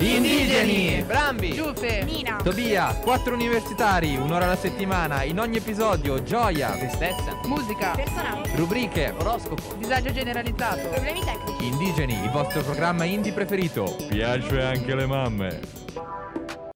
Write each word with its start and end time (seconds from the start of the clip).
Indigeni, 0.00 1.02
Brambi, 1.02 1.50
Giuffe, 1.54 2.04
Nina. 2.04 2.36
Tobia, 2.36 2.94
quattro 2.98 3.34
universitari, 3.34 4.14
un'ora 4.16 4.44
alla 4.44 4.54
settimana, 4.56 5.24
in 5.24 5.40
ogni 5.40 5.56
episodio, 5.56 6.22
gioia, 6.22 6.70
tristezza, 6.76 7.34
musica, 7.46 7.96
Personaggi. 7.96 8.54
rubriche, 8.54 9.10
oroscopo. 9.18 9.74
disagio 9.74 10.12
generalizzato. 10.12 10.88
Problemi 10.88 11.20
tecnici. 11.20 11.66
Indigeni, 11.66 12.14
il 12.22 12.30
vostro 12.30 12.62
programma 12.62 13.04
indie 13.04 13.32
preferito. 13.32 13.96
Piace 14.08 14.62
anche 14.62 14.94
le 14.94 15.06
mamme. 15.06 15.60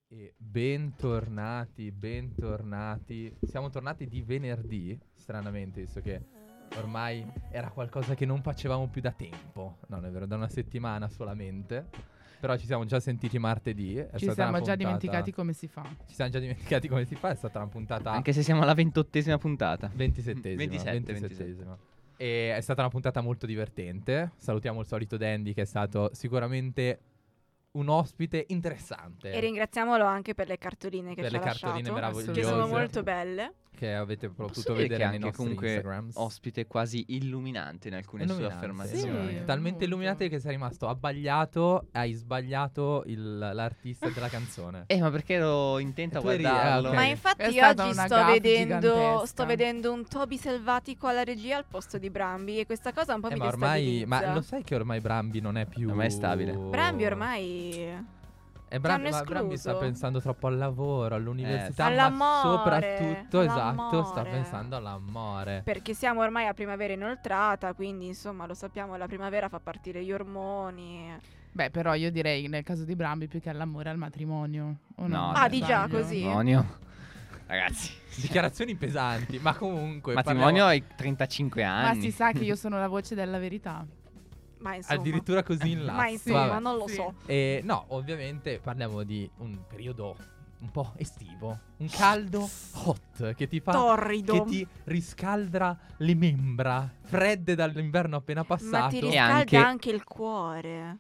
E 0.08 0.34
bentornati, 0.36 1.92
bentornati. 1.92 3.32
Siamo 3.46 3.70
tornati 3.70 4.08
di 4.08 4.22
venerdì, 4.22 4.98
stranamente, 5.14 5.82
visto 5.82 6.00
che 6.00 6.20
ormai 6.76 7.24
era 7.52 7.70
qualcosa 7.70 8.14
che 8.16 8.26
non 8.26 8.42
facevamo 8.42 8.88
più 8.88 9.00
da 9.00 9.12
tempo. 9.12 9.78
No, 9.86 9.96
non 9.96 10.06
è 10.06 10.10
vero, 10.10 10.26
da 10.26 10.34
una 10.34 10.48
settimana 10.48 11.08
solamente. 11.08 12.10
Però 12.42 12.56
ci 12.56 12.66
siamo 12.66 12.84
già 12.86 12.98
sentiti 12.98 13.38
martedì. 13.38 13.94
è 13.98 14.08
Ci 14.16 14.24
stata 14.24 14.32
siamo 14.34 14.50
già 14.56 14.56
puntata- 14.56 14.74
dimenticati 14.74 15.30
come 15.32 15.52
si 15.52 15.68
fa. 15.68 15.84
Ci 16.08 16.14
siamo 16.14 16.28
già 16.32 16.40
dimenticati 16.40 16.88
come 16.88 17.04
si 17.04 17.14
fa, 17.14 17.30
è 17.30 17.36
stata 17.36 17.60
una 17.60 17.68
puntata 17.68 18.10
Anche 18.10 18.32
se 18.32 18.42
siamo 18.42 18.62
alla 18.62 18.74
ventottesima 18.74 19.38
puntata. 19.38 19.88
27esima. 19.96 20.56
27, 20.56 21.12
27esima. 21.20 21.76
E 22.16 22.52
è 22.52 22.60
stata 22.60 22.80
una 22.80 22.90
puntata 22.90 23.20
molto 23.20 23.46
divertente. 23.46 24.32
Salutiamo 24.34 24.80
il 24.80 24.86
solito 24.86 25.16
Dandy 25.16 25.52
che 25.54 25.62
è 25.62 25.64
stato 25.64 26.10
sicuramente 26.14 26.98
un 27.74 27.88
ospite 27.88 28.44
interessante. 28.48 29.30
E 29.30 29.38
ringraziamolo 29.38 30.04
anche 30.04 30.34
per 30.34 30.48
le 30.48 30.58
cartoline 30.58 31.14
che 31.14 31.20
Per 31.22 31.30
ci 31.30 31.36
le 31.36 31.42
ha 31.42 31.44
cartoline 31.44 31.90
lasciato, 31.90 31.94
meravigliose. 31.94 32.40
che 32.40 32.44
sono 32.44 32.66
molto 32.66 33.02
belle. 33.04 33.52
Che 33.82 33.94
avete 33.94 34.28
potuto 34.28 34.74
vedere 34.74 34.98
nei 34.98 35.06
anche 35.06 35.18
nostri 35.18 35.36
comunque 35.42 35.66
Instagrams. 35.74 36.14
ospite 36.16 36.66
quasi 36.68 37.04
illuminante 37.08 37.88
in 37.88 37.94
alcune 37.94 38.26
sue 38.28 38.34
Illuminante, 38.36 38.64
affermazioni. 38.64 39.28
Sì. 39.38 39.44
Talmente 39.44 39.70
molto. 39.70 39.84
illuminante 39.86 40.28
che 40.28 40.38
sei 40.38 40.52
rimasto 40.52 40.86
abbagliato. 40.88 41.86
Hai 41.90 42.12
sbagliato 42.12 43.02
il- 43.06 43.38
l'artista 43.38 44.08
della 44.08 44.28
canzone. 44.28 44.84
Eh, 44.86 45.00
ma 45.00 45.10
perché 45.10 45.34
ero 45.34 45.80
intento 45.80 46.18
a 46.18 46.20
tu 46.20 46.28
eri- 46.28 46.42
guardarlo? 46.42 46.88
ah, 46.88 46.90
ok. 46.90 46.96
Ma 46.96 47.02
È 47.02 47.08
infatti 47.08 47.52
stata 47.52 47.84
oggi 47.86 47.94
sto 47.94 48.24
vedendo, 48.24 49.22
sto 49.26 49.46
vedendo 49.46 49.92
un 49.92 50.06
Toby 50.06 50.36
selvatico 50.38 51.08
alla 51.08 51.24
regia 51.24 51.56
al 51.56 51.64
posto 51.68 51.98
di 51.98 52.08
Brambi 52.08 52.60
e 52.60 52.66
questa 52.66 52.92
cosa 52.92 53.14
un 53.16 53.20
po' 53.20 53.30
Eh, 53.30 53.32
mi 53.32 53.38
ma 53.40 53.46
ormai. 53.48 54.04
Ma 54.06 54.32
lo 54.32 54.42
sai 54.42 54.62
che 54.62 54.76
ormai 54.76 55.00
Brambi 55.00 55.40
non 55.40 55.56
è 55.56 55.66
più. 55.66 55.88
Ormai 55.88 56.06
è 56.06 56.10
stabile. 56.10 56.52
Brambi 56.52 57.04
ormai... 57.04 58.20
E 58.74 58.80
Brambi, 58.80 59.08
hanno 59.08 59.16
ma 59.16 59.22
Brambi 59.22 59.56
sta 59.58 59.74
pensando 59.74 60.18
troppo 60.22 60.46
al 60.46 60.56
lavoro, 60.56 61.14
all'università, 61.14 61.88
sì. 61.88 61.94
ma 61.94 62.04
All'amore, 62.06 62.40
soprattutto, 62.56 63.40
esatto, 63.42 64.04
sta 64.04 64.22
pensando 64.22 64.76
all'amore. 64.76 65.60
Perché 65.62 65.92
siamo 65.92 66.22
ormai 66.22 66.46
a 66.46 66.54
primavera 66.54 66.94
inoltrata, 66.94 67.74
quindi 67.74 68.06
insomma 68.06 68.46
lo 68.46 68.54
sappiamo, 68.54 68.96
la 68.96 69.06
primavera 69.06 69.50
fa 69.50 69.60
partire 69.60 70.02
gli 70.02 70.10
ormoni. 70.10 71.14
Beh, 71.52 71.68
però 71.68 71.92
io 71.92 72.10
direi 72.10 72.48
nel 72.48 72.62
caso 72.62 72.84
di 72.84 72.96
Brambi 72.96 73.28
più 73.28 73.40
che 73.42 73.50
all'amore 73.50 73.90
al 73.90 73.98
matrimonio. 73.98 74.76
O 74.96 75.06
no? 75.06 75.16
No, 75.16 75.32
Ah, 75.34 75.48
di 75.50 75.60
già, 75.60 75.86
così? 75.86 76.22
Matrimonio. 76.22 76.78
Ragazzi, 77.46 77.92
Dichiarazioni 78.16 78.74
pesanti, 78.74 79.38
ma 79.38 79.54
comunque. 79.54 80.14
matrimonio 80.14 80.64
parliamo- 80.64 80.68
ai 80.70 80.84
35 80.96 81.62
Ma 81.62 81.88
anni. 81.88 82.00
si 82.00 82.10
sa 82.10 82.32
che 82.32 82.42
io 82.44 82.56
sono 82.56 82.78
la 82.78 82.88
voce 82.88 83.14
della 83.14 83.38
verità. 83.38 83.84
Ma 84.62 84.74
insomma... 84.76 85.00
Addirittura 85.00 85.42
così 85.42 85.70
in 85.72 85.84
là. 85.84 85.92
Ma 85.92 86.08
insomma, 86.08 86.46
Vabbè. 86.46 86.60
non 86.60 86.76
lo 86.76 86.86
Sì. 86.88 86.94
so. 86.94 87.14
E 87.26 87.60
no, 87.64 87.84
ovviamente 87.88 88.58
parliamo 88.60 89.02
di 89.02 89.28
un 89.38 89.58
periodo 89.68 90.16
un 90.60 90.70
po' 90.70 90.92
estivo. 90.96 91.58
Un 91.78 91.88
caldo 91.88 92.48
hot 92.84 93.34
che 93.34 93.48
ti 93.48 93.58
fa. 93.60 93.72
Torrido. 93.72 94.32
Che 94.44 94.44
ti 94.50 94.66
riscaldra 94.84 95.76
le 95.98 96.14
membra, 96.14 96.88
fredde 97.02 97.54
dall'inverno 97.56 98.16
appena 98.16 98.40
Ma 98.40 98.46
passato. 98.46 98.88
ti 98.90 98.98
E 98.98 99.00
riscalda 99.00 99.34
anche- 99.34 99.56
anche... 99.56 99.90
il 99.90 100.04
cuore. 100.04 100.98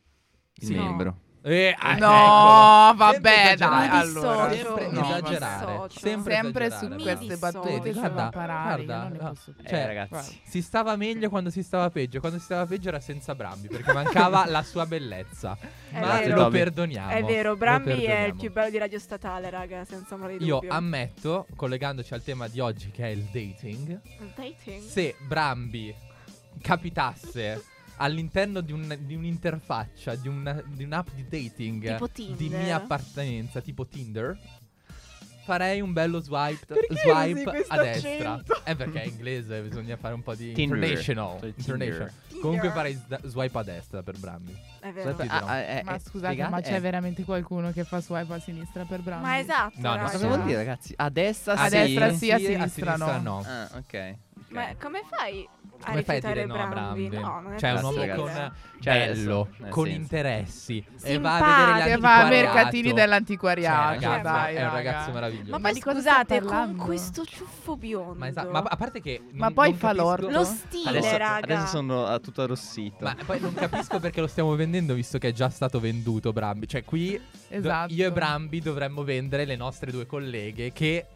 Il 0.54 0.66
Sì. 0.66 0.74
membro. 0.74 1.16
Eh, 1.44 1.74
ah, 1.76 1.94
No, 1.96 2.88
ecco. 2.90 2.96
vabbè, 2.98 3.44
Sempre 3.48 3.56
dai, 3.56 3.88
allora. 3.88 4.50
Sempre 4.52 4.90
no, 4.90 5.00
esagerare. 5.04 5.80
Sempre, 5.90 6.34
Sempre 6.34 6.70
su 6.70 6.74
esagerare. 6.76 6.94
Mi 6.96 7.02
queste 7.02 7.36
battute 7.36 7.92
Guarda, 7.92 8.28
parare. 8.30 8.84
guarda, 8.84 9.24
no. 9.24 9.34
Cioè, 9.66 9.78
eh, 9.78 9.86
ragazzi. 9.86 10.40
Si 10.44 10.62
stava 10.62 10.94
meglio 10.94 11.28
quando 11.30 11.50
si 11.50 11.62
stava 11.64 11.90
peggio. 11.90 12.20
Quando 12.20 12.38
si 12.38 12.44
stava 12.44 12.64
peggio 12.66 12.88
era 12.88 13.00
senza 13.00 13.34
Brambi. 13.34 13.66
Perché 13.66 13.92
mancava 13.92 14.46
la 14.46 14.62
sua 14.62 14.86
bellezza. 14.86 15.56
È 15.90 15.98
Ma 16.00 16.20
vero. 16.20 16.36
lo 16.42 16.48
perdoniamo. 16.48 17.10
È 17.10 17.22
vero, 17.24 17.56
Brambi 17.56 18.04
è 18.04 18.20
il 18.26 18.36
più 18.36 18.50
bello 18.52 18.70
di 18.70 18.78
Radio 18.78 18.98
Statale, 19.00 19.50
raga, 19.50 19.84
senza 19.84 20.14
amore 20.14 20.38
di 20.38 20.44
Io 20.44 20.54
dubbio. 20.60 20.70
ammetto, 20.70 21.46
collegandoci 21.56 22.14
al 22.14 22.22
tema 22.22 22.46
di 22.48 22.60
oggi 22.60 22.90
che 22.90 23.02
è 23.04 23.08
il 23.08 23.24
dating, 23.32 24.00
Il 24.20 24.32
dating? 24.34 24.80
se 24.82 25.16
Brambi 25.26 25.94
capitasse 26.60 27.62
all'interno 28.02 28.60
di, 28.60 28.72
un- 28.72 28.96
di 29.00 29.14
un'interfaccia, 29.14 30.14
di, 30.16 30.28
una- 30.28 30.62
di 30.66 30.84
un'app 30.84 31.08
di 31.14 31.24
dating 31.28 31.92
Tipo 31.92 32.08
di 32.12 32.34
Tinder. 32.36 32.60
mia 32.62 32.76
appartenenza, 32.76 33.60
tipo 33.60 33.86
Tinder, 33.86 34.36
farei 35.44 35.80
un 35.80 35.92
bello 35.92 36.20
swipe, 36.20 36.66
Perché 36.66 36.94
swipe 36.96 37.64
a 37.68 37.82
destra. 37.82 38.32
accento? 38.32 38.60
Eh 38.64 38.76
perché 38.76 39.02
è 39.02 39.06
inglese, 39.06 39.60
bisogna 39.62 39.96
fare 39.96 40.14
un 40.14 40.22
po' 40.22 40.34
di 40.34 40.52
Tinder. 40.52 40.78
international. 40.78 41.38
Cioè, 41.40 41.52
international. 41.56 42.10
Tinder. 42.28 42.40
Comunque 42.42 42.70
farei 42.70 42.94
s- 42.94 43.26
swipe 43.26 43.58
a 43.58 43.62
destra 43.62 44.02
per 44.02 44.18
Brambi. 44.18 44.56
È 44.80 44.90
vero. 44.90 45.14
Swipe- 45.14 45.26
Ah, 45.32 45.44
ah, 45.46 45.56
eh, 45.58 45.82
Ma 45.84 45.94
eh, 45.94 45.98
scusate, 46.00 46.32
spiegate- 46.32 46.50
ma 46.50 46.60
c'è 46.60 46.74
eh, 46.74 46.80
veramente 46.80 47.22
qualcuno 47.24 47.70
che 47.72 47.84
fa 47.84 48.00
swipe 48.00 48.32
a 48.34 48.38
sinistra 48.40 48.84
per 48.84 49.00
Brambi? 49.00 49.22
Ma 49.24 49.38
esatto, 49.38 49.78
No, 49.80 49.94
no. 49.96 50.08
Cosa 50.10 50.26
vuol 50.26 50.42
dire, 50.44 50.56
ragazzi? 50.56 50.92
A 50.96 51.08
destra 51.08 51.54
A 51.54 51.68
sì. 51.68 51.76
destra 51.76 52.12
sì, 52.12 52.30
a 52.32 52.38
sinistra 52.38 52.96
no. 52.96 53.18
no. 53.20 53.42
Ah, 53.46 53.68
ok. 53.76 54.14
Ma 54.52 54.74
come 54.80 55.02
fai 55.08 55.48
a 55.84 55.90
Come 55.90 56.02
fai 56.04 56.18
a 56.18 56.20
dire 56.20 56.44
no 56.44 56.54
a 56.54 56.66
Brambi? 56.66 57.08
No, 57.08 57.40
non 57.40 57.54
è 57.54 57.58
cioè, 57.58 57.72
un 57.72 57.82
uomo 57.82 58.14
con 58.14 58.52
Cioè, 58.80 58.94
bello, 59.08 59.48
con 59.68 59.84
senso. 59.86 60.00
interessi 60.00 60.84
e 61.02 61.18
va 61.18 61.36
a 61.38 61.66
vedere 61.72 61.90
Che 61.90 61.96
va 62.00 62.20
a 62.20 62.28
mercatini 62.28 62.88
Cioè, 62.88 62.94
dell'antiquariato. 62.94 63.88
ragazzi, 64.00 64.22
dai, 64.22 64.54
è 64.54 64.58
un 64.58 64.64
raga. 64.64 64.76
ragazzo 64.76 65.10
meraviglioso. 65.12 65.50
Ma 65.50 65.58
Ma 65.58 65.70
poi 65.70 65.80
scusate, 65.80 66.40
con 66.42 66.76
questo 66.76 67.24
ciuffo 67.24 67.76
biondo. 67.76 68.14
Ma, 68.18 68.26
esa- 68.28 68.44
ma 68.48 68.58
a 68.60 68.76
parte 68.76 69.00
che 69.00 69.20
non, 69.30 69.30
Ma 69.38 69.50
poi 69.50 69.70
non 69.70 69.78
fa 69.78 69.92
l'orto. 69.92 70.28
Lo 70.30 70.44
stile, 70.44 70.98
Adesso, 70.98 71.16
raga. 71.16 71.54
adesso 71.54 71.66
sono 71.66 72.20
tutto 72.20 72.42
arrossito. 72.42 73.04
Ma 73.04 73.16
poi 73.26 73.40
non 73.40 73.52
capisco 73.54 73.98
perché 73.98 74.20
lo 74.20 74.26
stiamo 74.28 74.54
vendendo 74.54 74.94
visto 74.94 75.18
che 75.18 75.28
è 75.28 75.32
già 75.32 75.48
stato 75.48 75.80
venduto 75.80 76.32
Brambi. 76.32 76.68
Cioè 76.68 76.84
qui 76.84 77.12
do- 77.12 77.20
Esatto. 77.56 77.92
io 77.92 78.06
e 78.06 78.12
Brambi 78.12 78.60
dovremmo 78.60 79.02
vendere 79.04 79.44
le 79.44 79.56
nostre 79.56 79.90
due 79.90 80.06
colleghe 80.06 80.72
che, 80.72 81.06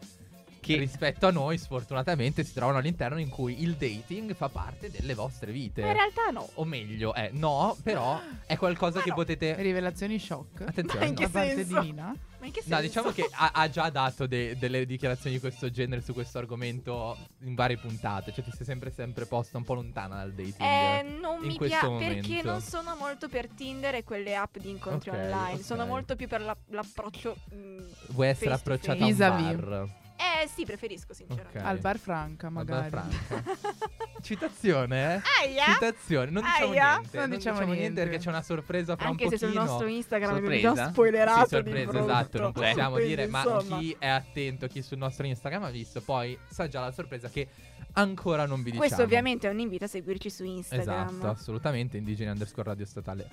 Che- 0.59 0.77
rispetto 0.77 1.27
a 1.27 1.31
noi 1.31 1.57
sfortunatamente 1.57 2.43
si 2.43 2.53
trovano 2.53 2.77
all'interno 2.79 3.19
in 3.19 3.29
cui 3.29 3.61
il 3.63 3.75
dating 3.75 4.33
fa 4.35 4.49
parte 4.49 4.89
delle 4.91 5.13
vostre 5.13 5.51
vite. 5.51 5.81
Ma 5.81 5.87
in 5.87 5.93
realtà 5.93 6.29
no. 6.31 6.49
O 6.55 6.65
meglio, 6.65 7.13
eh, 7.15 7.29
no, 7.33 7.75
però 7.83 8.19
è 8.45 8.57
qualcosa 8.57 8.97
Ma 8.97 9.03
che 9.03 9.09
no. 9.09 9.15
potete... 9.15 9.55
Rivelazioni 9.55 10.19
shock. 10.19 10.61
Attenzione. 10.61 10.99
Ma 10.99 11.05
in 11.09 11.15
che 11.15 11.23
Da 11.25 11.29
parte 11.29 11.55
senso? 11.55 11.79
di 11.79 11.85
Nina. 11.87 12.15
Ma 12.39 12.45
in 12.45 12.51
che 12.51 12.61
senso? 12.61 12.75
No, 12.75 12.81
diciamo 12.81 13.11
che 13.11 13.27
ha, 13.31 13.51
ha 13.53 13.69
già 13.69 13.89
dato 13.89 14.27
de- 14.27 14.57
delle 14.59 14.85
dichiarazioni 14.85 15.35
di 15.35 15.41
questo 15.41 15.71
genere 15.71 16.01
su 16.01 16.13
questo 16.13 16.37
argomento 16.37 17.17
in 17.43 17.55
varie 17.55 17.77
puntate. 17.77 18.31
Cioè, 18.31 18.43
ti 18.43 18.51
sei 18.51 18.65
sempre, 18.65 18.91
sempre 18.91 19.25
posta 19.25 19.57
un 19.57 19.63
po' 19.63 19.73
lontana 19.73 20.17
dal 20.17 20.33
dating. 20.33 20.61
Eh, 20.61 21.01
non 21.19 21.43
in 21.43 21.47
mi 21.47 21.57
piace 21.57 21.87
perché 21.97 22.41
non 22.43 22.61
sono 22.61 22.95
molto 22.99 23.27
per 23.27 23.47
Tinder 23.47 23.95
e 23.95 24.03
quelle 24.03 24.35
app 24.35 24.57
di 24.57 24.69
incontri 24.69 25.09
Ok, 25.09 25.15
online. 25.15 25.53
ok. 25.55 25.63
Sono 25.63 25.85
molto 25.87 26.15
più 26.15 26.27
per 26.27 26.41
la- 26.41 26.57
l'approccio. 26.69 27.35
mm, 27.55 27.79
Vuoi 28.09 28.27
essere 28.27 28.53
approcciata 28.53 29.03
a 29.03 29.07
un 29.07 29.15
bar? 29.17 29.87
Eh 30.17 30.47
sì, 30.47 30.65
preferisco 30.65 31.13
sinceramente. 31.13 31.59
Ok. 31.59 31.65
Al 31.65 31.77
bar 31.79 31.97
Franca, 31.99 32.47
Al 32.47 32.53
bar 32.53 32.65
magari. 32.65 32.89
Franca. 32.89 33.43
Citazione, 34.21 35.15
eh? 35.15 35.21
Aia! 35.45 35.65
Citazione, 35.73 36.31
non 36.31 36.43
diciamo 36.43 36.71
Aia! 36.71 36.89
niente. 36.97 37.17
Non 37.17 37.29
Non 37.29 37.37
diciamo 37.37 37.55
diciamo 37.57 37.57
niente 37.73 37.79
niente. 37.79 38.01
perché 38.03 38.17
c'è 38.23 38.29
una 38.29 38.41
sorpresa 38.41 38.95
fra 38.95 39.07
Anche 39.07 39.23
un 39.25 39.29
se 39.29 39.37
pochino. 39.37 39.61
sul 39.61 39.69
nostro 39.69 39.87
Instagram 39.87 40.35
abbiamo 40.35 40.49
Sorpresa? 40.55 40.73
già 40.83 40.89
spoilerato 40.91 41.43
Sì, 41.43 41.47
sorpresa, 41.55 41.77
di 41.77 41.85
brutto. 41.85 42.03
esatto, 42.03 42.39
non 42.39 42.51
possiamo 42.51 42.91
Quindi, 42.93 43.07
dire, 43.09 43.27
ma 43.27 43.43
insomma, 43.43 43.77
chi 43.79 43.95
è 43.99 44.07
attento, 44.07 44.67
chi 44.67 44.81
sul 44.81 44.97
nostro 44.97 45.25
Instagram 45.27 45.63
ha 45.63 45.69
visto, 45.69 46.01
poi 46.01 46.37
sa 46.49 46.67
già 46.67 46.81
la 46.81 46.91
sorpresa 46.91 47.29
che 47.29 47.47
ancora 47.93 48.45
non 48.45 48.57
vi 48.57 48.71
diciamo. 48.71 48.79
Questo 48.79 49.03
ovviamente 49.03 49.47
è 49.47 49.51
un 49.51 49.59
invito 49.59 49.85
a 49.85 49.87
seguirci 49.87 50.29
su 50.29 50.43
Instagram. 50.43 51.07
Esatto, 51.09 51.27
assolutamente, 51.29 51.97
indigeni 51.97 52.31
underscore 52.31 52.67
radio 52.69 52.85
statale 52.85 53.29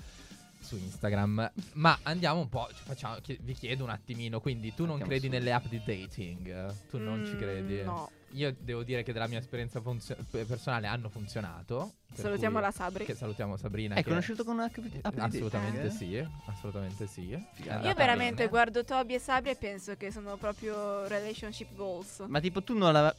su 0.77 0.83
Instagram. 0.85 1.53
Ma 1.75 1.99
andiamo 2.03 2.41
un 2.41 2.49
po', 2.49 2.69
ci 2.75 2.83
facciamo, 2.85 3.17
chi- 3.21 3.39
vi 3.43 3.55
chiedo 3.55 3.85
un 3.85 3.91
attimino, 3.91 4.41
quindi 4.41 4.75
tu 4.75 4.83
non 4.85 5.01
Andiamo 5.01 5.11
credi 5.11 5.27
su. 5.27 5.33
nelle 5.33 5.53
app 5.53 5.67
di 5.67 5.81
dating? 5.85 6.75
Tu 6.91 6.99
non 6.99 7.25
ci 7.25 7.35
Mm, 7.35 7.39
credi? 7.39 7.83
No. 7.83 8.11
Io 8.33 8.53
devo 8.59 8.83
dire 8.83 9.05
che 9.05 9.13
della 9.13 9.29
mia 9.29 9.39
esperienza 9.39 9.81
funzio- 9.81 10.17
pe- 10.29 10.45
personale 10.45 10.89
hanno 10.89 11.09
funzionato. 11.09 11.93
per 12.15 12.19
Salutiamo 12.25 12.55
cui- 12.59 12.65
la 12.65 12.71
Sabri. 12.73 13.05
Che 13.05 13.15
salutiamo 13.15 13.57
Sabrina. 13.57 13.95
È 13.95 14.03
che- 14.03 14.09
conosciuto 14.09 14.45
con 14.45 14.55
una 14.55 14.65
app 14.67 14.77
di 14.79 15.01
dating? 15.01 15.19
Assolutamente 15.23 15.87
Eh? 15.87 15.91
sì, 15.91 16.29
assolutamente 16.47 17.07
sì. 17.07 17.31
È 17.33 17.37
Io 17.37 17.71
andata 17.71 17.89
Io 17.89 17.95
veramente 17.95 18.35
bene. 18.37 18.49
guardo 18.49 18.85
Toby 18.85 19.15
e 19.15 19.19
Sabri 19.21 19.51
e 19.51 19.57
penso 19.57 19.97
che 19.97 20.11
sono 20.13 20.37
proprio 20.37 21.07
relationship 21.09 21.75
goals. 21.75 22.25
Ma 22.29 22.41
tipo 22.41 22.63
tu 22.63 22.77
non, 22.77 22.93
la- 22.93 23.15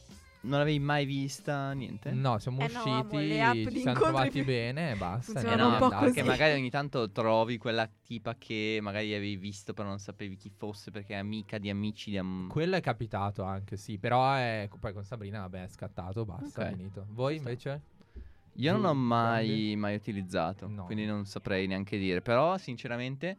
non 0.46 0.58
l'avevi 0.60 0.78
mai 0.78 1.04
vista 1.04 1.72
niente? 1.72 2.10
No, 2.12 2.38
siamo 2.38 2.60
Eh 2.60 2.68
no, 2.72 2.78
usciti, 2.78 3.38
amo, 3.38 3.70
ci 3.70 3.78
siamo 3.80 3.98
trovati 4.00 4.30
più- 4.30 4.44
bene 4.46 4.92
e 4.92 4.96
basta. 4.96 5.40
Eh 5.40 5.56
no, 5.56 5.68
un 5.72 5.78
po' 5.78 5.84
andati. 5.84 6.04
perché 6.04 6.20
così. 6.20 6.32
magari 6.32 6.52
ogni 6.58 6.70
tanto 6.70 7.10
trovi 7.10 7.58
quella 7.58 7.86
tipa 8.02 8.34
che 8.36 8.78
magari 8.80 9.12
avevi 9.14 9.36
visto 9.36 9.72
però 9.74 9.88
non 9.88 9.98
sapevi 9.98 10.36
chi 10.36 10.50
fosse 10.50 10.90
perché 10.90 11.14
è 11.14 11.16
amica 11.18 11.58
di 11.58 11.68
amici 11.70 12.10
di 12.10 12.18
am- 12.18 12.48
Quello 12.48 12.76
è 12.76 12.80
capitato 12.80 13.42
anche, 13.42 13.76
sì, 13.76 13.98
però 13.98 14.32
è, 14.34 14.68
poi 14.80 14.92
con 14.92 15.04
Sabrina, 15.04 15.40
vabbè, 15.40 15.64
è 15.64 15.68
scattato, 15.68 16.24
basta, 16.24 16.62
Ok. 16.62 16.66
è 16.68 16.74
finito. 16.76 17.06
Voi 17.10 17.36
invece? 17.36 17.82
Io 18.58 18.72
non 18.72 18.84
ho 18.86 18.94
mai, 18.94 19.74
mai 19.76 19.96
utilizzato, 19.96 20.66
No. 20.68 20.84
quindi 20.86 21.04
non 21.04 21.26
saprei 21.26 21.66
neanche 21.66 21.98
dire. 21.98 22.22
Però, 22.22 22.56
sinceramente, 22.56 23.36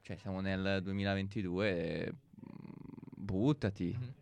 cioè 0.00 0.16
siamo 0.16 0.40
nel 0.40 0.80
2022, 0.82 2.12
mm, 2.12 2.16
buttati. 3.14 3.96
Mhm. 3.96 4.14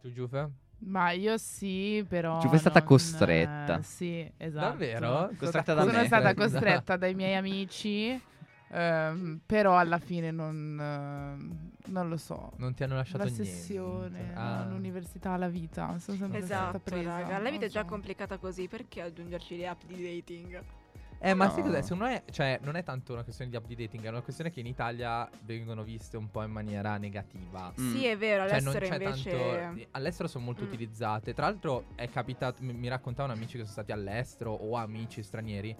Tu 0.00 0.12
Giuffe? 0.12 0.50
Ma 0.78 1.10
io 1.12 1.36
sì, 1.38 2.04
però. 2.08 2.40
Ci 2.40 2.48
fui 2.48 2.58
stata 2.58 2.78
non- 2.80 2.88
costretta. 2.88 3.78
eh, 3.78 3.82
sì, 3.82 4.30
esatto. 4.36 4.66
Davvero? 4.68 5.30
Costretta 5.38 5.74
da 5.74 5.82
Sono 5.84 5.98
me. 5.98 6.06
stata 6.06 6.34
costretta 6.34 6.96
dai 6.96 7.14
miei 7.14 7.34
amici. 7.34 8.20
ehm, 8.68 9.40
però 9.46 9.76
alla 9.78 9.98
fine 9.98 10.30
non, 10.32 10.76
ehm, 10.78 11.70
non 11.86 12.08
lo 12.08 12.16
so. 12.16 12.52
Non 12.56 12.74
ti 12.74 12.82
hanno 12.82 12.96
lasciato 12.96 13.18
la 13.24 13.30
niente. 13.30 13.44
sessione, 13.44 14.32
Ah. 14.34 14.64
l'università, 14.68 15.36
la 15.36 15.48
vita. 15.48 15.96
Sono 15.98 16.18
sempre 16.18 16.42
stata 16.42 16.68
Esatto, 16.70 16.78
presa. 16.80 17.20
raga. 17.20 17.38
La 17.38 17.50
vita 17.50 17.64
è 17.66 17.68
già 17.68 17.82
so. 17.82 17.86
complicata 17.86 18.38
così, 18.38 18.66
perché 18.68 19.00
aggiungerci 19.02 19.56
le 19.56 19.68
app 19.68 19.82
di 19.86 20.02
dating? 20.02 20.62
Eh, 21.28 21.34
ma 21.34 21.46
No. 21.46 21.50
sai 21.50 21.62
cos'è? 21.64 21.82
Secondo 21.82 22.04
me, 22.04 22.22
cioè, 22.30 22.60
non 22.62 22.76
è 22.76 22.84
tanto 22.84 23.12
una 23.12 23.24
questione 23.24 23.50
di 23.50 23.56
app 23.56 23.64
di 23.66 23.74
dating, 23.74 24.04
è 24.04 24.08
una 24.10 24.20
questione 24.20 24.50
che 24.52 24.60
in 24.60 24.66
Italia 24.66 25.28
vengono 25.42 25.82
viste 25.82 26.16
un 26.16 26.30
po' 26.30 26.42
in 26.44 26.52
maniera 26.52 26.96
negativa. 26.98 27.72
Mm. 27.80 27.92
Sì, 27.96 28.04
è 28.06 28.16
vero, 28.16 28.48
Cioè, 28.48 28.60
non 28.60 28.68
all'estero 28.76 28.86
c'è 28.98 29.04
invece... 29.04 29.30
tanto. 29.60 29.88
All'estero 29.90 30.28
sono 30.28 30.44
molto 30.44 30.62
Mm. 30.62 30.66
utilizzate. 30.68 31.34
Tra 31.34 31.46
l'altro, 31.46 31.86
è 31.96 32.08
capitato. 32.08 32.62
Mi, 32.62 32.72
mi 32.74 32.86
raccontavano 32.86 33.32
amici 33.34 33.52
che 33.56 33.62
sono 33.62 33.72
stati 33.72 33.90
all'estero 33.90 34.52
o 34.52 34.76
amici 34.76 35.22
stranieri. 35.24 35.74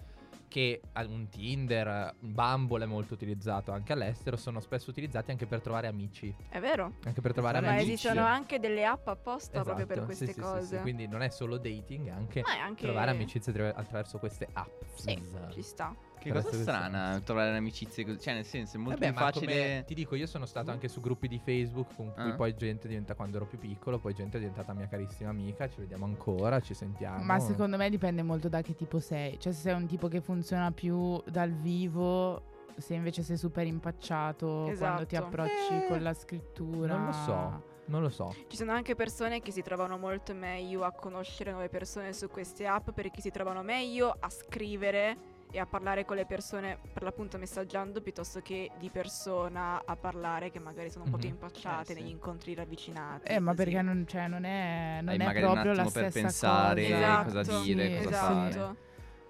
Che 0.47 0.81
un 0.95 1.27
Tinder, 1.29 2.15
un 2.21 2.33
Bumble 2.33 2.83
è 2.83 2.87
molto 2.87 3.13
utilizzato 3.13 3.71
anche 3.71 3.93
all'estero. 3.93 4.37
Sono 4.37 4.59
spesso 4.59 4.89
utilizzati 4.89 5.31
anche 5.31 5.45
per 5.45 5.61
trovare 5.61 5.87
amici. 5.87 6.33
È 6.49 6.59
vero. 6.59 6.93
Anche 7.03 7.21
per 7.21 7.33
trovare 7.33 7.59
Ma 7.59 7.69
amici. 7.71 7.91
esistono 7.93 8.21
anche 8.25 8.59
delle 8.59 8.85
app 8.85 9.07
apposta 9.07 9.61
proprio 9.63 9.85
per 9.85 9.97
Esatto, 9.97 10.05
queste 10.05 10.25
sì, 10.27 10.33
sì, 10.33 10.39
cose. 10.39 10.75
sì. 10.77 10.81
Quindi 10.81 11.07
non 11.07 11.21
è 11.21 11.29
solo 11.29 11.57
dating, 11.57 12.07
è 12.07 12.11
anche 12.11 12.41
Ma 12.41 12.55
è 12.55 12.59
anche... 12.59 12.83
trovare 12.83 13.11
amicizie 13.11 13.51
attra- 13.51 13.75
attraverso 13.75 14.19
queste 14.19 14.47
app. 14.53 14.81
Sì, 14.95 15.21
ci 15.51 15.61
sta. 15.61 15.93
Che 16.19 16.31
cosa 16.31 16.51
strana 16.51 17.21
trovare 17.23 17.55
amicizie 17.55 18.03
così. 18.05 18.19
Cioè, 18.19 18.33
nel 18.33 18.45
senso, 18.45 18.77
è 18.77 18.79
molto 18.79 18.99
Vabbè, 18.99 19.11
più 19.13 19.19
ma 19.19 19.31
facile. 19.31 19.45
come 19.53 19.83
ti 19.85 19.93
dico, 19.93 20.15
io 20.15 20.27
sono 20.27 20.45
stato 20.45 20.71
anche 20.71 20.87
su 20.87 20.99
gruppi 20.99 21.27
di 21.27 21.39
Facebook 21.39 21.95
con 21.95 22.11
cui 22.13 22.31
Ah. 22.31 22.35
poi 22.35 22.55
gente 22.55 22.87
diventa 22.87 23.13
quando 23.15 23.37
ero 23.37 23.45
più 23.45 23.57
piccolo, 23.57 23.99
poi 23.99 24.13
gente 24.13 24.37
è 24.37 24.39
diventata 24.39 24.73
mia 24.73 24.87
carissima 24.87 25.29
amica, 25.29 25.69
ci 25.69 25.79
vediamo 25.79 26.05
ancora, 26.05 26.59
ci 26.59 26.73
sentiamo. 26.73 27.23
Ma 27.23 27.39
secondo 27.39 27.77
me 27.77 27.89
dipende 27.89 28.23
molto 28.23 28.49
da 28.49 28.61
che 28.61 28.75
tipo 28.75 28.99
sei. 28.99 29.39
Cioè, 29.39 29.53
se 29.53 29.59
sei 29.61 29.73
un 29.75 29.85
tipo 29.85 30.07
che 30.07 30.21
funziona 30.21 30.71
più 30.71 31.21
dal 31.29 31.51
vivo, 31.51 32.55
se 32.77 32.93
invece 32.93 33.23
sei 33.23 33.37
super 33.37 33.65
impacciato 33.65 34.71
quando 34.77 35.05
ti 35.05 35.15
Esatto. 35.15 35.27
approcci 35.27 35.73
Eh, 35.73 35.87
con 35.87 36.01
la 36.01 36.13
scrittura. 36.13 36.95
non 36.95 37.05
lo 37.07 37.11
so. 37.13 37.75
Non 37.85 38.01
lo 38.01 38.09
so. 38.09 38.35
Ci 38.49 38.57
sono 38.57 38.73
anche 38.73 38.95
persone 38.95 39.39
che 39.39 39.51
si 39.51 39.61
trovano 39.61 39.97
molto 39.97 40.33
meglio 40.33 40.83
a 40.83 40.91
conoscere 40.91 41.51
nuove 41.51 41.69
persone 41.69 42.11
su 42.11 42.27
queste 42.27 42.67
app 42.67 42.89
perché 42.91 43.21
si 43.21 43.31
trovano 43.31 43.63
meglio 43.63 44.13
a 44.19 44.29
scrivere 44.29 45.17
e 45.49 45.59
a 45.59 45.65
parlare 45.65 46.03
con 46.05 46.15
le 46.17 46.25
persone 46.25 46.77
per 46.93 47.03
l'appunto 47.03 47.37
messaggiando 47.37 48.01
piuttosto 48.01 48.41
che 48.41 48.69
di 48.79 48.89
persona 48.89 49.81
a 49.85 49.95
parlare 49.95 50.51
che 50.51 50.59
magari 50.59 50.89
sono 50.89 51.05
un 51.05 51.11
po' 51.11 51.17
più 51.17 51.27
Mhm. 51.29 51.33
impacciate 51.35 51.91
Eh, 51.91 51.95
sì. 51.95 52.01
negli 52.01 52.11
incontri 52.11 52.53
ravvicinati. 52.53 53.27
Eh, 53.31 53.39
ma 53.39 53.51
così. 53.53 53.63
perché 53.63 53.81
non, 53.81 54.05
cioè, 54.07 54.27
non 54.27 54.43
è, 54.43 54.99
non 55.01 55.21
è 55.21 55.39
proprio 55.39 55.73
la 55.73 55.83
attimo 55.83 55.89
per 55.91 56.11
stessa 56.11 56.19
pensare 56.21 56.89
cosa. 56.89 57.23
cosa 57.23 57.61
dire, 57.61 57.87
Sì, 57.99 58.03
cosa 58.03 58.09
esatto. 58.09 58.33
fare. 58.59 58.75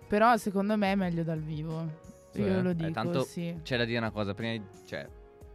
Però 0.08 0.38
secondo 0.38 0.78
me 0.78 0.92
è 0.92 0.96
meglio 0.96 1.24
dal 1.24 1.42
vivo. 1.42 2.06
Cioè? 2.34 2.42
Io 2.46 2.62
lo 2.62 2.70
Eh, 2.70 2.76
dico, 2.76 2.92
tanto 2.92 3.24
sì. 3.24 3.60
C'è 3.64 3.78
da 3.78 3.86
dire 3.86 3.98
una 4.00 4.12
cosa, 4.12 4.34
prima 4.34 4.52
di- 4.54 4.86
cioè, 4.86 5.08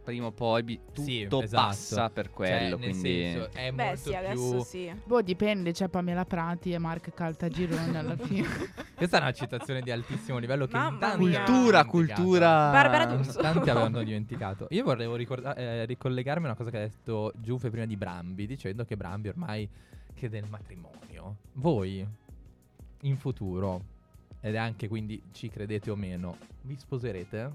prima 0.03 0.27
o 0.27 0.31
poi 0.31 0.63
bi- 0.63 0.79
tutto 0.93 1.01
Sì, 1.01 1.21
esatto. 1.23 1.47
passa 1.49 2.09
per 2.09 2.29
quello, 2.29 2.77
Cioè, 2.77 2.79
quindi 2.91 2.99
senso, 2.99 3.49
è 3.53 3.71
Beh 3.71 3.83
molto 3.85 3.97
sì, 3.97 4.09
più 4.09 4.17
adesso 4.17 4.59
sì. 4.63 4.93
Boh, 5.05 5.21
dipende, 5.21 5.71
c'è 5.71 5.87
Pamela 5.87 6.25
Prati 6.25 6.71
e 6.73 6.77
Mark 6.77 7.13
Caltagirone 7.13 7.97
alla 7.97 8.17
fine. 8.17 8.47
Questa 8.95 9.17
è 9.17 9.21
una 9.21 9.31
citazione 9.31 9.81
di 9.81 9.91
altissimo 9.91 10.37
livello 10.37 10.67
che 10.67 10.75
Mamma 10.77 11.15
cultura, 11.15 11.85
cultura 11.85 12.69
Barbara 12.71 13.05
D'Urso. 13.05 13.39
Tanti 13.39 13.69
avevano 13.69 14.03
dimenticato. 14.03 14.67
Io 14.69 14.83
volevo 14.83 15.15
ricorda- 15.15 15.55
eh, 15.55 15.85
ricollegarmi 15.85 16.43
a 16.45 16.47
una 16.49 16.57
cosa 16.57 16.69
che 16.69 16.77
ha 16.77 16.81
detto 16.81 17.31
Giuffe 17.37 17.69
prima 17.69 17.85
di 17.85 17.95
Brambi, 17.97 18.45
dicendo 18.45 18.85
che 18.85 18.95
Brambi 18.95 19.29
ormai 19.29 19.67
chiede 20.13 20.37
il 20.37 20.45
matrimonio. 20.47 21.37
Voi, 21.53 22.05
in 23.01 23.17
futuro, 23.17 23.81
ed 24.41 24.55
è 24.55 24.57
anche 24.57 24.87
quindi 24.87 25.21
ci 25.31 25.49
credete 25.49 25.89
o 25.89 25.95
meno, 25.95 26.37
vi 26.61 26.75
sposerete? 26.77 27.51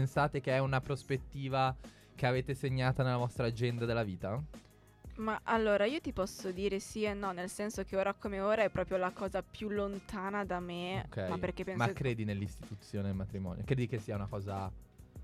Pensate 0.00 0.40
che 0.40 0.52
è 0.52 0.58
una 0.60 0.80
prospettiva 0.80 1.74
che 2.14 2.24
avete 2.24 2.54
segnata 2.54 3.02
nella 3.02 3.16
vostra 3.16 3.46
agenda 3.46 3.84
della 3.86 4.04
vita? 4.04 4.40
Ma 5.16 5.40
allora 5.42 5.84
io 5.84 6.00
ti 6.00 6.12
posso 6.12 6.52
dire 6.52 6.78
sì 6.78 7.02
e 7.02 7.12
no, 7.12 7.32
nel 7.32 7.48
senso 7.50 7.82
che 7.82 7.96
ora 7.96 8.14
come 8.14 8.38
ora 8.38 8.62
è 8.62 8.70
proprio 8.70 8.98
la 8.98 9.10
cosa 9.10 9.42
più 9.42 9.68
lontana 9.68 10.44
da 10.44 10.60
me. 10.60 11.02
Ok. 11.06 11.26
Ma 11.28 11.38
perché 11.38 11.64
penso 11.64 11.84
Ma 11.84 11.92
credi 11.92 12.22
nell'istituzione 12.24 13.08
del 13.08 13.16
matrimonio? 13.16 13.64
Credi 13.64 13.88
che 13.88 13.98
sia 13.98 14.14
una 14.14 14.28
cosa... 14.28 14.70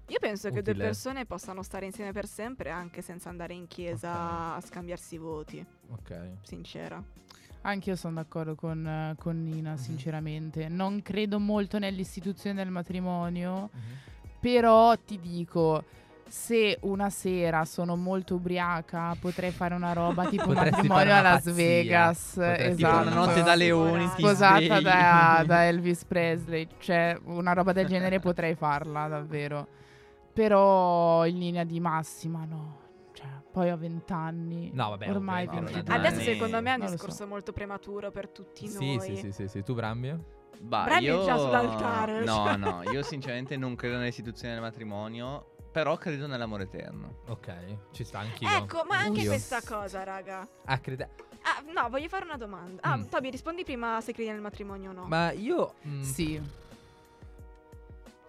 Io 0.09 0.19
penso 0.19 0.49
che 0.49 0.63
due 0.63 0.73
utile? 0.73 0.85
persone 0.87 1.27
possano 1.27 1.63
stare 1.63 1.87
insieme 1.87 2.11
per 2.11 2.27
sempre 2.27 2.71
anche 2.71 3.03
senza 3.03 3.29
andare 3.29 3.55
in 3.55 3.69
chiesa 3.69 4.11
Ok. 4.11 4.57
a 4.57 4.61
scambiarsi 4.67 5.17
voti, 5.17 5.65
Ok. 5.91 6.39
sincera. 6.43 7.01
Anche 7.63 7.91
io 7.91 7.97
sono 7.97 8.15
d'accordo 8.15 8.57
con, 8.57 8.85
eh, 8.85 9.15
con 9.17 9.43
Nina, 9.45 9.73
Mhm. 9.73 9.77
sinceramente. 9.77 10.69
Non 10.69 11.03
credo 11.03 11.39
molto 11.39 11.79
nell'istituzione 11.79 12.57
del 12.63 12.71
matrimonio, 12.73 13.71
Mhm. 13.73 13.81
Però 14.39 14.97
ti 14.97 15.19
dico, 15.19 15.85
se 16.29 16.79
una 16.83 17.09
sera 17.11 17.65
sono 17.65 17.97
molto 17.97 18.35
ubriaca, 18.35 19.17
potrei 19.21 19.51
fare 19.51 19.75
una 19.75 19.93
roba 19.93 20.27
tipo 20.29 20.49
un 20.49 20.55
Potresti 20.55 20.89
matrimonio 20.89 21.15
a 21.15 21.21
Las 21.21 21.45
pazzia. 21.45 21.53
Vegas. 21.53 22.33
Potresti 22.35 22.75
tipo 22.77 22.89
esatto. 22.89 23.07
una 23.07 23.15
notte 23.15 23.43
da 23.43 23.55
leoni 23.55 24.07
Sposata 24.09 24.81
da, 24.81 25.45
da 25.47 25.67
Elvis 25.67 26.05
Presley, 26.05 26.69
cioè 26.79 27.19
una 27.25 27.53
roba 27.53 27.73
del 27.73 27.87
genere 27.87 28.19
potrei 28.21 28.55
farla 28.55 29.09
davvero. 29.09 29.67
Però 30.33 31.25
in 31.27 31.39
linea 31.39 31.65
di 31.65 31.81
massima 31.81 32.45
no. 32.45 32.81
Cioè, 33.13 33.27
poi 33.51 33.71
ho 33.71 33.77
vent'anni. 33.79 34.71
No, 34.75 34.91
vabbè, 34.91 35.09
ormai 35.09 35.47
no, 35.47 35.53
di 35.53 35.61
no, 35.61 35.71
tanti. 35.71 35.91
Adesso 35.93 36.21
secondo 36.21 36.61
me 36.61 36.75
è 36.75 36.79
un 36.79 36.91
discorso 36.91 37.23
so. 37.23 37.27
molto 37.27 37.53
prematuro 37.53 38.11
per 38.11 38.29
tutti 38.29 38.69
Sì, 38.69 38.97
noi. 38.97 39.01
sì, 39.01 39.17
sì, 39.17 39.33
sì, 39.33 39.49
sì. 39.49 39.63
Tu 39.63 39.73
Brambi? 39.73 40.15
Bah, 40.61 40.85
Bravi 40.85 41.05
io... 41.05 41.25
già 41.25 41.37
sull'altare, 41.39 42.25
No, 42.25 42.45
cioè. 42.47 42.57
no, 42.57 42.83
io 42.91 43.03
sinceramente 43.03 43.57
non 43.57 43.75
credo 43.75 43.97
nell'istituzione 43.99 44.55
del 44.55 44.63
matrimonio, 44.63 45.55
però 45.71 45.97
credo 45.97 46.27
nell'amore 46.27 46.65
eterno. 46.65 47.19
Ok, 47.29 47.53
ci 47.93 48.05
sta 48.05 48.21
anch'io. 48.21 48.49
Ecco, 48.49 48.85
ma 48.89 48.97
anche 48.97 49.09
Anch'io. 49.09 49.29
questa 49.31 49.61
cosa, 49.63 50.03
raga. 50.05 50.47
Ah, 50.65 50.79
crede- 50.79 51.11
Ah, 51.43 51.63
no, 51.73 51.89
voglio 51.91 52.09
fare 52.09 52.25
una 52.25 52.37
domanda. 52.37 52.83
Ah, 52.83 52.97
Mm. 52.97 53.05
Toby, 53.09 53.31
rispondi 53.31 53.63
prima 53.63 54.01
se 54.01 54.13
credi 54.13 54.31
nel 54.31 54.41
matrimonio 54.41 54.91
o 54.91 54.93
no. 54.93 55.05
Ma 55.07 55.31
io 55.31 55.75
mm, 55.87 56.01
Sì. 56.03 56.43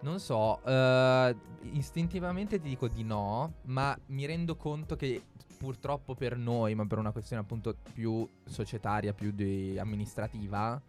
non 0.02 0.20
so, 0.20 0.62
eh, 0.64 1.36
istintivamente 1.72 2.62
ti 2.62 2.70
dico 2.70 2.88
di 2.88 3.04
no, 3.04 3.54
ma 3.64 3.98
mi 4.08 4.26
rendo 4.28 4.56
conto 4.56 4.96
che 4.96 5.22
purtroppo 5.58 6.14
per 6.14 6.38
noi, 6.38 6.76
ma 6.76 6.86
per 6.86 7.00
una 7.00 7.12
questione 7.12 7.42
appunto 7.42 7.76
più 7.94 8.28
societaria, 8.46 9.14
più 9.14 9.32
di 9.32 9.78
amministrativa, 9.80 10.80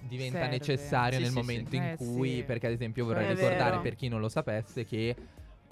diventa 0.00 0.38
Serve. 0.40 0.56
necessario 0.58 1.16
Sì, 1.18 1.22
nel 1.22 1.30
sì, 1.32 1.36
momento 1.36 1.70
sì. 1.70 1.76
in 1.76 1.82
Eh, 1.82 1.96
cui, 1.96 2.34
sì. 2.36 2.42
perché 2.44 2.66
ad 2.66 2.72
esempio 2.72 3.04
vorrei 3.04 3.26
È 3.26 3.34
ricordare 3.34 3.70
vero. 3.70 3.82
per 3.82 3.94
chi 3.96 4.08
non 4.08 4.20
lo 4.20 4.28
sapesse 4.28 4.84
che 4.84 5.16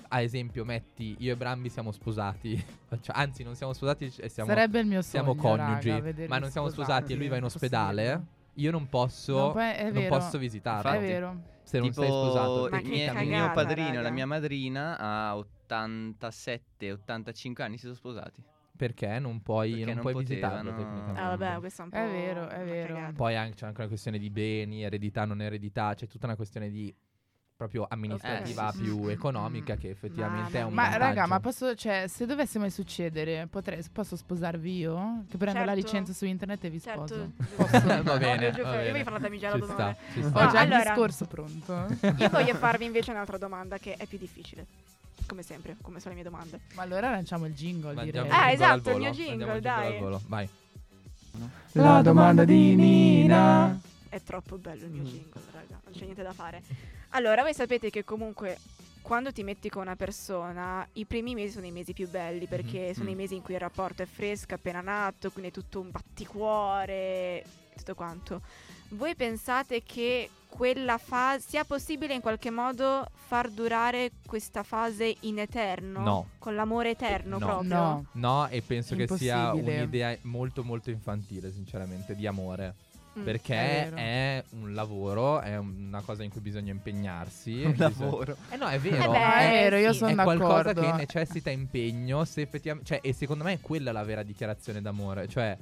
ad 0.08 0.22
esempio 0.22 0.64
metti 0.64 1.16
io 1.18 1.32
e 1.32 1.36
Brambi 1.36 1.68
siamo 1.68 1.90
sposati, 1.92 2.54
cioè, 3.02 3.16
anzi 3.16 3.42
non 3.42 3.54
siamo 3.56 3.72
sposati 3.72 4.12
e 4.18 4.28
siamo 4.28 4.48
Sarebbe 4.48 4.78
il 4.80 4.86
mio 4.86 5.02
sogno. 5.02 5.24
siamo 5.24 5.34
coniugi, 5.34 5.90
raga, 5.90 6.26
ma 6.28 6.38
non 6.38 6.50
siamo 6.50 6.68
sposati, 6.68 7.12
e 7.12 7.16
lui 7.16 7.28
va 7.28 7.36
in 7.36 7.44
ospedale, 7.44 8.24
io 8.54 8.70
non 8.70 8.88
posso, 8.88 9.36
Non 9.36 9.52
puoi- 9.52 9.72
è 9.74 9.84
non 9.84 9.92
vero. 9.94 10.16
posso 10.16 10.38
visitarlo. 10.38 10.90
È 10.92 11.00
vero. 11.00 11.54
Se 11.64 11.78
non 11.80 11.88
tipo 11.88 12.02
sei 12.02 12.10
sposato. 12.10 12.66
Il 12.76 12.84
mio, 12.86 12.94
il 12.96 13.04
cagata, 13.06 13.24
mio 13.24 13.50
padrino 13.52 13.98
e 13.98 14.02
la 14.02 14.10
mia 14.10 14.26
madrina 14.26 14.96
a 14.96 15.36
87-85 15.68 17.62
anni 17.62 17.76
si 17.76 17.82
sono 17.82 17.94
sposati. 17.94 18.40
Perché 18.76 19.18
non 19.18 19.40
puoi, 19.42 19.70
Perché 19.70 19.84
non 19.86 19.94
non 19.94 20.02
puoi 20.02 20.12
potevano. 20.14 20.54
visitarlo 20.62 20.82
tecnicamente. 20.82 21.20
Ah, 21.20 21.36
vabbè, 21.36 21.58
questa 21.58 21.82
è 21.82 21.84
un 21.84 21.90
po' 21.90 21.96
È 21.96 22.06
vero, 22.08 22.48
è 22.48 22.64
vero. 22.64 22.94
cagata. 22.94 23.12
Poi 23.14 23.36
anche, 23.36 23.54
c'è 23.56 23.66
anche 23.66 23.78
una 23.80 23.88
questione 23.88 24.18
di 24.18 24.30
beni, 24.30 24.82
eredità, 24.84 25.24
non 25.24 25.40
eredità, 25.40 25.94
c'è 25.94 26.06
tutta 26.06 26.26
una 26.26 26.36
questione 26.36 26.68
di 26.70 26.94
proprio 27.56 27.86
amministrativa 27.88 28.68
Eh, 28.68 28.72
sì, 28.72 28.76
sì, 28.76 28.82
più 28.84 29.04
sì. 29.06 29.10
economica 29.12 29.76
che 29.76 29.88
effettivamente 29.88 30.58
è 30.58 30.62
un 30.62 30.74
Ma 30.74 30.94
raga, 30.98 31.26
ma 31.26 31.40
posso, 31.40 31.74
cioè, 31.74 32.04
se 32.06 32.26
dovesse 32.26 32.58
mai 32.58 32.68
succedere, 32.68 33.46
potrei, 33.46 33.82
posso 33.90 34.14
sposarvi 34.14 34.76
io? 34.76 35.24
Che 35.30 35.38
prendo 35.38 35.60
la 35.60 35.72
Certo. 35.72 35.80
licenza 35.80 36.12
su 36.12 36.26
internet 36.26 36.62
e 36.64 36.68
vi 36.68 36.80
Certo. 36.80 37.06
sposo. 37.06 37.32
Va 38.04 38.18
bene, 38.18 38.48
Io 38.48 38.62
va 38.62 38.70
bene. 38.72 38.90
voglio 38.90 39.04
fare 39.04 39.10
la 39.16 39.18
damigiana 39.18 39.54
Ci 39.54 39.60
d'onore. 39.60 39.96
sta, 39.96 40.12
ci 40.12 40.18
Ho. 40.20 40.22
No, 40.28 40.50
già 40.50 40.62
il 40.62 40.72
allora- 40.72 40.90
discorso 40.90 41.24
pronto. 41.24 41.86
Io 42.18 42.28
voglio 42.28 42.54
farvi 42.56 42.84
invece 42.84 43.10
un'altra 43.12 43.38
domanda 43.38 43.78
che 43.78 43.94
è 43.94 44.04
più 44.04 44.18
difficile. 44.18 44.66
Come 45.26 45.42
sempre, 45.42 45.76
come 45.82 45.98
sono 46.00 46.14
le 46.14 46.20
mie 46.20 46.30
domande. 46.30 46.60
Ma 46.74 46.82
allora 46.82 47.10
lanciamo 47.10 47.46
il 47.46 47.54
jingle, 47.54 47.94
Mandiamo 47.94 48.26
direi. 48.26 48.38
Eh, 48.38 48.56
jingle 48.56 48.66
esatto, 48.66 48.90
il 48.90 48.96
mio 48.98 49.10
jingle, 49.10 49.54
il 49.56 49.60
dai. 49.60 50.18
Vai. 50.26 50.48
La 51.72 52.00
domanda 52.02 52.44
di 52.44 52.74
Nina. 52.74 53.78
È 54.08 54.20
troppo 54.22 54.56
bello 54.56 54.84
il 54.84 54.90
mio 54.90 55.02
Mm. 55.02 55.06
jingle, 55.06 55.40
raga. 55.52 55.80
Non 55.84 55.92
c'è 55.92 56.04
niente 56.04 56.22
da 56.22 56.32
fare. 56.32 56.62
Allora, 57.10 57.42
voi 57.42 57.52
sapete 57.54 57.90
che 57.90 58.04
comunque 58.04 58.58
quando 59.02 59.32
ti 59.32 59.42
metti 59.42 59.68
con 59.68 59.82
una 59.82 59.96
persona, 59.96 60.86
i 60.94 61.04
primi 61.04 61.34
mesi 61.34 61.52
sono 61.52 61.66
i 61.66 61.70
mesi 61.70 61.92
più 61.92 62.08
belli 62.08 62.46
perché 62.46 62.88
Mhm. 62.88 62.92
sono 62.94 63.10
i 63.10 63.14
Mm. 63.14 63.16
mesi 63.16 63.34
in 63.34 63.42
cui 63.42 63.54
il 63.54 63.60
rapporto 63.60 64.02
è 64.02 64.06
fresco, 64.06 64.54
appena 64.54 64.80
nato, 64.80 65.30
quindi 65.30 65.50
è 65.50 65.52
tutto 65.52 65.80
un 65.80 65.90
batticuore. 65.90 67.44
tutto 67.76 67.94
quanto. 67.94 68.40
Voi 68.90 69.14
pensate 69.14 69.82
che 69.82 70.30
quella 70.48 70.98
fase 70.98 71.44
sia 71.48 71.64
possibile 71.64 72.14
in 72.14 72.20
qualche 72.20 72.50
modo 72.50 73.06
far 73.26 73.50
durare 73.50 74.12
questa 74.26 74.62
fase 74.62 75.14
in 75.20 75.38
eterno? 75.38 76.00
No. 76.00 76.28
Con 76.38 76.54
l'amore 76.54 76.90
eterno 76.90 77.38
No. 77.38 77.46
proprio? 77.46 77.74
No. 77.74 78.04
No, 78.12 78.48
e 78.48 78.62
penso 78.62 78.94
che 78.96 79.06
sia 79.08 79.52
un'idea 79.52 80.16
molto 80.22 80.64
molto 80.64 80.90
infantile, 80.90 81.52
sinceramente, 81.52 82.14
di 82.14 82.26
amore. 82.26 82.74
Mm. 83.18 83.24
Perché 83.24 83.54
È 83.54 83.92
è, 83.94 84.44
un 84.60 84.74
lavoro, 84.74 85.40
è 85.40 85.56
una 85.56 86.02
cosa 86.02 86.22
in 86.22 86.30
cui 86.30 86.42
bisogna 86.42 86.70
impegnarsi. 86.72 87.62
Un 87.64 87.70
bisogna- 87.72 87.88
lavoro. 87.98 88.36
Eh 88.50 88.56
no, 88.56 88.66
è 88.68 88.78
vero. 88.78 88.96
Eh 88.96 88.98
beh, 88.98 89.06
No, 89.06 89.14
è 89.14 89.48
vero, 89.50 89.76
io 89.78 89.92
sì. 89.92 89.98
sono 89.98 90.10
è 90.10 90.14
qualcosa 90.22 90.62
d'accordo. 90.74 90.80
che 90.82 90.92
necessita 90.98 91.48
impegno 91.50 92.24
se 92.26 92.42
effettivamente 92.42 92.88
cioè 92.94 93.00
e 93.02 93.14
secondo 93.14 93.42
me 93.44 93.54
è 93.54 93.60
quella 93.60 93.90
la 93.90 94.04
vera 94.04 94.22
dichiarazione 94.22 94.82
d'amore 94.82 95.28
cioè 95.28 95.56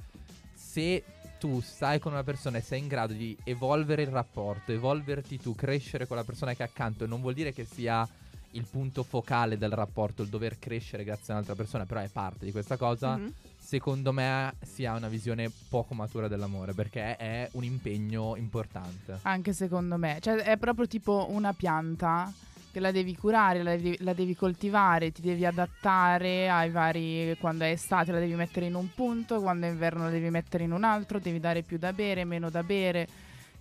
se 0.53 1.01
tu 1.39 1.59
stai 1.61 1.99
con 1.99 2.11
una 2.13 2.23
persona 2.23 2.57
e 2.57 2.61
sei 2.61 2.79
in 2.79 2.87
grado 2.87 3.13
di 3.13 3.35
evolvere 3.43 4.01
il 4.03 4.09
rapporto 4.09 4.71
evolverti 4.71 5.39
tu 5.39 5.53
crescere 5.55 6.07
con 6.07 6.17
la 6.17 6.23
persona 6.23 6.53
che 6.53 6.63
è 6.63 6.65
accanto 6.65 7.05
non 7.05 7.21
vuol 7.21 7.33
dire 7.33 7.53
che 7.53 7.65
sia 7.65 8.07
il 8.51 8.65
punto 8.69 9.03
focale 9.03 9.57
del 9.57 9.71
rapporto 9.71 10.21
il 10.23 10.29
dover 10.29 10.57
crescere 10.57 11.03
grazie 11.03 11.33
a 11.33 11.35
un'altra 11.35 11.55
persona 11.55 11.85
però 11.85 11.99
è 11.99 12.07
parte 12.09 12.45
di 12.45 12.51
questa 12.51 12.77
cosa 12.77 13.17
Mhm. 13.17 13.33
secondo 13.59 14.13
me 14.13 14.53
si 14.63 14.85
ha 14.85 14.95
una 14.95 15.09
visione 15.09 15.51
poco 15.69 15.93
matura 15.93 16.27
dell'amore 16.29 16.73
perché 16.73 17.17
è 17.17 17.49
un 17.53 17.63
impegno 17.65 18.35
importante 18.37 19.19
Anche 19.23 19.51
secondo 19.53 19.97
me. 19.97 20.19
Cioè, 20.21 20.35
è 20.37 20.55
proprio 20.57 20.87
tipo 20.87 21.25
una 21.31 21.51
pianta 21.53 22.31
che 22.75 22.81
la 22.81 22.91
devi 22.91 23.15
curare, 23.15 23.63
la 23.63 23.77
devi, 23.77 23.95
la 24.01 24.11
devi 24.11 24.35
coltivare, 24.35 25.13
ti 25.13 25.21
devi 25.21 25.45
adattare 25.45 26.49
ai 26.49 26.69
vari. 26.71 27.33
Quando 27.39 27.63
è 27.63 27.69
estate 27.69 28.11
la 28.11 28.19
devi 28.19 28.35
mettere 28.35 28.65
in 28.65 28.75
un 28.75 28.89
punto, 28.93 29.39
quando 29.39 29.65
è 29.65 29.69
inverno 29.69 30.03
la 30.03 30.09
devi 30.09 30.29
mettere 30.29 30.65
in 30.65 30.73
un 30.73 30.83
altro, 30.83 31.19
devi 31.19 31.39
dare 31.39 31.61
più 31.61 31.77
da 31.77 31.93
bere, 31.93 32.25
meno 32.25 32.49
da 32.49 32.63
bere. 32.63 33.07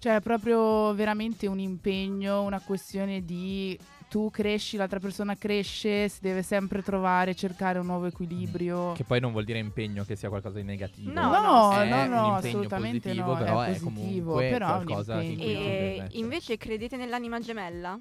Cioè, 0.01 0.17
è 0.17 0.21
proprio 0.21 0.93
veramente 0.95 1.47
un 1.47 1.61
impegno, 1.61 2.43
una 2.43 2.61
questione 2.61 3.25
di 3.25 3.79
tu 4.09 4.31
cresci, 4.33 4.77
l'altra 4.77 4.99
persona 4.99 5.37
cresce, 5.37 6.09
si 6.09 6.19
deve 6.21 6.43
sempre 6.43 6.83
trovare, 6.83 7.37
cercare 7.37 7.79
un 7.79 7.87
nuovo 7.87 8.07
equilibrio. 8.07 8.95
che 8.97 9.05
poi 9.05 9.21
non 9.21 9.31
vuol 9.31 9.45
dire 9.45 9.61
impegno 9.61 10.05
che 10.05 10.17
sia 10.17 10.29
qualcosa 10.29 10.57
di 10.57 10.65
negativo 10.65 11.13
No, 11.13 11.31
No, 11.31 11.81
è 11.81 11.89
no, 11.89 12.07
no, 12.07 12.35
assolutamente 12.35 13.11
positivo, 13.11 13.33
no, 13.33 13.39
però 13.39 13.61
è 13.61 13.67
è, 13.69 13.79
positivo, 13.79 14.33
comunque 14.33 14.49
però 14.49 14.67
è 14.67 14.79
un 14.79 14.85
qualcosa 14.85 15.23
in 15.23 15.37
cui 15.37 15.45
E 15.45 16.07
invece 16.15 16.57
credete 16.57 16.97
nell'anima 16.97 17.39
gemella? 17.39 17.97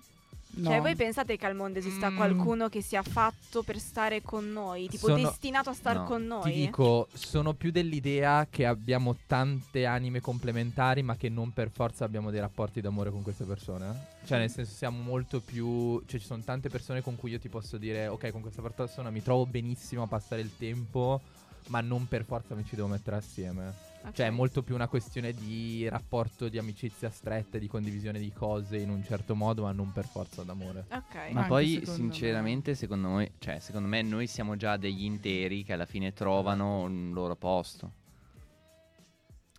No. 0.55 0.69
Cioè, 0.69 0.81
voi 0.81 0.95
pensate 0.95 1.35
che 1.35 1.45
al 1.47 1.55
mondo 1.55 1.79
esista 1.79 2.11
Mm. 2.11 2.15
qualcuno 2.15 2.69
che 2.69 2.81
sia 2.81 3.01
fatto 3.01 3.63
per 3.63 3.79
stare 3.79 4.21
con 4.21 4.51
noi? 4.51 4.87
Tipo 4.87 5.07
Sono- 5.07 5.23
destinato 5.23 5.71
a 5.71 5.73
star 5.73 5.95
No, 5.97 6.03
con 6.03 6.25
noi? 6.27 6.43
Ti 6.43 6.59
dico, 6.65 7.07
sono 7.13 7.53
più 7.53 7.71
dell'idea 7.71 8.45
che 8.49 8.65
abbiamo 8.67 9.15
tante 9.25 9.85
anime 9.87 10.21
complementari, 10.21 11.01
ma 11.01 11.15
che 11.15 11.29
non 11.29 11.51
per 11.53 11.69
forza 11.71 12.05
abbiamo 12.05 12.29
dei 12.29 12.39
rapporti 12.39 12.81
d'amore 12.81 13.09
con 13.09 13.23
queste 13.23 13.45
persone. 13.45 14.11
Cioè, 14.25 14.37
nel 14.37 14.51
senso, 14.51 14.73
siamo 14.75 15.01
molto 15.01 15.39
più. 15.39 16.01
Cioè, 16.05 16.19
ci 16.19 16.25
sono 16.25 16.43
tante 16.43 16.69
persone 16.69 17.01
con 17.01 17.15
cui 17.15 17.31
io 17.31 17.39
ti 17.39 17.49
posso 17.49 17.77
dire, 17.77 18.07
ok, 18.07 18.29
con 18.31 18.41
questa 18.41 18.61
persona 18.61 19.09
mi 19.09 19.23
trovo 19.23 19.47
benissimo 19.47 20.03
a 20.03 20.07
passare 20.07 20.41
il 20.41 20.51
tempo, 20.55 21.19
ma 21.67 21.81
non 21.81 22.07
per 22.07 22.25
forza 22.25 22.53
mi 22.53 22.63
ci 22.63 22.75
devo 22.75 22.87
mettere 22.89 23.15
assieme. 23.15 23.91
Ok. 24.05 24.11
Cioè, 24.11 24.27
è 24.27 24.29
molto 24.29 24.63
più 24.63 24.75
una 24.75 24.89
questione 24.89 25.31
di 25.33 25.87
rapporto 25.87 26.49
di 26.49 26.57
amicizia 26.57 27.09
stretta, 27.09 27.57
di 27.57 27.67
condivisione 27.67 28.19
di 28.19 28.33
cose 28.33 28.77
in 28.77 28.89
un 28.89 29.01
certo 29.03 29.33
modo, 29.33 29.63
ma 29.63 29.71
non 29.71 29.93
per 29.93 30.05
forza 30.05 30.43
d'amore. 30.43 30.85
Ok. 30.91 31.31
Ma 31.31 31.43
poi, 31.43 31.69
secondo 31.69 31.89
me. 31.89 31.95
sinceramente, 31.95 32.75
secondo 32.75 33.07
me, 33.09 33.31
cioè, 33.39 33.59
secondo 33.59 33.87
me 33.87 34.01
noi 34.01 34.27
siamo 34.27 34.57
già 34.57 34.75
degli 34.75 35.05
interi 35.05 35.63
che 35.63 35.71
alla 35.71 35.85
fine 35.85 36.11
trovano 36.11 36.81
un 36.81 37.11
loro 37.13 37.37
posto. 37.37 37.91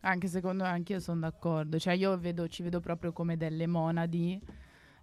Anche 0.03 0.29
secondo 0.29 0.65
me, 0.65 0.69
anche 0.69 0.93
io 0.93 1.01
sono 1.01 1.21
d'accordo. 1.21 1.79
Cioè, 1.79 1.95
io 1.95 2.19
vedo, 2.19 2.47
ci 2.47 2.63
vedo 2.63 2.81
proprio 2.81 3.13
come 3.13 3.39
delle 3.39 3.67
monadi. 3.67 4.39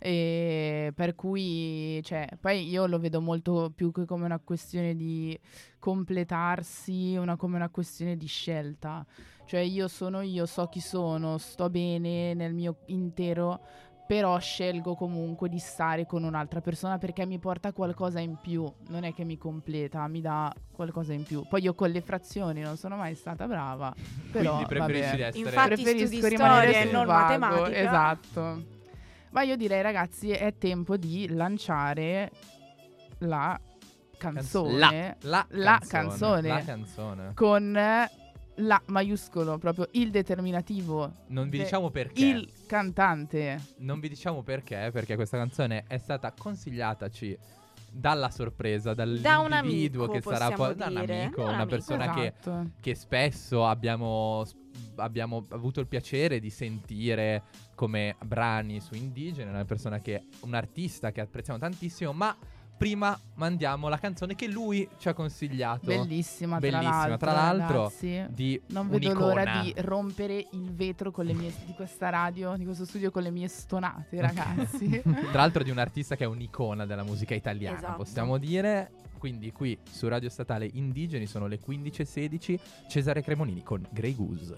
E 0.04 0.92
per 0.96 1.14
cui, 1.14 2.02
cioè, 2.04 2.28
poi 2.40 2.68
io 2.68 2.88
lo 2.88 2.98
vedo 2.98 3.22
molto 3.22 3.72
più 3.76 3.92
che 3.92 4.06
come 4.06 4.26
una 4.26 4.40
questione 4.40 4.96
di 4.96 5.40
completarsi, 5.78 7.16
una, 7.18 7.36
come 7.36 7.58
una 7.58 7.70
questione 7.70 8.18
di 8.18 8.26
scelta. 8.26 9.06
Cioè, 9.46 9.60
io 9.60 9.88
sono 9.88 10.22
io, 10.22 10.48
so 10.48 10.66
chi 10.70 10.80
sono, 10.80 11.38
sto 11.38 11.70
bene 11.70 12.34
nel 12.34 12.56
mio 12.56 12.78
intero, 12.88 13.60
però 14.08 14.40
scelgo 14.40 14.96
comunque 14.96 15.50
di 15.50 15.60
stare 15.60 16.08
con 16.08 16.24
un'altra 16.24 16.62
persona 16.62 16.98
perché 16.98 17.24
mi 17.28 17.38
porta 17.38 17.72
qualcosa 17.72 18.20
in 18.20 18.38
più. 18.42 18.66
Non 18.88 19.04
è 19.04 19.14
che 19.14 19.24
mi 19.24 19.38
completa, 19.38 20.08
mi 20.08 20.22
dà 20.22 20.52
qualcosa 20.72 21.14
in 21.14 21.24
più. 21.24 21.46
Poi 21.48 21.62
io 21.62 21.76
con 21.76 21.92
le 21.92 22.02
frazioni 22.02 22.62
non 22.62 22.76
sono 22.76 22.96
mai 22.96 23.14
stata 23.14 23.46
brava. 23.46 23.94
Però, 24.32 24.56
Quindi 24.56 24.66
preferisci 24.66 25.04
vabbè. 25.04 25.16
di 25.16 25.22
essere. 25.22 25.48
Infatti 25.48 25.84
Preferisco 25.84 26.28
rimanere 26.28 26.72
storia 26.72 26.90
e 26.90 26.92
non 26.92 27.06
vago, 27.06 27.38
matematica. 27.38 27.78
Esatto. 27.78 28.80
Ma 29.32 29.42
io 29.44 29.56
direi, 29.56 29.82
ragazzi, 29.82 30.30
è 30.32 30.54
tempo 30.58 30.98
di 30.98 31.28
lanciare 31.30 32.32
la 33.20 33.60
canzone 34.18 35.18
La, 35.22 35.46
La 35.52 35.80
canzone. 35.88 35.88
canzone. 35.88 36.48
La 36.48 36.64
canzone. 36.64 37.32
con 37.34 37.72
la 38.56 38.82
maiuscolo, 38.88 39.58
proprio 39.58 39.88
il 39.94 40.12
determinativo. 40.12 41.12
Non 41.28 41.50
vi 41.50 41.58
de- 41.58 41.64
diciamo 41.64 41.90
perché. 41.90 42.24
Il 42.26 42.52
cantante. 42.68 43.60
Non 43.78 44.00
vi 44.00 44.10
diciamo 44.10 44.44
perché, 44.44 44.90
perché 44.94 45.16
questa 45.16 45.38
canzone 45.38 45.86
è 45.88 45.98
stata 45.98 46.32
consigliataci 46.38 47.38
dalla 47.90 48.30
sorpresa, 48.30 48.94
dall'individuo 48.94 50.04
amico, 50.06 50.08
che 50.08 50.22
sarà 50.22 50.52
poi 50.56 50.76
da 50.76 50.88
un 50.88 50.98
amico, 50.98 51.10
Da 51.10 51.48
un 51.48 51.48
una 51.48 51.52
amico. 51.64 51.66
persona 51.68 52.14
che, 52.14 52.34
Esatto. 52.38 52.70
che 52.80 52.96
spesso 52.96 53.66
abbiamo, 53.66 54.46
abbiamo 54.96 55.46
avuto 55.50 55.80
il 55.80 55.88
piacere 55.88 56.40
di 56.40 56.50
sentire 56.50 57.44
come 57.76 58.16
brani 58.24 58.80
su 58.80 58.94
Indigene, 58.94 59.50
una 59.50 59.66
persona 59.66 60.00
che 60.00 60.26
un 60.42 60.54
artista 60.54 61.12
che 61.12 61.22
apprezziamo 61.22 61.60
tantissimo, 61.60 62.14
ma 62.14 62.36
prima 62.82 63.16
mandiamo 63.36 63.90
la 63.90 64.00
canzone 64.00 64.34
che 64.34 64.48
lui 64.48 64.90
ci 64.98 65.08
ha 65.08 65.14
consigliato 65.14 65.86
Bellissima, 65.86 66.58
Bellissima, 66.58 66.90
tra 66.90 67.12
l'altro. 67.12 67.18
tra 67.18 67.32
l'altro, 67.32 67.78
ragazzi. 67.84 68.26
di 68.34 68.62
Non 68.70 68.90
vedo 68.90 69.14
l'ora 69.14 69.62
di 69.62 69.72
rompere 69.78 70.48
il 70.52 70.74
vetro 70.74 71.12
con 71.12 71.26
le 71.26 71.34
mie, 71.34 71.54
di 71.64 71.74
questa 71.74 72.10
radio, 72.10 72.56
di 72.58 72.66
questo 72.66 72.86
studio 72.86 73.12
con 73.12 73.22
le 73.22 73.30
mie 73.30 73.48
stonate, 73.48 74.20
ragazzi. 74.20 75.00
Tra 75.04 75.42
l'altro 75.42 75.62
di 75.62 75.70
un 75.70 75.78
artista 75.78 76.16
che 76.16 76.24
è 76.24 76.28
un'icona 76.28 76.88
della 76.88 77.04
musica 77.04 77.36
italiana, 77.36 77.78
Esatto. 77.78 77.98
possiamo 77.98 78.40
dire. 78.40 78.90
Quindi 79.20 79.52
qui 79.52 79.78
su 79.84 80.08
Radio 80.08 80.30
Statale 80.30 80.68
Indigeni 80.74 81.28
sono 81.28 81.46
le 81.46 81.60
15.16, 81.60 82.60
Cesare 82.88 83.22
Cremonini 83.22 83.62
con 83.62 83.88
Grey 83.92 84.16
Goose. 84.16 84.56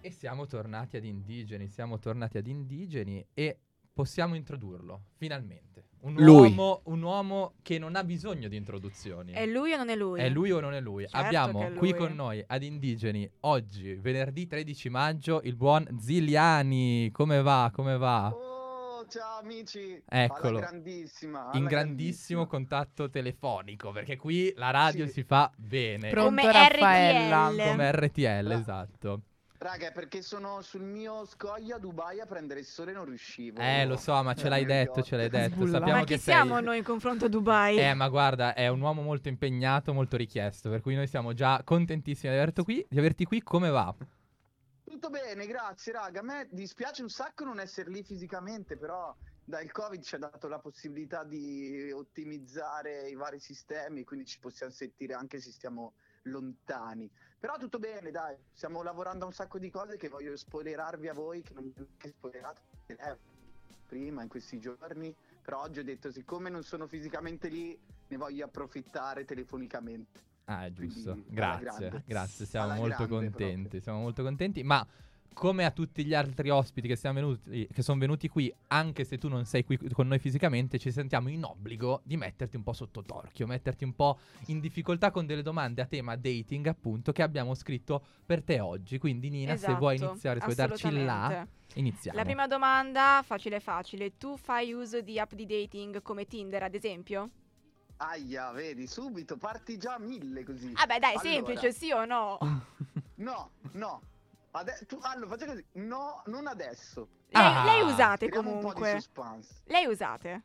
E 0.00 0.10
siamo 0.10 0.46
tornati 0.46 0.96
ad 0.96 1.04
Indigeni, 1.04 1.68
siamo 1.68 2.00
tornati 2.00 2.38
ad 2.38 2.48
Indigeni 2.48 3.24
e 3.32 3.56
possiamo 3.92 4.34
introdurlo, 4.34 5.04
finalmente. 5.14 5.90
Un 6.02 6.16
uomo, 6.18 6.80
un 6.86 7.00
uomo 7.02 7.54
che 7.62 7.78
non 7.78 7.94
ha 7.94 8.02
bisogno 8.02 8.48
di 8.48 8.56
introduzioni. 8.56 9.32
È 9.32 9.46
lui 9.46 9.72
o 9.72 9.76
non 9.76 9.88
è 9.88 9.94
lui? 9.94 10.18
È 10.20 10.28
lui 10.28 10.50
o 10.50 10.58
non 10.58 10.74
è 10.74 10.80
lui? 10.80 11.02
Certo 11.06 11.16
Abbiamo 11.16 11.62
è 11.62 11.72
qui 11.74 11.90
lui. 11.90 11.98
con 11.98 12.12
noi 12.14 12.42
ad 12.44 12.62
Indigeni 12.64 13.30
oggi, 13.40 13.94
venerdì 13.94 14.46
13 14.48 14.88
maggio, 14.88 15.40
il 15.44 15.54
buon 15.54 15.86
Ziliani. 16.00 17.10
Come 17.12 17.40
va? 17.40 17.70
Come 17.72 17.96
va? 17.98 18.28
Oh, 18.34 19.06
ciao 19.06 19.38
amici! 19.42 20.02
Eccolo. 20.08 20.58
Alla 20.58 20.66
grandissima! 20.70 21.38
in 21.52 21.60
alla 21.60 21.68
grandissimo 21.68 21.68
grandissima. 21.68 22.46
contatto 22.46 23.08
telefonico, 23.08 23.92
perché 23.92 24.16
qui 24.16 24.52
la 24.56 24.70
radio 24.70 25.06
Sì. 25.06 25.12
si 25.12 25.22
fa 25.22 25.52
bene. 25.56 26.10
Pronto 26.10 26.40
Come 26.40 26.52
Raffaella. 26.52 27.48
RTL. 27.48 27.68
Come 27.70 27.92
RTL, 27.92 28.44
Bra- 28.44 28.58
esatto. 28.58 29.20
Raga, 29.62 29.92
perché 29.92 30.22
sono 30.22 30.60
sul 30.60 30.82
mio 30.82 31.24
scoglio 31.24 31.76
a 31.76 31.78
Dubai 31.78 32.18
a 32.18 32.26
prendere 32.26 32.58
il 32.58 32.66
sole 32.66 32.90
e 32.90 32.94
non 32.94 33.04
riuscivo. 33.04 33.60
Eh, 33.60 33.86
lo 33.86 33.96
so, 33.96 34.20
ma 34.20 34.34
ce 34.34 34.48
l'hai 34.48 34.62
Era 34.64 34.72
il 34.72 34.86
detto, 34.86 35.02
ce 35.02 35.16
l'hai 35.16 35.28
detto. 35.28 35.54
Sbulla. 35.54 35.78
Sappiamo 35.78 35.98
Ma 36.00 36.04
che 36.04 36.14
chi 36.16 36.20
sei... 36.20 36.34
siamo 36.34 36.58
noi 36.58 36.78
in 36.78 36.84
confronto 36.84 37.26
a 37.26 37.28
Dubai? 37.28 37.78
Eh, 37.78 37.94
ma 37.94 38.08
guarda, 38.08 38.54
è 38.54 38.66
un 38.66 38.80
uomo 38.80 39.02
molto 39.02 39.28
impegnato, 39.28 39.92
molto 39.92 40.16
richiesto, 40.16 40.68
per 40.68 40.80
cui 40.80 40.96
noi 40.96 41.06
siamo 41.06 41.32
già 41.32 41.62
contentissimi 41.62 42.32
di 42.32 42.38
averti 42.38 42.62
qui. 42.64 42.84
Di 42.88 42.98
averti 42.98 43.24
qui. 43.24 43.40
Come 43.40 43.70
va? 43.70 43.94
Tutto 44.82 45.10
bene, 45.10 45.46
grazie, 45.46 45.92
raga. 45.92 46.18
A 46.18 46.24
me 46.24 46.48
dispiace 46.50 47.02
un 47.02 47.08
sacco 47.08 47.44
non 47.44 47.60
essere 47.60 47.88
lì 47.88 48.02
fisicamente, 48.02 48.76
però 48.76 49.14
dal 49.44 49.70
Covid 49.70 50.02
ci 50.02 50.16
ha 50.16 50.18
dato 50.18 50.48
la 50.48 50.58
possibilità 50.58 51.22
di 51.22 51.88
ottimizzare 51.92 53.08
i 53.08 53.14
vari 53.14 53.38
sistemi, 53.38 54.02
quindi 54.02 54.26
ci 54.26 54.40
possiamo 54.40 54.72
sentire 54.72 55.14
anche 55.14 55.40
se 55.40 55.52
stiamo 55.52 55.94
lontani. 56.22 57.08
Però 57.42 57.56
tutto 57.58 57.80
bene, 57.80 58.12
dai, 58.12 58.36
stiamo 58.52 58.84
lavorando 58.84 59.24
a 59.24 59.26
un 59.26 59.32
sacco 59.32 59.58
di 59.58 59.68
cose 59.68 59.96
che 59.96 60.08
voglio 60.08 60.36
spoilerarvi 60.36 61.08
a 61.08 61.12
voi, 61.12 61.42
che 61.42 61.52
non 61.54 61.64
mi 61.64 61.72
avete 61.76 62.10
spoilerato 62.10 62.60
eh, 62.86 63.18
prima 63.88 64.22
in 64.22 64.28
questi 64.28 64.60
giorni. 64.60 65.12
Però 65.42 65.60
oggi 65.62 65.80
ho 65.80 65.82
detto, 65.82 66.12
siccome 66.12 66.50
non 66.50 66.62
sono 66.62 66.86
fisicamente 66.86 67.48
lì, 67.48 67.76
ne 68.06 68.16
voglio 68.16 68.44
approfittare 68.44 69.24
telefonicamente. 69.24 70.20
Ah, 70.44 70.66
è 70.66 70.72
giusto. 70.72 71.14
Quindi, 71.14 71.34
Grazie, 71.34 72.02
grazie, 72.06 72.46
siamo 72.46 72.66
Alla 72.66 72.76
molto 72.76 73.08
contenti, 73.08 73.60
proprio. 73.62 73.80
siamo 73.80 73.98
molto 73.98 74.22
contenti, 74.22 74.62
ma 74.62 74.86
come 75.32 75.64
a 75.64 75.70
tutti 75.70 76.04
gli 76.04 76.14
altri 76.14 76.50
ospiti 76.50 76.88
che, 76.88 76.96
siamo 76.96 77.16
venuti, 77.20 77.66
che 77.72 77.82
sono 77.82 77.98
venuti 77.98 78.28
qui, 78.28 78.52
anche 78.68 79.04
se 79.04 79.18
tu 79.18 79.28
non 79.28 79.44
sei 79.44 79.64
qui 79.64 79.78
con 79.92 80.06
noi 80.06 80.18
fisicamente, 80.18 80.78
ci 80.78 80.90
sentiamo 80.90 81.28
in 81.28 81.44
obbligo 81.44 82.00
di 82.04 82.16
metterti 82.16 82.56
un 82.56 82.62
po' 82.62 82.72
sotto 82.72 83.02
torchio, 83.02 83.46
metterti 83.46 83.84
un 83.84 83.94
po' 83.94 84.18
in 84.46 84.60
difficoltà 84.60 85.10
con 85.10 85.26
delle 85.26 85.42
domande 85.42 85.82
a 85.82 85.86
tema 85.86 86.16
dating, 86.16 86.66
appunto, 86.66 87.12
che 87.12 87.22
abbiamo 87.22 87.54
scritto 87.54 88.04
per 88.24 88.42
te 88.42 88.60
oggi. 88.60 88.98
Quindi, 88.98 89.28
Nina, 89.30 89.56
se 89.56 89.74
vuoi 89.74 89.94
Esatto, 89.94 90.10
iniziare, 90.10 90.38
se 90.38 90.44
vuoi 90.44 90.56
darci 90.56 90.90
là, 90.90 91.24
assolutamente. 91.24 91.50
iniziamo. 91.74 92.18
La 92.18 92.24
prima 92.24 92.46
domanda, 92.46 93.22
facile 93.24 93.60
facile. 93.60 94.16
Tu 94.16 94.36
fai 94.36 94.72
uso 94.72 95.00
di 95.00 95.18
app 95.18 95.32
di 95.32 95.46
dating 95.46 96.02
come 96.02 96.26
Tinder, 96.26 96.62
ad 96.62 96.74
esempio? 96.74 97.30
Aia, 97.98 98.50
vedi, 98.50 98.86
subito 98.88 99.36
parti 99.36 99.76
già 99.76 99.94
a 99.94 99.98
mille 99.98 100.42
così. 100.42 100.72
Ah 100.74 100.86
beh, 100.86 100.98
dai, 100.98 101.14
Allora. 101.14 101.30
semplice, 101.30 101.72
sì 101.72 101.90
o 101.92 102.04
no? 102.04 102.38
No, 103.22 103.52
no. 103.74 104.02
Ade- 104.54 104.84
tu- 104.86 104.98
allora, 105.00 105.28
faccia 105.28 105.46
così. 105.46 105.64
No, 105.72 106.22
non 106.26 106.46
adesso. 106.46 107.08
Lei, 107.28 107.42
Ah, 107.42 107.64
lei 107.64 107.80
usate 107.82 108.26
Creiamo 108.28 108.50
un 108.50 108.60
po' 108.60 108.68
di 108.68 108.74
comunque. 108.74 109.00
suspense. 109.00 109.54
Lei 109.64 109.86
usate? 109.86 110.42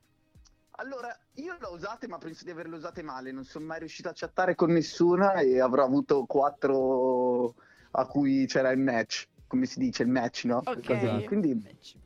Allora, 0.80 1.18
io 1.34 1.58
l'ho 1.60 1.72
usate, 1.74 2.08
ma 2.08 2.18
penso 2.18 2.44
di 2.46 2.52
averle 2.52 2.76
usate 2.78 3.02
male. 3.02 3.32
Non 3.32 3.44
sono 3.44 3.66
mai 3.66 3.80
riuscito 3.80 4.08
a 4.10 4.14
chattare 4.16 4.56
con 4.56 4.72
nessuna 4.72 5.34
e 5.40 5.60
avrò 5.60 5.84
avuto 5.84 6.26
quattro 6.26 7.56
a 7.92 8.06
cui 8.06 8.46
c'era 8.46 8.70
il 8.70 8.80
match. 8.80 9.28
Come 9.48 9.66
si 9.66 9.80
dice, 9.80 10.04
il 10.04 10.10
match, 10.10 10.44
no? 10.44 10.58
Ok. 10.66 10.86
Cose 10.86 11.12
lì. 11.14 11.26
Quindi 11.26 11.64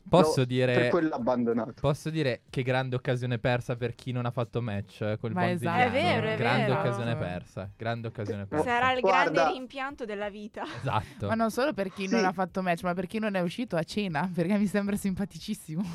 Posso 0.08 0.46
dire... 0.46 0.74
Per 0.74 0.90
quello 0.90 1.16
abbandonato. 1.16 1.74
Posso 1.80 2.12
dire 2.12 2.42
che 2.52 2.62
grande 2.62 2.96
occasione 2.96 3.40
persa 3.40 3.76
per 3.76 3.96
chi 3.96 4.12
non 4.12 4.26
ha 4.28 4.32
fatto 4.32 4.62
match 4.62 5.02
eh, 5.02 5.18
col 5.20 5.32
Ma 5.32 5.50
esatto. 5.50 5.82
È 5.82 5.90
vero, 5.90 6.28
è 6.28 6.38
Grande 6.38 6.68
vero. 6.68 6.80
occasione 6.80 7.16
persa. 7.16 7.70
Grande 7.76 8.08
occasione 8.10 8.46
persa. 8.46 8.66
Sarà 8.66 8.92
il 8.94 9.00
Guarda- 9.02 9.32
grande 9.32 9.54
rimpianto 9.58 10.06
della 10.06 10.30
vita. 10.30 10.64
Esatto. 10.66 11.28
Ma 11.28 11.34
non 11.34 11.50
solo 11.50 11.74
per 11.74 11.92
chi 11.92 12.08
non 12.08 12.20
Sì. 12.20 12.26
ha 12.28 12.32
fatto 12.32 12.62
match, 12.62 12.84
ma 12.84 12.94
per 12.94 13.08
chi 13.08 13.18
non 13.18 13.34
è 13.36 13.40
uscito 13.42 13.76
a 13.76 13.84
cena, 13.84 14.30
perché 14.32 14.58
mi 14.58 14.68
sembra 14.68 14.96
simpaticissimo. 14.96 15.82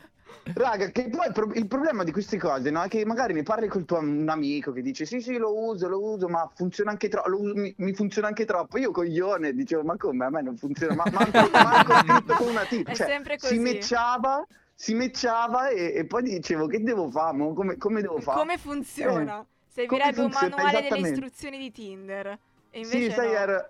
Raga, 0.54 0.90
che 0.90 1.08
poi 1.08 1.26
il, 1.26 1.32
pro- 1.32 1.52
il 1.54 1.66
problema 1.66 2.04
di 2.04 2.12
queste 2.12 2.36
cose, 2.36 2.70
no? 2.70 2.82
È 2.82 2.88
che 2.88 3.04
magari 3.04 3.32
ne 3.32 3.42
parli 3.42 3.68
col 3.68 3.84
tuo 3.84 3.98
un 3.98 4.28
amico 4.28 4.72
che 4.72 4.82
dice 4.82 5.04
sì, 5.04 5.20
sì, 5.20 5.36
lo 5.36 5.56
uso, 5.56 5.88
lo 5.88 6.02
uso, 6.02 6.28
ma 6.28 6.50
funziona 6.54 6.90
anche 6.90 7.08
troppo, 7.08 7.28
mi, 7.54 7.72
mi 7.78 7.94
funziona 7.94 8.28
anche 8.28 8.44
troppo. 8.44 8.78
Io 8.78 8.90
coglione 8.90 9.52
dicevo, 9.52 9.82
ma 9.82 9.96
come? 9.96 10.24
A 10.24 10.30
me 10.30 10.42
non 10.42 10.56
funziona, 10.56 10.94
ma 10.94 11.04
manco, 11.12 11.48
manco 11.52 12.34
con 12.34 12.48
una 12.48 12.64
tip. 12.64 12.88
È 12.88 12.94
Cioè, 12.94 13.22
si 13.36 13.58
matchava, 13.58 14.46
si 14.74 14.94
matchava 14.94 15.68
e, 15.68 15.92
e 15.94 16.06
poi 16.06 16.22
dicevo, 16.22 16.66
che 16.66 16.82
devo 16.82 17.10
fare? 17.10 17.36
Mo? 17.36 17.52
Come, 17.52 17.76
come 17.76 18.00
devo 18.00 18.20
fare? 18.20 18.38
Come 18.38 18.58
funziona? 18.58 19.46
Servirebbe 19.68 20.20
un 20.20 20.30
funziona, 20.30 20.56
manuale 20.56 20.88
delle 20.88 21.08
istruzioni 21.08 21.58
di 21.58 21.70
Tinder. 21.70 22.38
E 22.70 22.80
invece 22.80 23.10
Sì, 23.10 23.10
sai, 23.12 23.46
no. 23.46 23.68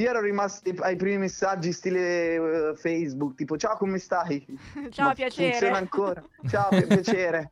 Io 0.00 0.08
ero 0.08 0.20
rimasto 0.20 0.70
ai 0.78 0.96
primi 0.96 1.18
messaggi 1.18 1.72
stile 1.72 2.70
eh, 2.70 2.74
Facebook, 2.74 3.34
tipo 3.34 3.56
ciao 3.58 3.76
come 3.76 3.98
stai? 3.98 4.44
Ciao, 4.90 5.08
Ma 5.08 5.14
piacere. 5.14 5.50
Funziona 5.50 5.76
ancora. 5.76 6.24
Ciao, 6.48 6.70
pi- 6.70 6.86
piacere. 6.88 7.50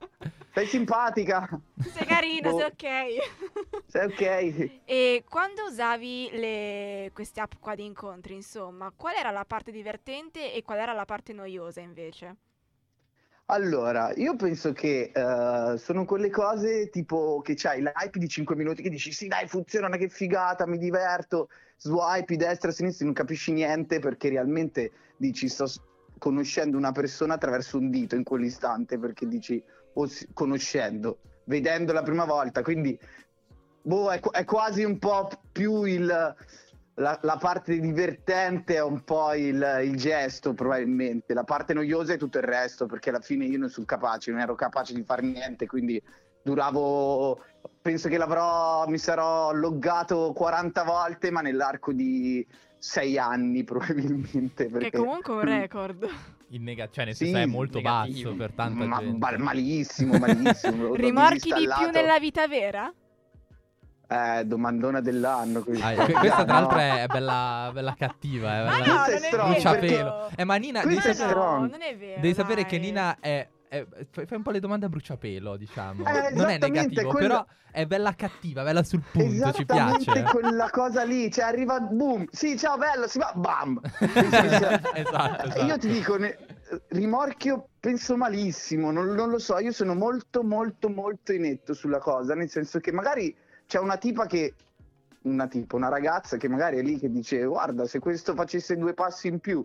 Sei 0.54 0.66
simpatica. 0.66 1.48
Sei 1.76 2.06
carino, 2.06 2.50
Boh. 2.50 2.58
sei 2.58 2.66
ok. 2.66 3.76
Sei 3.88 4.04
ok. 4.04 4.80
E 4.84 5.24
quando 5.28 5.64
usavi 5.64 6.30
le... 6.32 7.10
queste 7.14 7.40
app 7.40 7.52
qua 7.58 7.74
di 7.74 7.84
incontri, 7.84 8.34
insomma, 8.34 8.92
qual 8.94 9.14
era 9.14 9.30
la 9.30 9.44
parte 9.46 9.70
divertente 9.70 10.52
e 10.52 10.62
qual 10.62 10.78
era 10.78 10.92
la 10.92 11.06
parte 11.06 11.32
noiosa 11.32 11.80
invece? 11.80 12.36
Allora, 13.50 14.12
io 14.14 14.36
penso 14.36 14.72
che 14.72 15.10
eh, 15.14 15.78
sono 15.78 16.04
quelle 16.04 16.28
cose 16.28 16.90
tipo 16.90 17.40
che 17.40 17.54
c'hai 17.54 17.80
l'hype 17.80 18.18
di 18.18 18.28
5 18.28 18.54
minuti 18.54 18.82
che 18.82 18.90
dici 18.90 19.10
sì 19.10 19.26
dai 19.26 19.48
funziona, 19.48 19.96
che 19.96 20.10
figata, 20.10 20.66
mi 20.66 20.76
diverto, 20.76 21.48
swipe 21.78 22.36
destra, 22.36 22.70
sinistra, 22.70 23.06
non 23.06 23.14
capisci 23.14 23.52
niente 23.52 24.00
perché 24.00 24.28
realmente 24.28 24.90
dici 25.16 25.48
sto 25.48 25.66
conoscendo 26.18 26.76
una 26.76 26.92
persona 26.92 27.34
attraverso 27.34 27.78
un 27.78 27.90
dito 27.90 28.16
in 28.16 28.24
quell'istante 28.24 28.98
perché 28.98 29.26
dici 29.26 29.62
o 29.94 30.06
si- 30.06 30.28
conoscendo, 30.34 31.20
vedendo 31.44 31.92
la 31.92 32.02
prima 32.02 32.24
volta, 32.24 32.62
quindi 32.62 32.98
boh, 33.82 34.10
è, 34.10 34.20
è 34.20 34.44
quasi 34.44 34.84
un 34.84 34.98
po' 34.98 35.30
più 35.50 35.84
il... 35.84 36.36
La, 36.98 37.16
la 37.22 37.36
parte 37.36 37.78
divertente 37.78 38.74
è 38.74 38.82
un 38.82 39.04
po' 39.04 39.32
il, 39.32 39.82
il 39.84 39.96
gesto, 39.96 40.52
probabilmente. 40.52 41.32
La 41.32 41.44
parte 41.44 41.72
noiosa 41.72 42.14
è 42.14 42.16
tutto 42.16 42.38
il 42.38 42.42
resto, 42.42 42.86
perché 42.86 43.10
alla 43.10 43.20
fine 43.20 43.44
io 43.44 43.56
non 43.56 43.68
sono 43.68 43.86
capace, 43.86 44.32
non 44.32 44.40
ero 44.40 44.56
capace 44.56 44.94
di 44.94 45.04
fare 45.04 45.22
niente, 45.22 45.68
quindi 45.68 46.02
duravo. 46.42 47.40
Penso 47.80 48.08
che 48.08 48.16
l'avrò. 48.18 48.86
Mi 48.88 48.98
sarò 48.98 49.52
loggato 49.52 50.32
40 50.34 50.82
volte, 50.82 51.30
ma 51.30 51.40
nell'arco 51.40 51.92
di 51.92 52.44
6 52.78 53.18
anni, 53.18 53.64
probabilmente. 53.64 54.66
Che 54.66 54.70
Perché, 54.70 54.98
comunque 54.98 55.32
è 55.34 55.36
un 55.36 55.44
record. 55.44 56.08
In 56.50 56.62
nega- 56.62 56.88
cioè, 56.90 57.04
nel 57.04 57.14
Sì, 57.14 57.26
senso 57.26 57.40
è 57.40 57.46
molto 57.46 57.78
negativo. 57.78 58.30
basso 58.30 58.36
per 58.36 58.52
tanta 58.52 58.84
Ma- 58.86 58.98
gente. 58.98 59.18
ma- 59.18 59.36
malissimo, 59.44 60.18
malissimo. 60.18 60.94
Rimorchi 60.96 61.52
di 61.52 61.68
più 61.78 61.90
nella 61.90 62.18
vita 62.18 62.46
vera? 62.48 62.92
Eh, 64.10 64.44
domandona 64.46 65.00
dell'anno. 65.02 65.58
Ah, 65.58 65.92
que- 65.92 66.12
questa 66.14 66.44
tra 66.44 66.54
No. 66.54 66.60
l'altro 66.60 66.78
è 66.78 67.04
bella, 67.06 67.70
bella 67.74 67.94
cattiva. 67.98 68.54
È 68.60 68.64
Ma 68.64 68.70
bella... 68.78 68.94
no, 68.94 69.02
Questa 69.04 69.28
è 69.28 69.36
non 69.36 69.52
è 69.52 69.78
vero. 69.80 70.28
Eh, 70.34 70.44
ma 70.44 70.56
Nina, 70.56 70.80
devi, 70.82 70.94
è 70.94 70.96
Ma 71.08 71.12
sapere, 71.12 71.34
no, 71.38 71.58
non 71.58 71.82
è 71.82 71.96
vero. 71.96 72.20
devi 72.20 72.34
sapere 72.34 72.64
che 72.64 72.78
Nina 72.78 73.16
è, 73.20 73.46
è- 73.68 73.86
Fai 74.10 74.26
un 74.30 74.42
po' 74.42 74.50
le 74.50 74.60
domande 74.60 74.86
a 74.86 74.88
bruciapelo, 74.88 75.56
diciamo. 75.56 76.04
Eh, 76.06 76.30
non 76.34 76.48
è 76.48 76.58
negativo, 76.58 77.10
quello- 77.10 77.28
però 77.28 77.46
è 77.70 77.86
bella 77.86 78.14
cattiva, 78.14 78.62
bella 78.64 78.82
sul 78.82 79.02
punto, 79.12 79.52
ci 79.52 79.64
piace. 79.66 80.22
quella 80.22 80.70
cosa 80.70 81.04
lì, 81.04 81.30
cioè 81.30 81.44
arriva 81.44 81.78
boom, 81.80 82.26
sì 82.30 82.56
ciao 82.56 82.76
bello, 82.76 83.06
si 83.06 83.18
va, 83.18 83.32
bam. 83.34 83.80
esatto, 84.00 84.94
esatto. 84.94 85.64
io 85.64 85.78
ti 85.78 85.88
dico, 85.88 86.16
ne- 86.16 86.36
rimorchio 86.88 87.68
penso 87.80 88.16
malissimo, 88.16 88.90
non, 88.90 89.08
non 89.14 89.30
lo 89.30 89.38
so, 89.38 89.58
io 89.58 89.72
sono 89.72 89.94
molto 89.94 90.42
molto 90.42 90.88
molto 90.88 91.32
inetto 91.32 91.74
sulla 91.74 91.98
cosa, 91.98 92.34
nel 92.34 92.48
senso 92.50 92.80
che 92.80 92.90
magari 92.92 93.34
c'è 93.66 93.78
una 93.78 93.96
tipa 93.96 94.26
che, 94.26 94.54
una 95.22 95.46
tipa, 95.46 95.76
una 95.76 95.88
ragazza 95.88 96.36
che 96.36 96.48
magari 96.48 96.78
è 96.78 96.82
lì 96.82 96.98
che 96.98 97.10
dice 97.10 97.44
guarda 97.44 97.86
se 97.86 97.98
questo 97.98 98.34
facesse 98.34 98.76
due 98.76 98.94
passi 98.94 99.28
in 99.28 99.38
più 99.40 99.64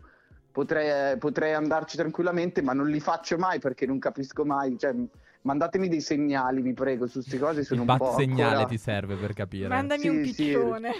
potrei, 0.53 1.17
potrei 1.17 1.53
andarci 1.53 1.97
tranquillamente, 1.97 2.61
ma 2.61 2.71
non 2.71 2.87
li 2.87 3.01
faccio 3.01 3.37
mai 3.37 3.59
perché 3.59 3.85
non 3.85 3.99
capisco 3.99 4.45
mai, 4.45 4.77
cioè 4.77 4.93
mandatemi 5.41 5.89
dei 5.89 5.99
segnali, 5.99 6.61
vi 6.61 6.73
prego, 6.73 7.07
su 7.07 7.19
queste 7.19 7.39
cose 7.39 7.63
sono 7.63 7.83
Il 7.83 7.89
un 7.89 7.97
po' 7.97 8.13
segnale 8.15 8.43
ancora- 8.43 8.65
ti 8.67 8.77
serve 8.77 9.15
per 9.15 9.33
capire. 9.33 9.67
Mandami 9.67 10.01
Sì, 10.01 10.07
un 10.07 10.25
sì. 10.25 10.31
piccione. 10.43 10.93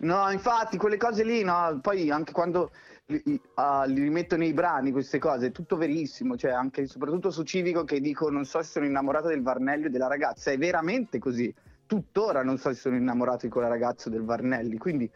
No, 0.00 0.30
infatti, 0.30 0.76
quelle 0.76 0.96
cose 0.96 1.24
lì, 1.24 1.42
no, 1.42 1.78
poi 1.80 2.10
anche 2.10 2.32
quando 2.32 2.70
li, 3.06 3.40
ah, 3.54 3.84
li 3.84 4.02
rimetto 4.02 4.36
nei 4.36 4.52
brani, 4.52 4.92
queste 4.92 5.18
cose, 5.18 5.46
è 5.46 5.52
tutto 5.52 5.76
verissimo, 5.76 6.36
cioè 6.36 6.50
anche 6.50 6.86
soprattutto 6.86 7.30
su 7.30 7.42
Civico 7.42 7.84
che 7.84 8.00
dico 8.00 8.28
non 8.30 8.44
so 8.44 8.60
se 8.62 8.70
sono 8.70 8.84
innamorato 8.84 9.28
del 9.28 9.42
Varnelli 9.42 9.86
o 9.86 9.90
della 9.90 10.06
ragazza, 10.08 10.50
è 10.50 10.58
veramente 10.58 11.18
così. 11.18 11.52
Tuttora 11.86 12.42
non 12.42 12.58
so 12.58 12.68
se 12.68 12.78
sono 12.78 12.96
innamorato 12.96 13.46
di 13.46 13.52
quella 13.52 13.68
ragazza 13.68 14.08
o 14.08 14.12
del 14.12 14.22
Varnelli, 14.22 14.76
quindi 14.76 15.10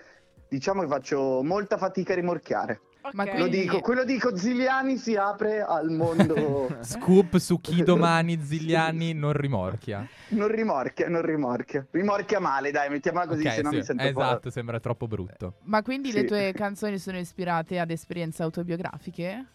diciamo 0.49 0.81
che 0.83 0.89
faccio 0.89 1.43
molta 1.43 1.77
fatica 1.77 2.13
a 2.13 2.17
rimorchiare. 2.17 2.81
Ma 3.15 3.25
Ok. 3.25 3.29
Lo 3.33 3.35
Quindi- 3.41 3.61
dico, 3.63 3.81
quello 3.81 4.05
dico, 4.05 4.37
Ziliani 4.37 4.97
si 4.97 5.17
apre 5.17 5.61
al 5.61 5.91
mondo. 5.91 6.69
Scoop 6.83 7.37
su 7.39 7.61
chi 7.61 7.83
domani 7.85 8.41
Zigliani 8.41 9.13
non 9.13 9.33
rimorchia. 9.33 10.07
non 10.29 10.49
rimorchia, 10.49 11.09
non 11.09 11.23
rimorchia. 11.23 11.85
Rimorchia 11.91 12.39
male, 12.39 12.71
dai, 12.71 12.89
mettiamola 12.91 13.27
così, 13.27 13.45
Ok, 13.47 13.53
se 13.53 13.63
no 13.63 13.71
sì, 13.71 13.77
mi 13.77 13.83
sento 13.85 14.05
un 14.07 14.13
po'- 14.13 14.21
esatto, 14.21 14.51
sembra 14.51 14.79
troppo 14.81 15.07
brutto. 15.09 15.55
Ma 15.65 15.83
quindi 15.83 16.13
le 16.13 16.21
Sì. 16.21 16.27
tue 16.27 16.53
canzoni 16.55 16.99
sono 16.99 17.19
ispirate 17.19 17.79
ad 17.81 17.91
esperienze 17.91 18.43
autobiografiche? 18.45 19.47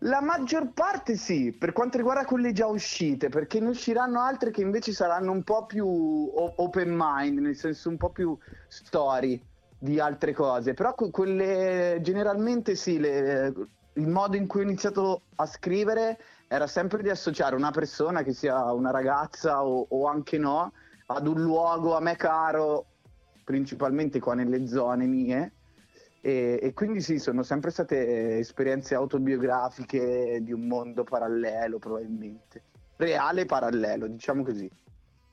La 0.00 0.20
maggior 0.20 0.72
parte 0.74 1.16
sì, 1.16 1.50
per 1.58 1.72
quanto 1.72 1.96
riguarda 1.96 2.26
quelle 2.26 2.52
già 2.52 2.66
uscite, 2.66 3.30
perché 3.30 3.58
ne 3.60 3.68
usciranno 3.68 4.20
altre 4.20 4.50
che 4.50 4.60
invece 4.60 4.92
saranno 4.92 5.32
un 5.32 5.42
po' 5.42 5.64
più 5.64 5.86
open 5.86 6.94
mind, 6.94 7.38
nel 7.38 7.56
senso 7.56 7.88
un 7.88 7.96
po' 7.96 8.10
più 8.10 8.36
story 8.68 9.40
di 9.84 10.00
altre 10.00 10.32
cose, 10.32 10.72
però 10.72 10.94
que- 10.94 11.10
quelle 11.10 11.98
generalmente 12.00 12.74
sì, 12.74 12.98
le- 12.98 13.52
il 13.92 14.08
modo 14.08 14.34
in 14.34 14.46
cui 14.46 14.60
ho 14.60 14.62
iniziato 14.62 15.20
a 15.36 15.44
scrivere 15.44 16.18
era 16.48 16.66
sempre 16.66 17.02
di 17.02 17.10
associare 17.10 17.54
una 17.54 17.70
persona, 17.70 18.22
che 18.22 18.32
sia 18.32 18.72
una 18.72 18.90
ragazza 18.90 19.62
o, 19.62 19.86
o 19.86 20.06
anche 20.06 20.38
no, 20.38 20.72
ad 21.06 21.26
un 21.26 21.42
luogo 21.42 21.94
a 21.94 22.00
me 22.00 22.16
caro, 22.16 22.86
principalmente 23.44 24.20
qua 24.20 24.32
nelle 24.34 24.66
zone 24.66 25.04
mie, 25.04 25.52
e, 26.22 26.58
e 26.62 26.72
quindi 26.72 27.02
sì, 27.02 27.18
sono 27.18 27.42
sempre 27.42 27.70
state 27.70 28.38
esperienze 28.38 28.94
autobiografiche 28.94 30.40
di 30.42 30.52
un 30.52 30.66
mondo 30.66 31.04
parallelo, 31.04 31.78
probabilmente. 31.78 32.62
Reale 32.96 33.44
parallelo, 33.44 34.06
diciamo 34.06 34.42
così. 34.44 34.70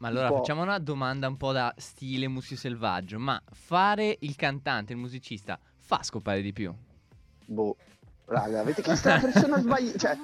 Ma 0.01 0.07
allora 0.07 0.29
po'. 0.29 0.37
facciamo 0.37 0.63
una 0.63 0.79
domanda 0.79 1.27
un 1.27 1.37
po' 1.37 1.51
da 1.51 1.71
stile 1.77 2.27
Muschio 2.27 2.57
Selvaggio. 2.57 3.19
Ma 3.19 3.39
fare 3.51 4.17
il 4.21 4.35
cantante, 4.35 4.93
il 4.93 4.99
musicista, 4.99 5.59
fa 5.77 6.01
scopare 6.01 6.41
di 6.41 6.51
più? 6.51 6.73
Boh. 7.45 7.75
raga, 8.25 8.61
avete 8.61 8.81
chiesto 8.81 9.09
la 9.09 9.19
persona 9.19 9.59
sbagliata. 9.59 9.97
Cioè, 9.99 10.17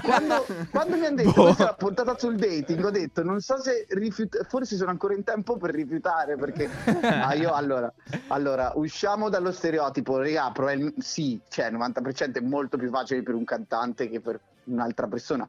quando, 0.00 0.46
quando 0.70 0.96
mi 0.96 1.04
hanno 1.04 1.16
detto 1.16 1.32
Boh. 1.32 1.42
questa 1.42 1.62
è 1.62 1.66
la 1.66 1.74
puntata 1.74 2.16
sul 2.16 2.36
dating, 2.36 2.82
ho 2.82 2.90
detto 2.90 3.22
non 3.22 3.40
so 3.40 3.60
se 3.60 3.84
rifiut- 3.90 4.46
forse 4.46 4.76
sono 4.76 4.90
ancora 4.90 5.12
in 5.12 5.24
tempo 5.24 5.58
per 5.58 5.74
rifiutare 5.74 6.36
perché 6.36 6.70
ah, 7.02 7.34
io 7.34 7.52
allora, 7.52 7.92
allora 8.28 8.72
usciamo 8.76 9.28
dallo 9.28 9.52
stereotipo, 9.52 10.16
raga, 10.16 10.50
probabil- 10.52 10.94
sì, 11.00 11.38
cioè 11.50 11.70
90% 11.70 12.36
è 12.36 12.40
molto 12.40 12.78
più 12.78 12.88
facile 12.88 13.22
per 13.22 13.34
un 13.34 13.44
cantante 13.44 14.08
che 14.08 14.20
per 14.22 14.40
un'altra 14.64 15.06
persona, 15.06 15.46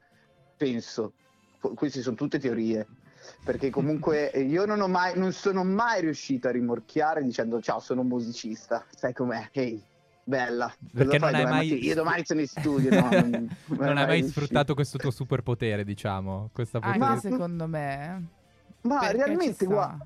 penso. 0.58 1.14
Qu- 1.62 1.76
Queste 1.76 2.02
sono 2.02 2.18
tutte 2.18 2.40
teorie. 2.40 2.86
Perché 3.44 3.70
comunque 3.70 4.26
io 4.36 4.66
non, 4.66 4.82
ho 4.82 4.88
mai, 4.88 5.18
non 5.18 5.32
sono 5.32 5.64
mai 5.64 6.02
riuscito 6.02 6.48
a 6.48 6.52
rimorchiare 6.52 7.24
dicendo 7.24 7.62
ciao 7.62 7.80
sono 7.80 8.02
un 8.02 8.08
musicista, 8.08 8.84
sai 8.96 9.14
com'è? 9.14 9.50
Ehi, 9.52 9.82
bella. 10.24 10.66
Cosa 10.68 11.04
Perché 11.04 11.18
non 11.20 11.34
hai 11.36 11.44
domani 11.44 11.70
mai-? 11.70 11.86
Io 11.86 11.96
domani 11.96 12.26
sono 12.26 12.40
in 12.42 12.48
studio, 12.48 12.90
no, 12.90 13.10
non, 13.10 13.30
non 13.68 13.78
Non 13.78 13.88
hai 13.98 14.06
mai 14.06 14.20
riuscito. 14.20 14.40
sfruttato 14.42 14.74
questo 14.74 14.98
tuo 14.98 15.12
superpotere, 15.12 15.84
diciamo. 15.84 16.50
Questa 16.54 16.80
Anche 16.82 16.98
Ma- 16.98 17.06
potenza. 17.14 17.30
secondo 17.30 17.68
me. 17.68 18.28
Ma 18.82 19.12
realmente, 19.12 19.54
sta. 19.54 19.66
gua- 19.66 19.98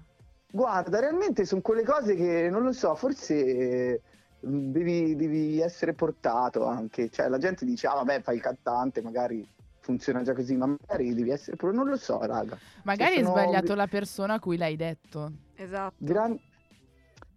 guarda, 0.52 1.00
realmente 1.00 1.46
sono 1.46 1.62
quelle 1.62 1.84
cose 1.84 2.16
che 2.16 2.50
non 2.50 2.64
lo 2.64 2.72
so, 2.72 2.96
forse 2.96 3.36
eh, 3.36 4.02
devi, 4.40 5.16
devi 5.16 5.60
essere 5.60 5.94
portato 5.94 6.66
anche. 6.66 7.10
Cioè, 7.10 7.28
la 7.28 7.38
gente 7.38 7.66
dice, 7.66 7.88
ah, 7.88 7.96
vabbè, 7.96 8.22
fai 8.22 8.36
il 8.36 8.42
cantante, 8.42 9.02
magari 9.02 9.46
funziona 9.90 10.22
già 10.22 10.34
così, 10.36 10.56
ma 10.56 10.68
magari 10.68 11.16
devi 11.16 11.32
essere. 11.32 11.56
pro- 11.56 11.72
Non 11.72 11.88
lo 11.88 11.98
so, 11.98 12.20
raga. 12.24 12.56
Magari 12.84 13.14
Ci 13.14 13.20
hai 13.20 13.26
sbagliato 13.26 13.74
la 13.74 13.88
persona 13.88 14.36
a 14.36 14.40
cui 14.40 14.56
l'hai 14.58 14.76
detto. 14.76 15.32
Esatto. 15.56 15.96
Gran- 15.98 16.40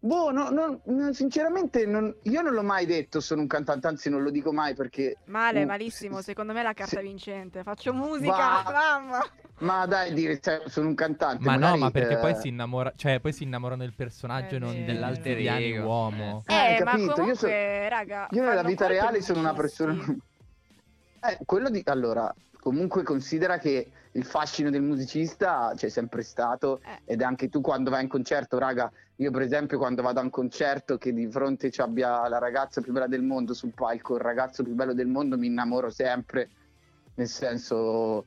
Boh, 0.05 0.33
no, 0.33 0.51
no, 0.51 0.81
no, 0.87 1.13
sinceramente 1.13 1.87
non- 1.87 2.13
io 2.23 2.43
non 2.43 2.53
l'ho 2.55 2.63
mai 2.65 2.87
detto 2.87 3.21
sono 3.21 3.41
un 3.41 3.47
cantante, 3.47 3.87
anzi 3.87 4.11
non 4.11 4.23
lo 4.25 4.31
dico 4.31 4.53
mai 4.53 4.75
perché... 4.75 5.17
Male, 5.27 5.63
Uh, 5.63 5.67
malissimo. 5.67 6.17
se- 6.17 6.23
Secondo 6.25 6.53
me 6.53 6.59
è 6.61 6.63
la 6.65 6.73
carta 6.73 6.97
se- 6.97 7.03
vincente. 7.03 7.63
Faccio 7.63 7.93
musica, 7.95 8.35
Va- 8.65 8.65
mamma. 8.73 9.25
Ma 9.59 9.87
dai, 9.87 10.13
dire 10.13 10.41
cioè, 10.41 10.63
sono 10.67 10.89
un 10.89 10.97
cantante. 10.97 11.45
Ma 11.45 11.53
no, 11.53 11.61
magari, 11.61 11.81
ma 11.81 11.91
perché 11.93 12.17
poi 12.19 12.33
eh, 12.33 12.35
si 12.35 12.49
innamora, 12.49 12.93
cioè 12.97 13.21
poi 13.21 13.33
si 13.33 13.45
innamorano 13.45 13.81
del 13.83 13.93
personaggio 13.95 14.55
È 14.55 14.57
e 14.57 14.59
non 14.59 14.73
vero. 14.73 14.87
dell'alter 14.87 15.37
Dell'alter 15.37 15.63
ego. 15.63 15.77
ego. 15.79 15.87
uomo. 15.87 16.43
Eh, 16.47 16.53
Eh, 16.55 16.79
ma 16.83 16.91
capito, 16.91 17.05
io 17.07 17.13
comunque, 17.15 17.37
so- 17.37 17.47
raga, 17.89 18.27
Io 18.33 18.43
nella 18.43 18.63
vita 18.65 18.87
reale 18.89 19.23
sono 19.23 19.39
una 19.39 19.55
persona. 19.55 19.95
Eh, 21.25 21.39
quello 21.45 21.71
di. 21.71 21.83
Allora, 21.87 22.35
comunque 22.59 23.05
considera 23.05 23.59
che 23.59 23.91
il 24.13 24.25
fascino 24.25 24.71
del 24.71 24.83
musicista 24.83 25.73
c'è 25.77 25.89
sempre 25.89 26.23
stato. 26.23 26.81
Eh. 26.85 27.13
Ed 27.13 27.23
anche 27.23 27.49
tu 27.49 27.61
quando 27.61 27.91
vai 27.91 28.03
in 28.03 28.09
concerto, 28.09 28.59
raga. 28.59 28.91
Io, 29.17 29.31
per 29.31 29.43
esempio, 29.43 29.79
quando 29.79 30.03
vado 30.03 30.19
a 30.19 30.23
un 30.23 30.31
concerto 30.31 30.99
che 30.99 31.13
di 31.13 31.31
fronte 31.31 31.71
ci 31.71 31.81
abbia 31.81 32.27
la 32.29 32.39
ragazza 32.39 32.81
più 32.81 32.93
bella 32.93 33.07
del 33.07 33.23
mondo 33.23 33.55
sul 33.55 33.73
palco, 33.73 34.17
il 34.17 34.21
ragazzo 34.21 34.65
più 34.65 34.75
bello 34.75 34.95
del 34.95 35.07
mondo, 35.07 35.39
mi 35.39 35.47
innamoro 35.47 35.91
sempre. 35.91 36.51
Nel 37.15 37.29
senso, 37.29 38.25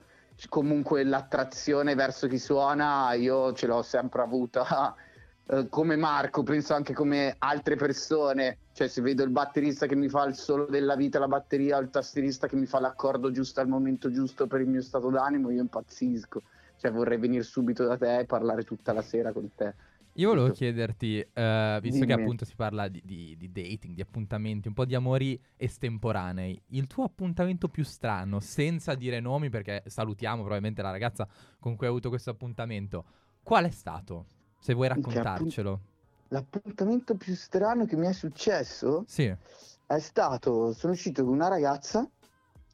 comunque 0.48 1.04
l'attrazione 1.04 1.96
verso 1.96 2.28
chi 2.28 2.38
suona, 2.38 3.12
io 3.14 3.52
ce 3.54 3.68
l'ho 3.68 3.82
sempre 3.82 4.22
avuta. 4.22 4.96
eh, 5.48 5.68
come 5.70 5.96
Marco, 5.96 6.44
penso 6.44 6.74
anche 6.74 6.94
come 6.94 7.36
altre 7.38 7.76
persone. 7.76 8.60
Cioè, 8.74 8.88
se 8.88 9.02
vedo 9.02 9.24
il 9.24 9.30
batterista 9.30 9.86
che 9.86 9.96
mi 9.96 10.10
fa 10.10 10.26
il 10.26 10.36
solo 10.36 10.66
della 10.66 10.96
vita, 10.96 11.20
la 11.20 11.28
batteria, 11.28 11.78
o 11.78 11.82
il 11.82 11.90
tastierista 11.90 12.48
che 12.48 12.56
mi 12.56 12.66
fa 12.66 12.80
l'accordo 12.80 13.32
giusto 13.32 13.62
al 13.62 13.68
momento 13.68 14.12
giusto 14.12 14.48
per 14.48 14.62
il 14.62 14.68
mio 14.68 14.82
stato 14.82 15.10
d'animo, 15.10 15.52
io 15.52 15.62
impazzisco. 15.62 16.42
Cioè, 16.78 16.92
vorrei 16.92 17.18
venire 17.18 17.44
subito 17.44 17.86
da 17.86 17.98
te 17.98 18.20
e 18.20 18.26
parlare 18.26 18.64
tutta 18.64 18.92
la 18.92 19.02
sera 19.02 19.32
con 19.32 19.50
te. 19.56 19.74
Io 20.18 20.30
volevo 20.30 20.50
chiederti, 20.52 21.20
eh, 21.20 21.80
visto 21.82 22.00
che 22.00 22.06
Dimmi. 22.06 22.22
appunto 22.22 22.46
si 22.46 22.56
parla 22.56 22.88
di, 22.88 23.02
di- 23.04 23.36
di 23.38 23.52
dating, 23.52 23.94
di 23.96 24.02
appuntamenti, 24.02 24.70
un 24.70 24.74
po' 24.74 24.86
di 24.86 24.96
amori 24.96 25.38
estemporanei, 25.58 26.62
il 26.68 26.88
tuo 26.88 27.04
appuntamento 27.04 27.68
più 27.68 27.84
strano, 27.84 28.40
senza 28.40 28.96
dire 28.96 29.20
nomi, 29.20 29.50
perché 29.50 29.84
salutiamo 29.86 30.38
probabilmente 30.38 30.82
la 30.82 30.92
ragazza 30.92 31.28
con 31.60 31.76
cui 31.76 31.86
hai 31.86 31.92
avuto 31.92 32.08
questo 32.08 32.30
appuntamento, 32.30 33.06
qual 33.44 33.66
è 33.66 33.70
stato? 33.70 34.28
Se 34.60 34.74
vuoi 34.74 34.88
raccontarcelo. 34.88 35.80
L'appuntamento 36.30 37.15
più 37.15 37.36
strano 37.36 37.86
che 37.86 37.96
mi 37.96 38.08
è 38.08 38.13
successo 38.13 39.04
Sì. 39.08 39.34
è 39.86 40.00
stato: 40.00 40.74
sono 40.74 40.94
uscito 40.94 41.24
con 41.24 41.34
una 41.34 41.48
ragazza 41.48 42.08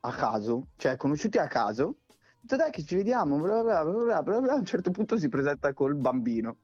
a 0.03 0.11
caso, 0.13 0.67
cioè 0.77 0.95
conosciuti 0.95 1.37
a 1.37 1.47
caso. 1.47 1.83
Ho 1.83 1.95
detto 2.39 2.55
dai 2.55 2.71
che 2.71 2.83
ci 2.83 2.95
vediamo, 2.95 3.37
bla 3.37 3.61
bla 3.61 3.83
bla 3.83 3.91
bla 4.03 4.23
bla 4.23 4.39
bla. 4.39 4.53
A 4.53 4.55
un 4.55 4.65
certo 4.65 4.89
punto 4.91 5.17
si 5.17 5.27
presenta 5.29 5.73
col 5.73 5.95
bambino. 5.95 6.57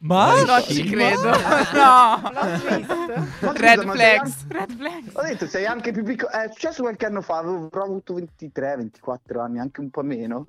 Ma 0.00 0.42
non 0.42 0.62
ci 0.62 0.82
credo. 0.84 1.30
No. 1.72 2.20
Ma 3.40 3.52
Red 3.52 3.82
flags. 3.90 4.46
Red 4.48 4.72
flags. 4.76 5.14
Ho 5.14 5.22
detto, 5.22 5.46
sei 5.46 5.66
anche 5.66 5.92
più 5.92 6.02
piccolo. 6.02 6.30
È 6.30 6.48
successo 6.50 6.82
qualche 6.82 7.06
anno 7.06 7.20
fa, 7.20 7.38
avevo 7.38 7.68
proprio 7.68 7.84
avuto 7.92 8.14
23, 8.14 8.76
24 8.76 9.40
anni, 9.40 9.58
anche 9.58 9.80
un 9.80 9.90
po' 9.90 10.02
meno. 10.02 10.46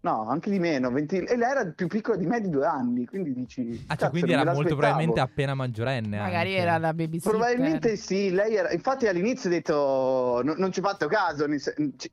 No, 0.00 0.28
anche 0.28 0.48
di 0.50 0.58
meno. 0.60 0.90
20 0.90 1.24
E 1.24 1.36
lei 1.36 1.50
era 1.50 1.66
più 1.66 1.88
piccola 1.88 2.16
di 2.16 2.26
me 2.26 2.40
di 2.40 2.48
due 2.48 2.66
anni, 2.66 3.04
quindi 3.04 3.32
dici... 3.32 3.84
Ah, 3.88 3.96
cioè, 3.96 4.10
quindi 4.10 4.32
era 4.32 4.52
molto 4.52 4.76
probabilmente 4.76 5.18
appena 5.18 5.54
maggiorenne. 5.54 6.18
Magari 6.18 6.50
anche. 6.50 6.62
era 6.62 6.78
la 6.78 6.94
babysitter. 6.94 7.32
Probabilmente 7.32 7.96
sì, 7.96 8.30
lei 8.30 8.54
era... 8.54 8.70
Infatti 8.70 9.08
all'inizio 9.08 9.50
ho 9.50 9.52
detto, 9.52 10.40
no- 10.44 10.54
non 10.56 10.72
ci 10.72 10.78
ho 10.78 10.82
fatto 10.82 11.08
caso, 11.08 11.46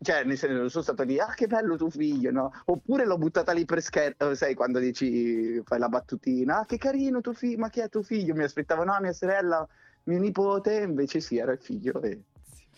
cioè 0.01 0.23
nel 0.23 0.37
senso 0.37 0.57
non 0.57 0.69
sono 0.69 0.83
stato 0.83 1.03
lì, 1.03 1.19
ah 1.19 1.33
che 1.35 1.45
bello 1.45 1.77
tuo 1.77 1.91
figlio, 1.91 2.31
no? 2.31 2.51
Oppure 2.65 3.05
l'ho 3.05 3.17
buttata 3.17 3.51
lì 3.51 3.65
per 3.65 3.81
scherzo, 3.81 4.33
sai 4.33 4.55
quando 4.55 4.79
dici, 4.79 5.61
fai 5.63 5.77
la 5.77 5.89
battutina, 5.89 6.59
ah 6.59 6.65
che 6.65 6.77
carino 6.77 7.21
tuo 7.21 7.33
figlio, 7.33 7.59
ma 7.59 7.69
chi 7.69 7.81
è 7.81 7.89
tuo 7.89 8.01
figlio? 8.01 8.33
Mi 8.33 8.43
aspettavo, 8.43 8.83
no, 8.83 8.97
mia 8.99 9.13
sorella, 9.13 9.67
mio 10.05 10.19
nipote, 10.19 10.81
invece 10.81 11.19
sì, 11.19 11.37
era 11.37 11.51
il 11.51 11.59
figlio 11.59 12.01
e... 12.01 12.19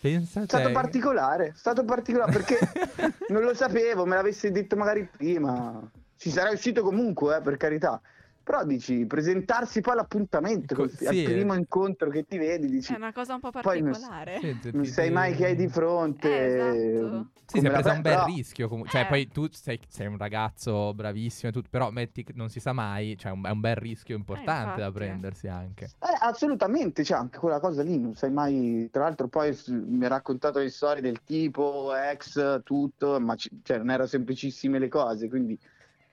Pensa 0.00 0.42
È 0.42 0.44
stato 0.44 0.70
particolare, 0.70 1.48
è 1.48 1.52
stato 1.54 1.84
particolare 1.84 2.30
perché 2.30 2.58
non 3.30 3.42
lo 3.42 3.54
sapevo, 3.54 4.06
me 4.06 4.14
l'avessi 4.14 4.50
detto 4.52 4.76
magari 4.76 5.08
prima. 5.10 5.80
Ci 6.16 6.30
sarei 6.30 6.54
uscito 6.54 6.82
comunque, 6.82 7.36
eh, 7.36 7.40
per 7.40 7.56
carità. 7.56 8.00
Però 8.48 8.64
dici, 8.64 9.04
presentarsi 9.04 9.82
poi 9.82 9.92
all'appuntamento, 9.92 10.74
Co- 10.74 10.80
col- 10.80 10.90
sì, 10.90 11.06
al 11.06 11.14
eh. 11.18 11.22
primo 11.24 11.52
incontro 11.52 12.08
che 12.08 12.24
ti 12.24 12.38
vedi, 12.38 12.66
dici, 12.66 12.94
È 12.94 12.96
una 12.96 13.12
cosa 13.12 13.34
un 13.34 13.40
po' 13.40 13.50
Poi 13.50 13.82
non- 13.82 13.90
particolare. 13.90 14.38
Sì, 14.40 14.58
non 14.72 14.84
ti- 14.84 14.88
sai 14.88 15.10
mai 15.10 15.34
chi 15.34 15.44
hai 15.44 15.54
di 15.54 15.68
fronte. 15.68 16.30
Eh, 16.30 16.94
esatto. 16.94 17.26
Sì, 17.44 17.58
si 17.58 17.66
è 17.66 17.68
la 17.68 17.74
preso 17.80 17.90
un 17.94 18.00
bel 18.00 18.12
però- 18.14 18.24
rischio. 18.24 18.68
comu- 18.68 18.88
cioè, 18.88 19.02
Eh. 19.02 19.06
poi 19.06 19.28
tu 19.28 19.48
sei, 19.50 19.78
sei 19.86 20.06
un 20.06 20.16
ragazzo 20.16 20.94
bravissimo 20.94 21.50
e 21.50 21.52
tutto, 21.52 21.68
però 21.70 21.90
metti, 21.90 22.24
che 22.24 22.32
non 22.36 22.48
si 22.48 22.58
sa 22.58 22.72
mai, 22.72 23.18
cioè 23.18 23.32
un- 23.32 23.44
è 23.44 23.50
un 23.50 23.60
bel 23.60 23.76
rischio 23.76 24.16
importante 24.16 24.80
da 24.80 24.86
infatti. 24.86 24.92
prendersi 24.92 25.48
anche. 25.48 25.84
Eh, 25.84 26.16
assolutamente, 26.20 27.02
c'è 27.02 27.14
anche 27.16 27.36
quella 27.38 27.60
cosa 27.60 27.82
lì, 27.82 27.98
non 28.00 28.14
sai 28.14 28.30
mai. 28.30 28.88
Tra 28.90 29.02
l'altro, 29.02 29.28
poi 29.28 29.52
s- 29.52 29.68
mi 29.68 30.06
ha 30.06 30.08
raccontato 30.08 30.58
le 30.58 30.70
storie 30.70 31.02
del 31.02 31.20
tipo, 31.22 31.94
ex, 31.94 32.62
tutto, 32.64 33.20
ma 33.20 33.34
ci- 33.34 33.50
cioè, 33.62 33.76
non 33.76 33.90
erano 33.90 34.08
semplicissime 34.08 34.78
le 34.78 34.88
cose, 34.88 35.28
quindi 35.28 35.58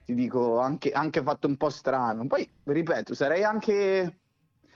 ti 0.06 0.14
dico 0.14 0.60
anche, 0.60 0.92
anche 0.92 1.22
fatto 1.24 1.48
un 1.48 1.58
po' 1.58 1.70
strano. 1.70 2.28
Poi, 2.28 2.48
ripeto, 2.64 3.14
sarei 3.14 3.44
anche. 3.44 4.20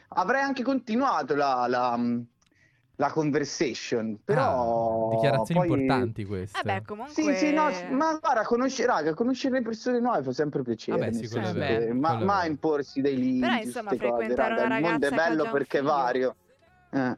Avrei 0.10 0.42
anche 0.42 0.64
continuato 0.64 1.36
la, 1.36 1.68
la, 1.68 2.00
la 2.96 3.12
conversation, 3.12 4.20
però. 4.24 5.10
Ah, 5.12 5.16
dichiarazioni 5.16 5.68
poi- 5.68 5.80
importanti 5.80 6.26
queste. 6.26 6.60
Vabbè, 6.64 6.82
comunque... 6.82 7.14
Sì, 7.14 7.36
sì, 7.36 7.54
no, 7.54 7.70
ma 7.92 8.18
guarda, 8.20 8.42
conosce- 8.44 8.88
raga, 8.88 9.14
conoscere 9.14 9.60
le 9.60 9.62
persone 9.62 10.00
nuove 10.00 10.24
fa 10.24 10.34
sempre 10.34 10.64
piacere. 10.64 10.98
Vabbè, 10.98 11.14
sì, 11.14 11.28
quello 11.28 11.46
senso 11.46 11.94
ma, 11.94 12.16
vero. 12.16 12.50
imporsi 12.50 13.02
dei 13.02 13.18
limiti. 13.18 13.40
Però, 13.40 13.62
insomma, 13.62 13.88
queste 13.90 14.08
cose, 14.08 14.26
frequentare 14.26 14.50
raga. 14.50 14.66
una 14.66 14.78
Il 14.78 14.84
mondo 14.84 15.06
è 15.06 15.10
ragazza 15.12 15.30
bello 15.30 15.52
perché 15.52 15.78
è 15.78 15.82
vario. 15.84 16.36
Eh. 16.92 17.18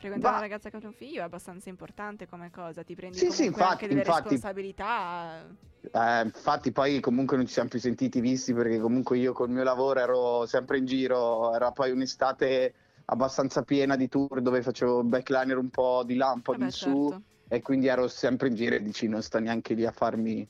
Frequentare 0.00 0.32
una 0.32 0.40
ragazza 0.40 0.70
che 0.70 0.76
ha 0.76 0.80
un 0.82 0.94
figlio 0.94 1.20
è 1.20 1.24
abbastanza 1.24 1.68
importante 1.68 2.26
come 2.26 2.50
cosa, 2.50 2.82
ti 2.82 2.94
prendi 2.94 3.18
Sì, 3.18 3.30
sì, 3.30 3.44
infatti, 3.44 3.84
anche 3.84 3.88
delle 3.88 4.00
infatti. 4.00 4.28
responsabilità. 4.28 5.46
Eh, 5.92 6.22
infatti 6.22 6.72
poi 6.72 7.00
comunque 7.00 7.36
non 7.36 7.46
ci 7.46 7.52
siamo 7.52 7.68
più 7.68 7.78
sentiti 7.78 8.20
visti 8.20 8.54
perché 8.54 8.78
comunque 8.78 9.18
io 9.18 9.34
col 9.34 9.50
mio 9.50 9.62
lavoro 9.62 10.00
ero 10.00 10.46
sempre 10.46 10.78
in 10.78 10.86
giro, 10.86 11.54
era 11.54 11.70
poi 11.70 11.90
un'estate 11.90 12.74
abbastanza 13.06 13.62
piena 13.62 13.94
di 13.96 14.08
tour 14.08 14.40
dove 14.40 14.62
facevo 14.62 15.04
backliner 15.04 15.58
un 15.58 15.68
po' 15.68 16.02
di 16.04 16.14
là, 16.14 16.32
un 16.32 16.40
po' 16.40 16.52
Vabbè, 16.52 16.64
di 16.64 16.70
su 16.70 17.08
certo. 17.10 17.22
e 17.48 17.60
quindi 17.60 17.88
ero 17.88 18.08
sempre 18.08 18.48
in 18.48 18.54
giro 18.54 18.76
e 18.76 18.82
dici 18.82 19.06
non 19.06 19.22
sto 19.22 19.38
neanche 19.38 19.74
lì 19.74 19.84
a 19.84 19.92
farmi 19.92 20.48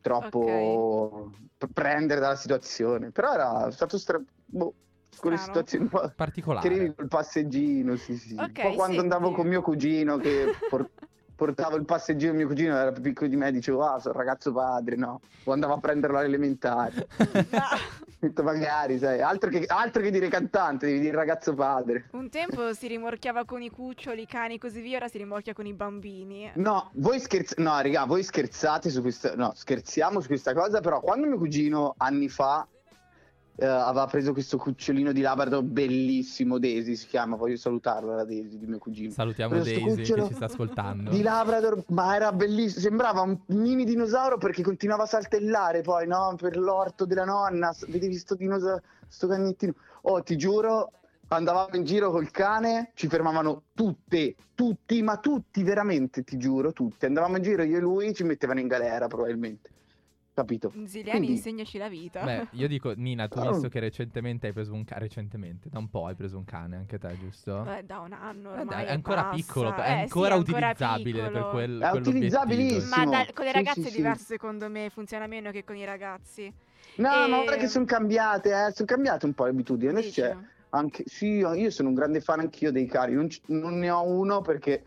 troppo 0.00 1.30
p- 1.56 1.68
prendere 1.72 2.20
dalla 2.20 2.36
situazione. 2.36 3.10
Però 3.12 3.32
era 3.32 3.70
stato 3.70 3.96
stra... 3.98 4.20
boh, 4.44 4.74
quelle 5.18 5.36
situazioni 5.38 5.88
qua. 5.88 6.08
Che 6.08 6.14
Particolare. 6.14 6.66
arrivi 6.68 6.94
col 6.94 7.08
passeggino, 7.08 7.96
sì, 7.96 8.16
sì. 8.16 8.34
Ok, 8.38 8.52
Poi 8.62 8.74
quando 8.74 8.98
senti. 8.98 8.98
andavo 8.98 9.32
con 9.32 9.46
mio 9.46 9.62
cugino 9.62 10.16
che 10.18 10.52
por- 10.68 10.90
portavo 11.34 11.76
il 11.76 11.84
passeggino, 11.84 12.32
mio 12.32 12.46
cugino 12.46 12.74
era 12.76 12.92
più 12.92 13.02
piccolo 13.02 13.28
di 13.28 13.36
me, 13.36 13.52
dicevo, 13.52 13.84
ah, 13.84 13.98
sono 13.98 14.16
ragazzo 14.16 14.52
padre, 14.52 14.96
no? 14.96 15.20
O 15.44 15.52
andavo 15.52 15.74
a 15.74 15.78
prenderlo 15.78 16.16
alle 16.16 16.26
elementari. 16.26 16.98
Ho 16.98 17.06
detto, 18.18 18.42
magari, 18.42 18.98
sai, 18.98 19.20
altro 19.20 19.50
che, 19.50 19.64
altro 19.66 20.02
che 20.02 20.10
dire 20.10 20.28
cantante, 20.28 20.86
devi 20.86 21.00
dire 21.00 21.14
ragazzo 21.14 21.54
padre. 21.54 22.08
Un 22.12 22.30
tempo 22.30 22.72
si 22.72 22.86
rimorchiava 22.88 23.44
con 23.44 23.60
i 23.60 23.68
cuccioli, 23.70 24.22
i 24.22 24.26
cani 24.26 24.54
e 24.54 24.58
così 24.58 24.80
via, 24.80 24.96
ora 24.96 25.08
si 25.08 25.18
rimorchia 25.18 25.52
con 25.52 25.66
i 25.66 25.74
bambini. 25.74 26.50
No, 26.54 26.90
voi 26.94 27.20
scherzate, 27.20 27.62
no, 27.62 27.78
raga, 27.80 28.04
voi 28.06 28.22
scherzate 28.22 28.88
su 28.88 29.02
questa, 29.02 29.34
no, 29.36 29.52
scherziamo 29.54 30.20
su 30.20 30.28
questa 30.28 30.54
cosa, 30.54 30.80
però 30.80 31.00
quando 31.00 31.26
mio 31.26 31.36
cugino 31.38 31.94
anni 31.98 32.28
fa 32.30 32.66
eh, 33.58 33.66
aveva 33.66 34.06
preso 34.06 34.32
questo 34.32 34.58
cucciolino 34.58 35.12
di 35.12 35.22
Labrador 35.22 35.62
bellissimo, 35.62 36.58
Daisy 36.58 36.94
si 36.94 37.06
chiama, 37.06 37.36
voglio 37.36 37.56
salutarla 37.56 38.14
la 38.14 38.24
Daisy 38.24 38.58
di 38.58 38.66
mio 38.66 38.78
cugino. 38.78 39.10
Salutiamo 39.10 39.54
Daisy 39.62 40.02
che 40.02 40.26
ci 40.26 40.34
sta 40.34 40.44
ascoltando. 40.44 41.10
Di 41.10 41.22
Labrador, 41.22 41.82
ma 41.88 42.14
era 42.14 42.32
bellissimo, 42.32 42.82
sembrava 42.82 43.22
un 43.22 43.38
mini 43.46 43.84
dinosauro 43.84 44.36
perché 44.36 44.62
continuava 44.62 45.04
a 45.04 45.06
saltellare 45.06 45.80
poi, 45.80 46.06
no? 46.06 46.34
Per 46.38 46.56
l'orto 46.58 47.06
della 47.06 47.24
nonna, 47.24 47.74
vedevi 47.88 48.16
sto 48.16 48.34
dinosauro, 48.34 48.82
sto 49.08 49.26
cagnettino. 49.26 49.74
Oh, 50.02 50.22
ti 50.22 50.36
giuro, 50.36 50.92
andavamo 51.28 51.76
in 51.76 51.84
giro 51.84 52.10
col 52.10 52.30
cane, 52.30 52.90
ci 52.94 53.08
fermavano 53.08 53.62
tutte, 53.74 54.34
tutti, 54.54 55.02
ma 55.02 55.16
tutti 55.16 55.62
veramente, 55.62 56.22
ti 56.24 56.36
giuro, 56.36 56.72
tutti. 56.72 57.06
Andavamo 57.06 57.38
in 57.38 57.42
giro 57.42 57.62
io 57.62 57.78
e 57.78 57.80
lui, 57.80 58.14
ci 58.14 58.22
mettevano 58.22 58.60
in 58.60 58.66
galera 58.66 59.06
probabilmente. 59.06 59.70
Capito? 60.36 60.70
Ziliani, 60.84 61.16
Quindi- 61.20 61.32
insegnaci 61.36 61.78
la 61.78 61.88
vita. 61.88 62.22
Beh, 62.22 62.48
io 62.50 62.68
dico, 62.68 62.92
Nina, 62.94 63.26
tu 63.26 63.38
hai 63.38 63.46
Oh. 63.46 63.52
visto 63.52 63.68
che 63.70 63.80
recentemente 63.80 64.48
hai 64.48 64.52
preso 64.52 64.74
un 64.74 64.84
cane, 64.84 65.00
recentemente, 65.00 65.70
da 65.70 65.78
un 65.78 65.88
po' 65.88 66.04
hai 66.04 66.14
preso 66.14 66.36
un 66.36 66.44
cane 66.44 66.76
anche 66.76 66.98
te, 66.98 67.16
giusto? 67.16 67.62
Beh, 67.62 67.86
da 67.86 68.00
un 68.00 68.12
anno 68.12 68.50
Eh, 68.52 68.58
ormai 68.58 68.66
dai, 68.66 68.84
è 68.84 68.90
ancora 68.90 69.22
basta. 69.22 69.34
piccolo, 69.36 69.74
è 69.76 69.80
Eh, 69.80 69.94
sì, 69.94 70.00
ancora 70.02 70.34
è 70.34 70.38
utilizzabile 70.38 71.20
per 71.22 71.30
piccolo. 71.30 71.48
quel, 71.48 71.80
È 71.80 71.90
utilizzabilissimo. 71.90 73.04
Ma 73.10 73.24
da- 73.24 73.32
con 73.32 73.44
le 73.46 73.50
Sì, 73.50 73.56
ragazze 73.56 73.80
sì, 73.80 73.86
è 73.86 73.90
sì. 73.90 73.96
diverso 73.96 74.24
secondo 74.26 74.68
me, 74.68 74.90
funziona 74.90 75.26
meno 75.26 75.50
che 75.52 75.64
con 75.64 75.76
i 75.76 75.84
ragazzi. 75.86 76.52
No, 76.96 77.08
ma 77.08 77.24
E- 77.24 77.28
guarda 77.44 77.56
che 77.56 77.66
sono 77.68 77.86
cambiate, 77.86 78.50
eh, 78.50 78.72
sono 78.72 78.86
cambiate 78.86 79.24
un 79.24 79.32
po' 79.32 79.44
le 79.44 79.50
abitudini. 79.52 79.90
Adesso 79.90 80.10
c'è 80.10 80.36
anche, 80.68 81.02
sì, 81.06 81.28
io 81.28 81.54
io 81.54 81.70
sono 81.70 81.88
un 81.88 81.94
grande 81.94 82.20
fan 82.20 82.40
anch'io 82.40 82.70
dei 82.72 82.84
cani, 82.84 83.14
non, 83.14 83.28
c- 83.28 83.40
non 83.46 83.78
ne 83.78 83.88
ho 83.88 84.02
uno 84.06 84.42
perché 84.42 84.84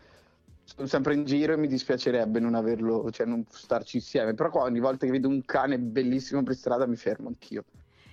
sono 0.74 0.86
sempre 0.86 1.14
in 1.14 1.24
giro 1.24 1.52
e 1.52 1.56
mi 1.56 1.66
dispiacerebbe 1.66 2.38
non 2.38 2.54
averlo, 2.54 3.10
cioè 3.10 3.26
non 3.26 3.44
starci 3.50 3.96
insieme, 3.96 4.34
però 4.34 4.50
qua 4.50 4.62
ogni 4.62 4.80
volta 4.80 5.04
che 5.04 5.12
vedo 5.12 5.28
un 5.28 5.44
cane 5.44 5.78
bellissimo 5.78 6.42
per 6.42 6.54
strada 6.54 6.86
mi 6.86 6.96
fermo 6.96 7.28
anch'io. 7.28 7.64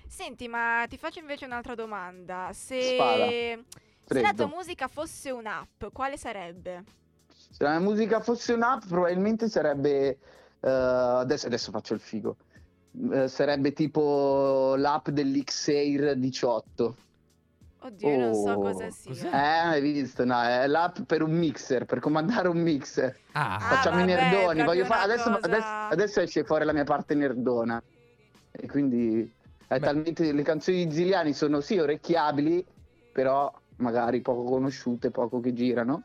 Senti, 0.07 0.47
ma 0.47 0.85
ti 0.89 0.97
faccio 0.97 1.19
invece 1.19 1.45
un'altra 1.45 1.75
domanda. 1.75 2.49
Se, 2.53 3.59
se 4.05 4.21
la 4.21 4.33
tua 4.33 4.47
musica 4.47 4.87
fosse 4.87 5.31
un'app, 5.31 5.85
quale 5.93 6.17
sarebbe? 6.17 6.83
Se 7.27 7.63
la 7.63 7.77
mia 7.77 7.87
musica 7.87 8.19
fosse 8.21 8.53
un'app 8.53 8.83
probabilmente 8.87 9.47
sarebbe, 9.49 10.17
eh, 10.59 10.69
adesso, 10.69 11.47
adesso 11.47 11.71
faccio 11.71 11.93
il 11.93 11.99
figo, 11.99 12.35
Eh, 13.11 13.27
sarebbe 13.27 13.73
tipo 13.73 14.73
l'app 14.75 15.09
dell'Xair 15.09 16.15
18. 16.15 16.95
Oddio, 17.79 18.09
io 18.09 18.17
non 18.17 18.33
so 18.33 18.51
Oh, 18.51 18.61
cosa 18.61 18.89
sia. 18.89 19.11
cos'è? 19.11 19.27
Eh, 19.27 19.67
hai 19.67 19.81
visto? 19.81 20.25
No, 20.25 20.41
è 20.41 20.67
l'app 20.67 21.01
per 21.05 21.21
un 21.21 21.31
mixer, 21.31 21.85
per 21.85 21.99
comandare 21.99 22.47
un 22.47 22.57
mixer. 22.59 23.19
Ah, 23.33 23.55
Ah, 23.55 23.59
Facciamo 23.59 23.99
i 23.99 24.05
vabbè, 24.05 24.15
nerdoni. 24.15 24.63
proprio 24.63 24.65
Voglio 24.65 24.85
fare 24.85 25.01
adesso, 25.03 25.29
cosa- 25.29 25.39
adesso, 25.41 25.67
adesso 25.89 26.21
esce 26.21 26.43
fuori 26.43 26.65
la 26.65 26.73
mia 26.73 26.83
parte 26.83 27.13
nerdona. 27.15 27.81
E 28.51 28.67
quindi 28.67 29.31
è 29.67 29.79
Beh. 29.79 29.85
talmente 29.85 30.31
le 30.31 30.41
canzoni 30.43 30.87
di 30.87 30.93
Ziliani 30.93 31.33
sono 31.33 31.61
sì 31.61 31.77
orecchiabili, 31.77 32.65
però 33.11 33.51
magari 33.77 34.21
poco 34.21 34.43
conosciute, 34.43 35.11
poco 35.11 35.39
che 35.39 35.53
girano. 35.53 36.03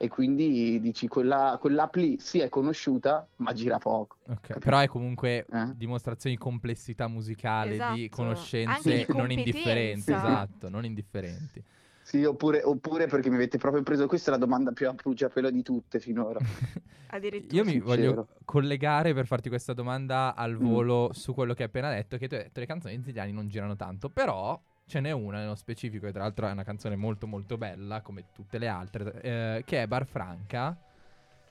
E 0.00 0.08
quindi 0.08 0.80
dici 0.80 1.08
quella, 1.08 1.58
quell'app 1.60 1.96
lì 1.96 2.18
sì 2.20 2.38
è 2.38 2.48
conosciuta, 2.48 3.26
ma 3.36 3.52
gira 3.52 3.78
poco. 3.78 4.16
ok. 4.28 4.58
Però 4.58 4.78
è 4.78 4.86
comunque 4.86 5.44
Eh? 5.50 5.72
dimostrazione 5.74 6.36
di 6.36 6.40
complessità 6.40 7.08
musicale, 7.08 7.70
di 7.70 7.74
Esatto. 7.74 7.92
Anche 7.92 8.08
conoscenze 8.10 8.90
di 9.06 9.06
non 9.16 9.30
indifferenti. 9.30 10.12
Esatto, 10.12 10.68
non 10.68 10.84
indifferenti. 10.84 11.62
Sì, 12.02 12.24
oppure, 12.24 12.62
oppure 12.62 13.06
perché 13.06 13.28
mi 13.28 13.34
avete 13.36 13.58
proprio 13.58 13.82
preso. 13.82 14.06
Questa 14.06 14.30
è 14.30 14.32
la 14.34 14.38
domanda 14.38 14.72
più 14.72 14.88
a 14.88 14.92
bruciapelo 14.94 15.50
di 15.50 15.62
tutte 15.62 16.00
finora. 16.00 16.38
Addirittura. 17.10 17.56
Io 17.56 17.64
mi 17.64 17.72
sincero. 17.72 17.86
voglio 17.86 18.28
collegare 18.44 19.12
per 19.14 19.26
farti 19.26 19.48
questa 19.48 19.72
domanda 19.74 20.34
al 20.34 20.54
Mm. 20.54 20.56
volo 20.58 21.10
su 21.12 21.34
quello 21.34 21.52
che 21.54 21.62
hai 21.62 21.68
appena 21.68 21.90
detto, 21.90 22.16
che 22.16 22.28
tu 22.28 22.34
hai 22.34 22.42
detto 22.44 22.60
le 22.60 22.66
canzoni 22.66 22.96
di 22.96 23.02
Ziliani 23.04 23.32
non 23.32 23.48
girano 23.48 23.76
tanto, 23.76 24.08
però 24.10 24.60
ce 24.88 25.00
n'è 25.00 25.10
una 25.12 25.38
nello 25.38 25.54
specifico, 25.54 26.06
e 26.06 26.12
tra 26.12 26.22
l'altro 26.22 26.46
è 26.48 26.50
una 26.50 26.64
canzone 26.64 26.96
molto 26.96 27.26
molto 27.28 27.56
bella, 27.56 28.00
come 28.00 28.24
tutte 28.32 28.58
le 28.58 28.66
altre, 28.68 29.20
eh, 29.20 29.62
che 29.64 29.82
è 29.82 29.86
Bar 29.86 30.06
Franca, 30.06 30.76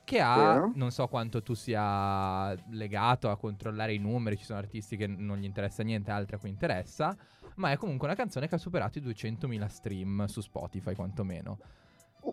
che 0.04 0.20
ha, 0.20 0.36
Vero. 0.36 0.72
non 0.74 0.90
so 0.90 1.06
quanto 1.06 1.42
tu 1.42 1.54
sia 1.54 2.54
legato 2.70 3.30
a 3.30 3.36
controllare 3.36 3.92
i 3.94 3.98
numeri, 3.98 4.36
ci 4.36 4.44
sono 4.44 4.58
artisti 4.58 4.96
che 4.96 5.06
non 5.06 5.38
gli 5.38 5.44
interessa 5.44 5.82
niente, 5.82 6.10
altri 6.10 6.36
a 6.36 6.38
cui 6.38 6.48
interessa, 6.48 7.14
ma 7.56 7.70
è 7.72 7.76
comunque 7.76 8.06
una 8.06 8.16
canzone 8.16 8.48
che 8.48 8.54
ha 8.54 8.58
superato 8.58 8.98
i 8.98 9.02
200.000 9.02 9.66
stream 9.66 10.24
su 10.26 10.40
Spotify 10.40 10.94
quantomeno. 10.94 11.58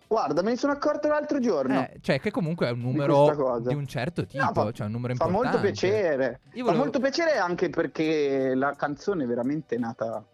Guarda, 0.07 0.41
me 0.41 0.51
ne 0.51 0.57
sono 0.57 0.73
accorto 0.73 1.07
l'altro 1.07 1.39
giorno. 1.39 1.81
Eh, 1.81 1.97
cioè 2.01 2.19
che 2.19 2.31
comunque 2.31 2.67
è 2.67 2.71
un 2.71 2.79
numero 2.79 3.33
cosa. 3.35 3.69
di 3.69 3.75
un 3.75 3.85
certo 3.87 4.25
tipo, 4.25 4.43
No, 4.43 4.51
fa- 4.53 4.71
cioè 4.71 4.87
un 4.87 4.91
numero 4.91 5.13
Fa 5.15 5.25
importante. 5.25 5.57
molto 5.57 5.71
piacere. 5.71 6.39
Io 6.53 6.57
Fa 6.57 6.63
volevo- 6.63 6.83
molto 6.83 6.99
piacere 6.99 7.37
anche 7.37 7.69
perché 7.69 8.55
la 8.55 8.73
canzone 8.75 9.23
è 9.23 9.27
veramente 9.27 9.77
nata 9.77 10.25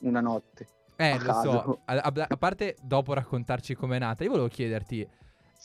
una 0.00 0.20
notte. 0.20 0.66
Eh, 0.96 1.10
a 1.12 1.16
lo 1.18 1.22
caso. 1.24 1.50
so. 1.52 1.80
A, 1.86 1.94
a- 1.96 2.26
a 2.28 2.36
parte 2.36 2.76
dopo 2.82 3.12
raccontarci 3.14 3.74
com'è 3.74 3.98
nata, 3.98 4.22
io 4.24 4.30
volevo 4.30 4.48
chiederti, 4.48 5.00
è 5.02 5.08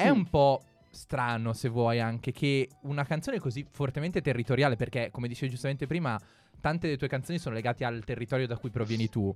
Sì. 0.04 0.10
un 0.10 0.30
po' 0.30 0.62
strano 0.90 1.52
se 1.54 1.68
vuoi 1.68 2.00
anche 2.00 2.32
che 2.32 2.70
una 2.84 3.04
canzone 3.04 3.40
così 3.40 3.66
fortemente 3.70 4.22
territoriale, 4.22 4.76
perché 4.78 5.10
come 5.12 5.28
dicevi 5.28 5.52
giustamente 5.52 5.88
prima, 5.88 6.18
tante 6.62 6.88
delle 6.88 6.98
tue 6.98 7.08
canzoni 7.10 7.38
sono 7.38 7.54
legate 7.56 7.84
al 7.84 8.04
territorio 8.06 8.48
da 8.48 8.58
cui 8.58 8.70
provieni 8.70 9.10
tu, 9.10 9.34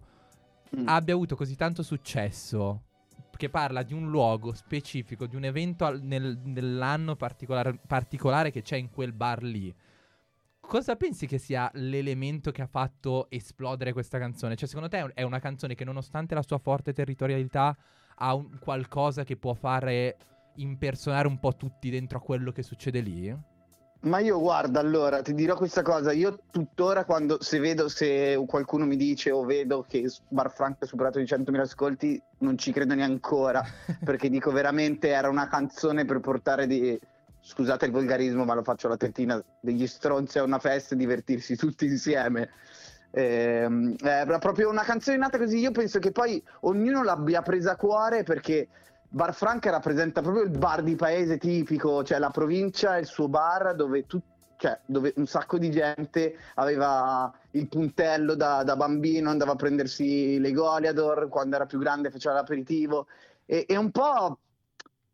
Mm. 0.77 0.87
abbia 0.87 1.15
avuto 1.15 1.35
così 1.35 1.55
tanto 1.55 1.81
successo 1.81 2.83
che 3.35 3.49
parla 3.49 3.81
di 3.83 3.93
un 3.93 4.09
luogo 4.09 4.53
specifico, 4.53 5.25
di 5.25 5.35
un 5.35 5.43
evento 5.45 5.83
al- 5.85 6.01
nel- 6.01 6.37
nell'anno 6.43 7.15
particolar- 7.15 7.75
particolare 7.87 8.51
che 8.51 8.61
c'è 8.61 8.75
in 8.77 8.89
quel 8.91 9.11
bar 9.13 9.41
lì. 9.43 9.73
Cosa 10.69 10.95
pensi 10.95 11.25
che 11.25 11.39
sia 11.39 11.67
l'elemento 11.73 12.51
che 12.51 12.61
ha 12.61 12.67
fatto 12.67 13.25
esplodere 13.31 13.91
questa 13.91 14.19
canzone? 14.19 14.55
Cioè, 14.55 14.67
secondo 14.67 14.87
te 14.87 14.99
è 14.99 15.01
un- 15.01 15.11
è 15.15 15.23
una 15.23 15.39
canzone 15.39 15.73
che, 15.73 15.83
nonostante 15.83 16.35
la 16.35 16.43
sua 16.43 16.59
forte 16.59 16.93
territorialità, 16.93 17.75
ha 18.17 18.35
un 18.35 18.59
qualcosa 18.59 19.23
che 19.23 19.35
può 19.35 19.55
fare 19.55 20.15
impersonare 20.57 21.27
un 21.27 21.39
po' 21.39 21.55
tutti 21.55 21.89
dentro 21.89 22.19
a 22.19 22.21
quello 22.21 22.51
che 22.51 22.61
succede 22.61 22.99
lì? 22.99 23.35
Ma 24.01 24.19
io 24.19 24.39
guarda, 24.39 24.79
allora 24.79 25.23
ti 25.23 25.33
dirò 25.33 25.55
questa 25.55 25.81
cosa, 25.81 26.11
io 26.11 26.43
tuttora 26.51 27.03
quando 27.03 27.41
se 27.41 27.57
vedo 27.57 27.89
se 27.89 28.39
qualcuno 28.45 28.85
mi 28.85 28.95
dice 28.95 29.31
o 29.31 29.43
vedo 29.45 29.83
che 29.89 30.07
Bar 30.27 30.51
Franco 30.51 30.83
ha 30.83 30.87
superato 30.87 31.19
i 31.19 31.25
100.000 31.25 31.63
ascolti, 31.63 32.21
non 32.41 32.59
ci 32.59 32.71
credo 32.71 32.93
neanche 32.93 33.13
ancora, 33.13 33.63
perché 34.05 34.29
dico 34.29 34.51
veramente 34.51 35.07
era 35.07 35.29
una 35.29 35.47
canzone 35.47 36.05
per 36.05 36.19
portare 36.19 36.67
di 36.67 36.99
scusate 37.49 37.87
il 37.87 37.91
volgarismo, 37.91 38.45
ma 38.45 38.53
lo 38.53 38.61
faccio 38.61 38.85
alla 38.85 38.95
tettina, 38.95 39.43
degli 39.59 39.87
stronzi 39.87 40.37
a 40.37 40.43
una 40.43 40.59
festa 40.59 40.93
e 40.93 40.97
divertirsi 40.97 41.55
tutti 41.55 41.87
insieme. 41.87 42.51
Ehm, 43.09 43.95
era 44.03 44.37
proprio 44.37 44.69
una 44.69 44.83
canzone 44.83 45.17
nata 45.17 45.39
così, 45.39 45.57
io 45.57 45.71
penso 45.71 45.97
che 45.97 46.11
poi 46.11 46.41
ognuno 46.61 47.03
l'abbia 47.03 47.41
presa 47.41 47.71
a 47.71 47.75
cuore 47.75 48.21
perché 48.21 48.67
Bar 49.09 49.33
Franca 49.33 49.71
rappresenta 49.71 50.21
proprio 50.21 50.43
il 50.43 50.51
bar 50.51 50.83
di 50.83 50.95
paese 50.95 51.39
tipico, 51.39 52.03
cioè 52.03 52.19
la 52.19 52.29
provincia 52.29 52.97
e 52.97 52.99
il 52.99 53.07
suo 53.07 53.27
bar 53.27 53.73
dove, 53.73 54.05
tu- 54.05 54.21
cioè, 54.55 54.79
dove 54.85 55.11
un 55.15 55.25
sacco 55.25 55.57
di 55.57 55.71
gente 55.71 56.35
aveva 56.53 57.33
il 57.51 57.67
puntello 57.67 58.35
da, 58.35 58.61
da 58.61 58.75
bambino, 58.75 59.31
andava 59.31 59.53
a 59.53 59.55
prendersi 59.55 60.37
le 60.37 60.51
Goliador, 60.51 61.29
quando 61.29 61.55
era 61.55 61.65
più 61.65 61.79
grande 61.79 62.11
faceva 62.11 62.35
l'aperitivo 62.35 63.07
e, 63.47 63.65
e 63.67 63.75
un 63.75 63.89
po' 63.89 64.37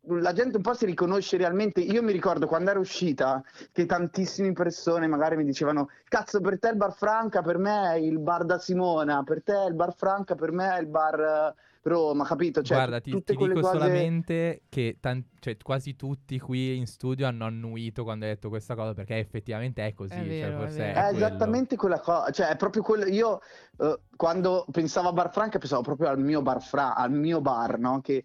la 0.08 0.32
gente 0.32 0.56
un 0.56 0.62
po' 0.62 0.74
si 0.74 0.86
riconosce 0.86 1.36
realmente. 1.36 1.80
Io 1.80 2.02
mi 2.02 2.12
ricordo 2.12 2.46
quando 2.46 2.70
era 2.70 2.78
uscita 2.78 3.42
che 3.72 3.86
tantissime 3.86 4.52
persone 4.52 5.06
magari 5.06 5.36
mi 5.36 5.44
dicevano: 5.44 5.88
Cazzo, 6.08 6.40
per 6.40 6.58
te 6.58 6.68
il 6.68 6.76
bar 6.76 6.94
Franca, 6.94 7.42
per 7.42 7.58
me 7.58 7.92
è 7.92 7.96
il 7.96 8.18
bar 8.18 8.44
da 8.44 8.58
Simona, 8.58 9.22
per 9.22 9.42
te 9.42 9.64
il 9.68 9.74
bar 9.74 9.94
Franca, 9.94 10.34
per 10.34 10.52
me 10.52 10.74
è 10.76 10.80
il 10.80 10.86
bar 10.86 11.20
eh, 11.20 11.54
Roma, 11.82 12.24
capito? 12.24 12.62
Cioè, 12.62 12.76
Guarda, 12.76 13.00
ti, 13.00 13.10
tutte 13.10 13.32
ti 13.32 13.38
quelle 13.38 13.54
dico 13.54 13.66
cose... 13.66 13.78
solamente 13.78 14.62
che 14.68 14.96
tan- 15.00 15.24
cioè, 15.38 15.56
quasi 15.62 15.94
tutti 15.96 16.38
qui 16.38 16.76
in 16.76 16.86
studio 16.86 17.26
hanno 17.26 17.44
annuito 17.44 18.02
quando 18.02 18.24
hai 18.24 18.32
detto 18.32 18.48
questa 18.48 18.74
cosa, 18.74 18.92
perché 18.94 19.18
effettivamente 19.18 19.86
è 19.86 19.94
così. 19.94 20.12
È 20.14 20.24
cioè, 20.24 20.26
vero, 20.26 20.60
è 20.60 20.60
forse 20.60 20.78
vero. 20.78 21.00
è 21.00 21.08
È 21.08 21.10
quello. 21.10 21.26
esattamente 21.26 21.76
quella 21.76 22.00
cosa, 22.00 22.30
cioè 22.30 22.48
è 22.48 22.56
proprio 22.56 22.82
quello. 22.82 23.06
Io 23.06 23.40
eh, 23.78 24.00
quando 24.16 24.66
pensavo 24.70 25.08
a 25.08 25.12
Bar 25.12 25.30
Franca 25.32 25.58
pensavo 25.58 25.82
proprio 25.82 26.08
al 26.08 26.18
mio 26.18 26.42
bar, 26.42 26.62
fra- 26.62 26.94
al 26.94 27.12
mio 27.12 27.40
bar, 27.40 27.78
no? 27.78 28.00
Che 28.00 28.24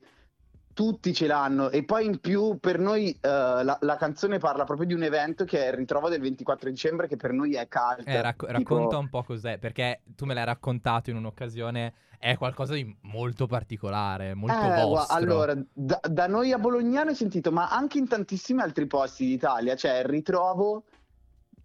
tutti 0.74 1.14
ce 1.14 1.28
l'hanno 1.28 1.70
e 1.70 1.84
poi 1.84 2.06
in 2.06 2.20
più 2.20 2.58
per 2.60 2.80
noi 2.80 3.10
eh, 3.12 3.18
la, 3.30 3.78
la 3.82 3.96
canzone 3.98 4.38
parla 4.38 4.64
proprio 4.64 4.88
di 4.88 4.94
un 4.94 5.04
evento 5.04 5.44
che 5.46 5.66
è 5.66 5.68
il 5.68 5.74
ritrovo 5.74 6.10
del 6.10 6.22
24 6.22 6.70
dicembre 6.70 7.08
che 7.08 7.18
per 7.18 7.32
noi 7.32 7.54
è 7.56 7.68
caldo. 7.68 8.04
Eh, 8.06 8.22
racco- 8.22 8.46
Tipo- 8.48 8.58
racconta 8.58 8.98
un 8.98 9.10
po' 9.10 9.24
cos'è, 9.24 9.58
perché 9.58 10.02
tu 10.16 10.26
me 10.26 10.34
l'hai 10.34 10.46
raccontato 10.46 11.10
in 11.10 11.18
un'occasione, 11.18 11.94
è 12.20 12.38
qualcosa 12.38 12.74
di 12.74 12.96
molto 13.02 13.48
particolare, 13.48 14.34
molto 14.34 14.56
Eh, 14.56 14.82
vostro. 14.84 15.16
allora, 15.16 15.56
da, 15.74 16.00
da 16.08 16.28
noi 16.28 16.52
a 16.52 16.60
Bolognano 16.60 17.12
ho 17.12 17.16
sentito, 17.16 17.52
ma 17.52 17.70
anche 17.70 17.98
in 17.98 18.08
tantissimi 18.08 18.62
altri 18.62 18.86
posti 18.88 19.26
d'Italia, 19.26 19.76
cioè 19.76 20.00
il 20.00 20.06
ritrovo 20.06 20.84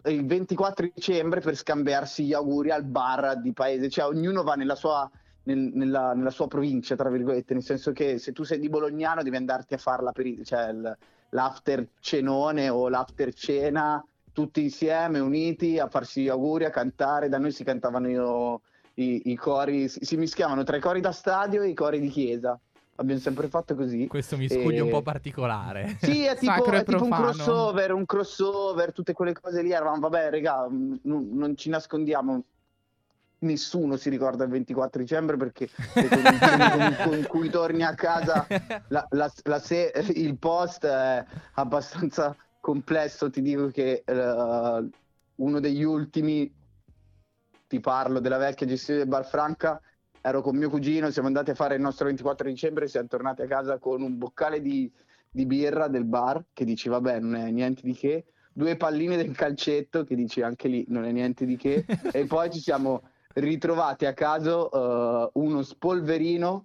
il 0.07 0.25
24 0.25 0.89
dicembre 0.95 1.41
per 1.41 1.57
scambiarsi 1.57 2.25
gli 2.25 2.33
auguri 2.33 2.71
al 2.71 2.85
bar 2.85 3.41
di 3.41 3.53
paese, 3.53 3.89
cioè 3.89 4.07
ognuno 4.07 4.45
va 4.45 4.55
nella 4.55 4.77
sua, 4.77 5.11
nel- 5.47 5.71
nella, 5.75 6.13
nella 6.13 6.31
sua 6.31 6.47
provincia, 6.49 6.97
tra 6.97 7.09
virgolette, 7.09 7.55
nel 7.55 7.63
senso 7.63 7.93
che 7.93 8.19
se 8.19 8.33
tu 8.33 8.43
sei 8.45 8.59
di 8.59 8.69
Bolognano 8.69 9.23
devi 9.23 9.37
andarti 9.37 9.75
a 9.75 9.79
fare 9.79 10.03
l'aperi- 10.03 10.45
cioè 10.45 10.69
il- 10.71 10.97
l'after 11.31 11.89
cenone 12.01 12.69
o 12.69 12.89
l'after 12.89 13.33
cena 13.35 14.05
tutti 14.33 14.63
insieme, 14.63 15.19
uniti, 15.19 15.79
a 15.79 15.89
farsi 15.89 16.23
gli 16.23 16.29
auguri, 16.29 16.65
a 16.65 16.71
cantare, 16.71 17.29
da 17.29 17.39
noi 17.39 17.53
si 17.53 17.65
cantavano 17.65 18.09
io 18.09 18.61
i, 18.95 19.23
i 19.31 19.35
cori, 19.37 19.89
si, 19.89 20.05
si 20.05 20.17
mischiavano 20.17 20.63
tra 20.63 20.77
i 20.77 20.81
cori 20.81 21.01
da 21.01 21.13
stadio 21.13 21.63
e 21.63 21.69
i 21.69 21.75
cori 21.75 22.01
di 22.01 22.09
chiesa. 22.09 22.59
Abbiamo 22.99 23.21
sempre 23.21 23.49
fatto 23.49 23.75
così. 23.75 24.07
Questo 24.07 24.37
miscuglio 24.39 24.83
un 24.85 24.89
E- 24.89 24.93
po' 24.93 25.03
particolare. 25.03 25.97
Sì, 26.01 26.25
è 26.25 26.37
tipo, 26.37 26.65
è 26.65 26.83
tipo 26.85 27.05
un 27.05 27.11
crossover, 27.11 27.93
un 27.93 28.07
crossover, 28.07 28.93
tutte 28.93 29.13
quelle 29.13 29.33
cose 29.35 29.63
lì. 29.63 29.71
Eravamo, 29.73 30.09
vabbè, 30.09 30.31
mh, 30.41 31.01
non, 31.03 31.29
non 31.33 31.57
ci 31.57 31.69
nascondiamo. 31.69 32.43
Nessuno 33.39 33.97
si 33.97 34.09
ricorda 34.09 34.45
il 34.45 34.51
24 34.51 35.01
dicembre 35.01 35.37
perché 35.37 35.69
le 35.95 36.09
condizioni 36.09 36.71
con, 36.71 36.97
con 37.05 37.27
cui 37.29 37.51
torni 37.51 37.83
a 37.83 37.95
casa 37.95 38.47
la- 38.89 39.07
la- 39.11 39.33
la 39.45 39.59
se- 39.59 39.93
il 40.15 40.39
post 40.39 40.87
è 40.87 41.25
abbastanza 41.55 42.35
complesso. 42.61 43.29
Ti 43.31 43.43
dico 43.43 43.69
che 43.69 44.03
eh, 44.05 44.89
uno 45.37 45.61
degli 45.61 45.83
ultimi, 45.83 46.51
ti 47.69 47.81
parlo 47.81 48.21
della 48.21 48.39
vecchia 48.39 48.67
gestione 48.67 49.01
del 49.01 49.09
Bar 49.09 49.27
Franca, 49.27 49.81
ero 50.21 50.41
con 50.41 50.57
mio 50.57 50.71
cugino, 50.71 51.11
siamo 51.11 51.29
andati 51.29 51.51
a 51.51 51.55
fare 51.55 51.75
il 51.75 51.81
nostro 51.83 52.07
24 52.07 52.49
dicembre, 52.49 52.89
siamo 52.89 53.07
tornati 53.07 53.43
a 53.43 53.47
casa 53.47 53.79
con 53.79 54.03
un 54.03 54.17
boccale 54.17 54.61
di, 54.61 54.91
di 55.31 55.47
birra 55.47 55.89
del 55.89 56.05
bar 56.05 56.43
che 56.53 56.65
dici 56.65 56.89
vabbè 56.89 57.21
non 57.21 57.37
è 57.37 57.51
niente 57.51 57.83
di 57.85 57.93
che, 57.93 58.25
due 58.53 58.77
palline 58.77 59.17
del 59.17 59.37
calcetto 59.37 60.05
che 60.05 60.15
dici 60.17 60.41
anche 60.43 60.69
lì 60.69 60.85
non 60.89 61.05
è 61.05 61.13
niente 61.13 61.45
di 61.45 61.57
che 61.57 61.85
e 62.13 62.25
poi 62.25 62.51
ci 62.51 62.61
siamo 62.61 63.03
ritrovati 63.37 64.07
a 64.07 64.13
caso 64.15 64.71
eh, 64.71 65.31
uno 65.35 65.63
spolverino 65.63 66.65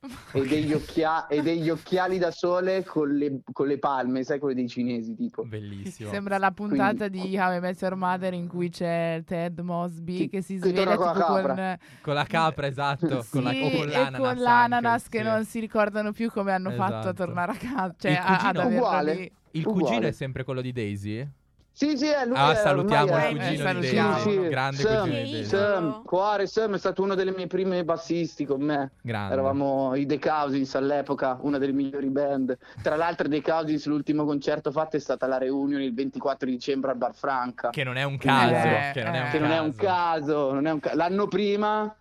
e 0.32 0.46
degli, 0.46 0.72
occhia- 0.72 1.26
e 1.26 1.42
degli 1.42 1.68
occhiali 1.68 2.16
da 2.16 2.30
sole 2.30 2.82
con 2.86 3.14
le, 3.14 3.40
con 3.52 3.66
le 3.66 3.78
palme, 3.78 4.24
sai 4.24 4.38
quelli 4.38 4.54
dei 4.54 4.66
cinesi 4.68 5.14
tipo. 5.14 5.44
Bellissimo. 5.44 6.08
Sembra 6.08 6.38
la 6.38 6.52
puntata 6.52 7.08
Quindi- 7.10 7.28
di 7.28 7.36
How 7.38 7.56
I 7.56 7.60
Met 7.60 7.80
Your 7.82 7.96
Mother 7.96 8.32
in 8.32 8.48
cui 8.48 8.70
c'è 8.70 9.22
Ted 9.26 9.58
Mosby 9.60 10.16
Che- 10.20 10.28
che 10.30 10.42
si 10.42 10.56
sveglia 10.56 10.96
con 10.96 11.04
la 11.04 11.12
con, 11.12 11.20
capra. 11.42 11.78
Con 12.00 12.14
la 12.14 12.24
capra, 12.24 12.66
esatto. 12.66 13.20
Sì, 13.20 13.30
con 13.30 13.42
la, 13.42 13.50
o 13.50 13.52
con 13.52 13.62
e 13.62 13.86
l'ananas. 13.92 14.20
con 14.20 14.38
l'ananas 14.38 15.04
anche, 15.04 15.18
che 15.18 15.24
sì. 15.24 15.30
non 15.30 15.44
si 15.44 15.60
ricordano 15.60 16.12
più 16.12 16.30
come 16.30 16.52
hanno 16.52 16.70
fatto 16.70 16.94
a 16.94 16.98
Esatto. 17.00 17.12
tornare 17.14 17.52
a 17.52 17.56
casa, 17.56 17.94
cioè 17.98 18.10
Il 18.12 18.16
a- 18.16 18.38
ad 18.38 18.56
averlo 18.56 18.76
Uguale. 18.78 19.14
lì. 19.14 19.32
Il 19.50 19.66
Uguale. 19.66 19.84
cugino 19.86 20.06
è 20.06 20.12
sempre 20.12 20.44
quello 20.44 20.62
di 20.62 20.72
Daisy? 20.72 21.28
Sì, 21.72 21.96
sì, 21.96 22.06
è 22.06 22.26
lui. 22.26 22.36
Ah, 22.36 22.54
salutiamo 22.54 23.16
il 23.16 23.38
cugino 23.38 23.68
eh, 23.70 23.74
di. 23.74 23.90
Daisy. 23.90 24.20
Sì, 24.20 24.30
sì. 24.30 24.48
Grande 24.48 24.76
Sam, 24.82 25.02
cugino 25.02 25.22
di 25.22 25.34
sì. 25.34 25.44
Sam, 25.44 26.02
cuore, 26.04 26.46
Sam 26.46 26.74
è 26.74 26.78
stato 26.78 27.02
uno 27.02 27.14
delle 27.14 27.32
mie 27.32 27.46
prime 27.46 27.84
bassisti 27.84 28.44
con 28.44 28.60
me. 28.60 28.92
Grande. 29.00 29.32
Eravamo 29.32 29.94
i 29.94 30.04
The 30.04 30.18
Cousins 30.18 30.74
all'epoca, 30.74 31.38
una 31.40 31.58
delle 31.58 31.72
migliori 31.72 32.08
band. 32.08 32.58
Tra 32.82 32.96
l'altro, 32.96 33.28
The 33.28 33.40
Cousins, 33.40 33.86
l'ultimo 33.86 34.24
concerto 34.24 34.70
fatto 34.72 34.96
è 34.96 35.00
stata 35.00 35.26
la 35.26 35.38
reunion 35.38 35.80
il 35.80 35.94
24 35.94 36.48
dicembre 36.48 36.90
al 36.90 36.96
Bar 36.96 37.14
Franca. 37.14 37.70
Che 37.70 37.84
non 37.84 37.96
è 37.96 38.02
un 38.02 38.18
caso. 38.18 38.54
Eh, 38.54 38.90
che 38.92 39.02
non 39.02 39.14
è 39.14 39.20
un 39.20 39.26
eh. 39.26 39.30
Che 39.30 39.38
non 39.38 39.50
è 39.50 39.60
un 39.60 39.74
caso. 39.74 39.86
caso, 39.86 40.52
non 40.52 40.66
è 40.66 40.70
un 40.70 40.80
ca- 40.80 40.94
l'anno 40.94 41.28
prima 41.28 41.94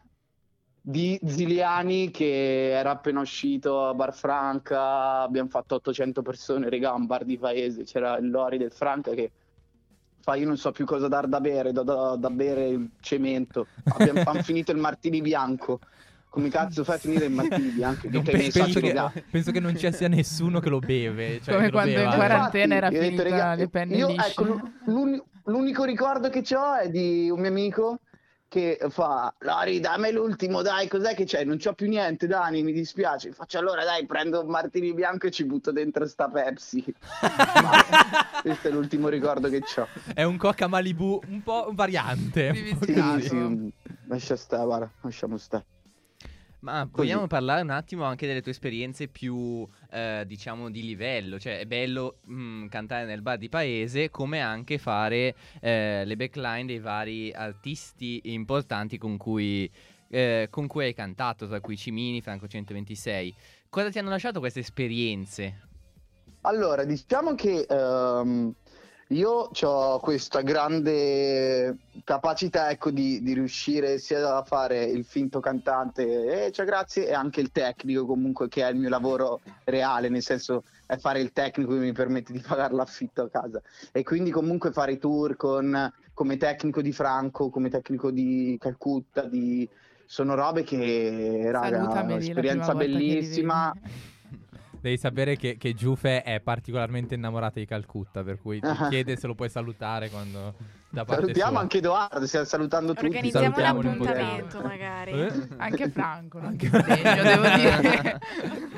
di 0.81 1.19
Ziliani 1.23 2.09
che 2.09 2.71
era 2.71 2.91
appena 2.91 3.19
uscito 3.19 3.87
a 3.87 3.93
Bar 3.93 4.13
Franca, 4.13 5.21
abbiamo 5.21 5.49
fatto 5.49 5.75
800 5.75 6.21
persone, 6.21 6.69
regà, 6.69 6.93
un 6.93 7.05
bar 7.05 7.25
di 7.25 7.37
paese, 7.37 7.83
c'era 7.83 8.17
il 8.17 8.29
Lori 8.29 8.57
del 8.57 8.71
Franca 8.71 9.11
che 9.11 9.31
fa 10.21 10.35
io 10.35 10.45
non 10.47 10.57
so 10.57 10.71
più 10.71 10.85
cosa 10.85 11.07
dar 11.07 11.27
da 11.27 11.39
bere, 11.39 11.71
da, 11.71 11.83
da- 11.83 12.15
da 12.17 12.29
bere 12.29 12.67
il 12.67 12.89
cemento, 12.99 13.67
abbiamo 13.83 14.21
han 14.25 14.43
finito 14.43 14.71
il 14.71 14.77
martini 14.77 15.21
bianco. 15.21 15.79
Come 16.31 16.49
cazzo 16.49 16.83
fai 16.83 16.97
a 16.97 16.99
finire 16.99 17.25
il 17.25 17.31
martini 17.31 17.69
bianco? 17.69 18.07
Che 18.07 18.21
penso, 18.21 18.79
che, 18.79 19.23
penso 19.31 19.51
che 19.51 19.59
non 19.59 19.75
ci 19.75 19.91
sia 19.91 20.07
nessuno 20.07 20.59
che 20.59 20.69
lo 20.69 20.77
beve. 20.77 21.41
Cioè 21.41 21.55
Come 21.55 21.71
quando 21.71 21.89
in 21.91 21.97
beva. 21.97 22.13
quarantena 22.15 22.75
era 22.75 22.87
Infatti, 22.89 23.05
ho 23.05 23.09
detto, 23.09 23.21
finita 23.23 23.37
"Raga, 23.45 23.55
le 23.55 23.67
penne 23.69 23.95
io, 23.97 24.07
lisce." 24.09 24.29
ecco, 24.29 24.43
l'u- 24.43 24.71
l'uni- 24.85 25.23
l'unico 25.45 25.83
ricordo 25.85 26.29
che 26.29 26.43
ho 26.55 26.75
è 26.75 26.89
di 26.91 27.31
un 27.31 27.39
mio 27.39 27.49
amico 27.49 27.99
che 28.49 28.79
fa 28.89 29.33
Lori 29.39 29.79
dammi 29.79 30.11
l'ultimo 30.11 30.61
dai 30.61 30.87
cos'è 30.89 31.15
che 31.15 31.23
c'è? 31.23 31.45
Non 31.45 31.57
c'ho 31.57 31.73
più 31.73 31.87
niente 31.87 32.27
Dani 32.27 32.63
mi 32.63 32.73
dispiace. 32.73 33.31
Faccio 33.31 33.59
allora 33.59 33.85
dai 33.85 34.05
prendo 34.05 34.41
un 34.41 34.49
martini 34.49 34.93
bianco 34.93 35.27
e 35.27 35.31
ci 35.31 35.45
butto 35.45 35.71
dentro 35.71 36.05
sta 36.05 36.27
Pepsi. 36.27 36.83
Questo 38.41 38.67
è 38.67 38.71
l'ultimo 38.71 39.07
ricordo 39.07 39.47
che 39.47 39.63
ho 39.77 39.87
È 40.13 40.23
un 40.23 40.37
coca 40.37 40.67
Malibu 40.67 41.21
un 41.27 41.41
po' 41.43 41.69
variante. 41.71 42.53
sì, 42.53 42.75
sì, 43.21 43.73
lascia 44.07 44.35
stare 44.35 44.65
guarda 44.65 44.91
lasciamo 45.01 45.37
stare 45.37 45.65
Ma 46.61 46.87
vogliamo 46.91 47.25
parlare 47.27 47.61
un 47.61 47.69
attimo 47.69 48.03
anche 48.03 48.27
delle 48.27 48.41
tue 48.41 48.51
esperienze 48.51 49.07
più, 49.07 49.65
eh, 49.91 50.23
diciamo, 50.27 50.69
di 50.69 50.83
livello? 50.83 51.39
Cioè, 51.39 51.59
è 51.59 51.65
bello 51.65 52.17
mm, 52.29 52.67
cantare 52.67 53.05
nel 53.05 53.21
bar 53.21 53.37
di 53.37 53.47
paese, 53.47 54.09
come 54.09 54.41
anche 54.41 54.77
fare 54.77 55.35
eh, 55.61 56.03
le 56.03 56.15
backline 56.17 56.65
dei 56.65 56.79
vari 56.79 57.31
artisti 57.31 58.19
importanti 58.25 58.97
con 58.97 59.15
cui, 59.15 59.71
eh, 60.09 60.47
con 60.49 60.67
cui 60.67 60.85
hai 60.85 60.93
cantato, 60.93 61.47
tra 61.47 61.61
cui 61.61 61.77
Cimini, 61.77 62.21
Franco 62.21 62.47
126. 62.47 63.35
Cosa 63.69 63.89
ti 63.89 63.99
hanno 63.99 64.09
lasciato 64.09 64.39
queste 64.39 64.59
esperienze? 64.59 65.67
Allora, 66.41 66.83
diciamo 66.83 67.35
che 67.35 67.65
ehm, 67.69 68.53
io 69.11 69.49
ho 69.61 69.99
questa 69.99 70.41
grande 70.41 71.77
capacità 72.03 72.69
ecco, 72.69 72.91
di, 72.91 73.23
di 73.23 73.33
riuscire 73.33 73.97
sia 73.97 74.35
a 74.35 74.43
fare 74.43 74.83
il 74.83 75.03
finto 75.03 75.39
cantante, 75.39 76.45
eh, 76.45 76.51
cioè, 76.51 76.65
grazie, 76.65 77.07
e 77.07 77.13
anche 77.13 77.41
il 77.41 77.51
tecnico 77.51 78.05
comunque 78.05 78.47
che 78.49 78.63
è 78.63 78.69
il 78.69 78.77
mio 78.77 78.89
lavoro 78.89 79.39
reale, 79.63 80.09
nel 80.09 80.21
senso 80.21 80.63
è 80.85 80.97
fare 80.97 81.21
il 81.21 81.31
tecnico 81.31 81.73
che 81.73 81.79
mi 81.79 81.91
permette 81.91 82.33
di 82.33 82.39
pagare 82.39 82.75
l'affitto 82.75 83.23
a 83.23 83.29
casa. 83.29 83.61
E 83.91 84.03
quindi 84.03 84.29
comunque 84.29 84.71
fare 84.71 84.91
i 84.91 84.99
tour 84.99 85.35
con, 85.35 85.91
come 86.13 86.37
tecnico 86.37 86.81
di 86.81 86.91
Franco, 86.91 87.49
come 87.49 87.69
tecnico 87.69 88.11
di 88.11 88.57
Calcutta, 88.59 89.23
di... 89.23 89.67
sono 90.05 90.35
robe 90.35 90.63
che, 90.63 91.49
raga, 91.51 91.81
la 91.81 92.01
un'esperienza 92.01 92.75
bellissima. 92.75 93.73
Devi 94.81 94.97
sapere 94.97 95.35
che, 95.35 95.57
che 95.57 95.73
Giuffe 95.73 96.23
è 96.23 96.39
particolarmente 96.39 97.15
innamorata 97.15 97.59
di 97.59 97.65
Calcutta, 97.65 98.23
per 98.23 98.39
cui 98.39 98.59
ti 98.59 98.67
chiede 98.89 99.17
se 99.17 99.27
lo 99.27 99.35
puoi 99.35 99.49
salutare 99.49 100.09
quando 100.09 100.53
da 100.89 101.03
parte 101.05 101.21
Salutiamo 101.21 101.51
sua. 101.51 101.59
anche 101.59 101.77
Edoardo, 101.79 102.25
stiamo 102.25 102.45
salutando 102.45 102.93
tutti. 102.93 103.05
Organizziamo 103.05 103.45
un 103.47 103.53
salutiamo 103.53 103.79
un 103.79 103.87
appuntamento 103.87 104.61
magari. 104.61 105.11
Eh? 105.11 105.31
Anche 105.57 105.89
Franco, 105.89 106.37
non 106.39 106.47
Anche- 106.47 106.69
ti 106.69 106.77
sdegno, 106.79 107.23
devo 107.23 107.55
dire. 107.55 108.19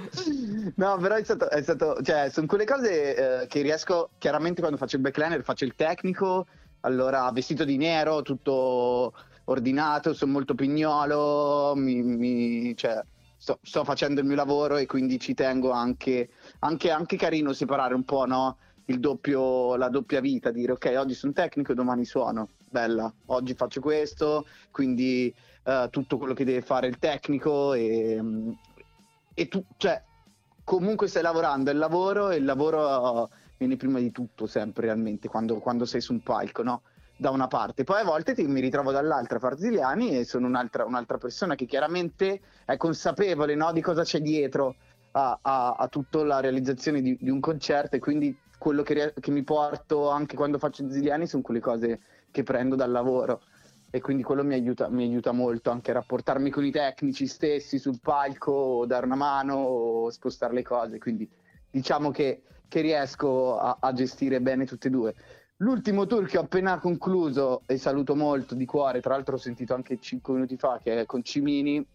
No, 0.76 0.98
però 0.98 1.16
è 1.16 1.24
stato, 1.24 1.50
è 1.50 1.62
stato 1.62 1.98
cioè, 2.02 2.30
sono 2.30 2.46
quelle 2.48 2.66
cose 2.66 3.42
eh, 3.44 3.48
che 3.48 3.62
riesco, 3.62 4.10
chiaramente 4.18 4.60
quando 4.60 4.78
faccio 4.78 4.96
il 4.98 5.02
backliner 5.02 5.42
faccio 5.44 5.64
il 5.66 5.74
tecnico, 5.76 6.46
allora 6.82 7.30
vestito 7.32 7.64
di 7.64 7.78
nero, 7.78 8.22
tutto 8.22 9.14
ordinato, 9.46 10.14
sono 10.14 10.32
molto 10.34 10.54
pignolo, 10.54 11.74
mi, 11.76 12.02
mi- 12.02 12.76
cioè, 12.76 13.02
sto, 13.42 13.58
sto 13.64 13.84
facendo 13.84 14.22
il 14.22 14.28
mio 14.28 14.36
lavoro 14.36 14.78
e 14.78 14.86
quindi 14.86 15.20
ci 15.20 15.34
tengo 15.34 15.72
anche, 15.72 16.30
anche, 16.60 16.92
anche 16.92 17.18
carino 17.18 17.54
separare 17.54 17.96
un 17.96 18.04
po', 18.04 18.26
no? 18.26 18.58
Doppio, 18.92 19.78
la 19.78 19.88
doppia 19.88 20.20
vita, 20.20 20.52
dire 20.52 20.74
ok, 20.74 20.96
oggi 20.98 21.14
sono 21.14 21.32
tecnico 21.32 21.72
e 21.72 21.76
domani 21.76 22.04
suono, 22.04 22.50
bella, 22.70 23.12
oggi 23.28 23.54
faccio 23.54 23.80
questo, 23.80 24.46
quindi 24.70 25.34
eh, 25.64 25.88
tutto 25.90 26.18
quello 26.18 26.34
che 26.34 26.44
deve 26.44 26.62
fare 26.62 26.88
il 26.88 27.00
tecnico 27.00 27.74
e, 27.74 28.22
e 29.34 29.48
tu, 29.48 29.64
cioè, 29.78 30.04
comunque 30.66 31.08
stai 31.08 31.22
lavorando, 31.22 31.70
è 31.70 31.74
il 31.74 31.80
lavoro 31.80 32.32
e 32.32 32.36
il 32.36 32.44
lavoro 32.44 33.30
viene 33.58 33.78
prima 33.78 34.00
di 34.00 34.12
tutto 34.12 34.46
sempre 34.46 34.88
realmente 34.88 35.30
quando, 35.30 35.60
quando 35.60 35.86
sei 35.86 36.02
su 36.02 36.12
un 36.12 36.22
palco, 36.22 36.62
no? 36.62 36.82
Da 37.22 37.30
una 37.30 37.46
parte, 37.46 37.84
poi 37.84 38.02
a 38.02 38.04
volte 38.04 38.34
ti- 38.34 38.48
mi 38.48 38.62
ritrovo 38.62 38.92
dall'altra 38.92 39.38
Farziliani 39.38 40.18
e 40.18 40.26
sono 40.26 40.48
un'altra, 40.48 40.86
un'altra 40.86 41.20
persona 41.20 41.54
che 41.54 41.68
chiaramente 41.68 42.42
è 42.66 42.78
consapevole 42.78 43.54
no, 43.54 43.72
di 43.72 43.80
cosa 43.80 44.02
c'è 44.02 44.20
dietro 44.22 44.76
a, 45.12 45.38
a, 45.40 45.76
a 45.78 45.88
tutta 45.88 46.24
la 46.24 46.40
realizzazione 46.40 47.00
di, 47.00 47.16
di 47.22 47.30
un 47.30 47.40
concerto 47.40 47.96
e 47.96 48.00
quindi 48.00 48.36
quello 48.58 48.82
che, 48.82 49.14
che 49.20 49.30
mi 49.30 49.44
porto 49.44 50.10
anche 50.10 50.36
quando 50.36 50.58
faccio 50.58 50.90
Ziliani 50.90 51.28
sono 51.28 51.44
quelle 51.44 51.60
cose 51.60 52.00
che 52.32 52.42
prendo 52.42 52.76
dal 52.76 52.90
lavoro 52.90 53.44
e 53.92 54.02
quindi 54.02 54.24
quello 54.24 54.44
mi 54.44 54.56
aiuta, 54.56 54.90
mi 54.90 55.04
aiuta 55.04 55.32
molto 55.32 55.70
anche 55.70 55.92
a 55.92 55.94
rapportarmi 55.94 56.50
con 56.50 56.66
i 56.66 56.72
tecnici 56.72 57.28
stessi 57.28 57.78
sul 57.78 58.00
palco, 58.02 58.86
dare 58.88 59.06
una 59.06 59.14
mano 59.14 59.58
o 59.58 60.10
spostare 60.10 60.56
le 60.56 60.64
cose, 60.64 60.98
quindi 60.98 61.30
diciamo 61.70 62.10
che, 62.10 62.42
che 62.68 62.82
riesco 62.82 63.60
a, 63.60 63.78
a 63.80 63.94
gestire 63.94 64.42
bene 64.42 64.66
tutte 64.66 64.88
e 64.88 64.90
due. 64.90 65.14
L'ultimo 65.62 66.08
tour 66.08 66.26
che 66.26 66.40
ho 66.40 66.42
appena 66.42 66.80
concluso 66.80 67.62
e 67.68 67.78
saluto 67.78 68.16
molto 68.16 68.56
di 68.56 68.66
cuore, 68.66 69.00
tra 69.00 69.14
l'altro 69.14 69.36
ho 69.36 69.40
sentito 69.40 69.76
anche 69.76 70.00
5 70.00 70.34
minuti 70.34 70.58
fa 70.58 70.80
che 70.82 71.02
è 71.02 71.06
con 71.06 71.24
Cimini, 71.24 71.86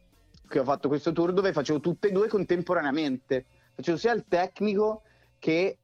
che 0.47 0.61
ho 0.61 0.65
fatto 0.65 0.87
questo 0.87 1.11
tour 1.11 1.33
dove 1.33 1.53
facevo 1.53 1.81
tutte 1.81 2.09
e 2.09 2.13
due 2.13 2.29
contemporaneamente, 2.29 3.45
facevo 3.75 3.97
sia 3.97 4.13
il 4.13 4.25
tecnico 4.29 5.03
che 5.41 5.79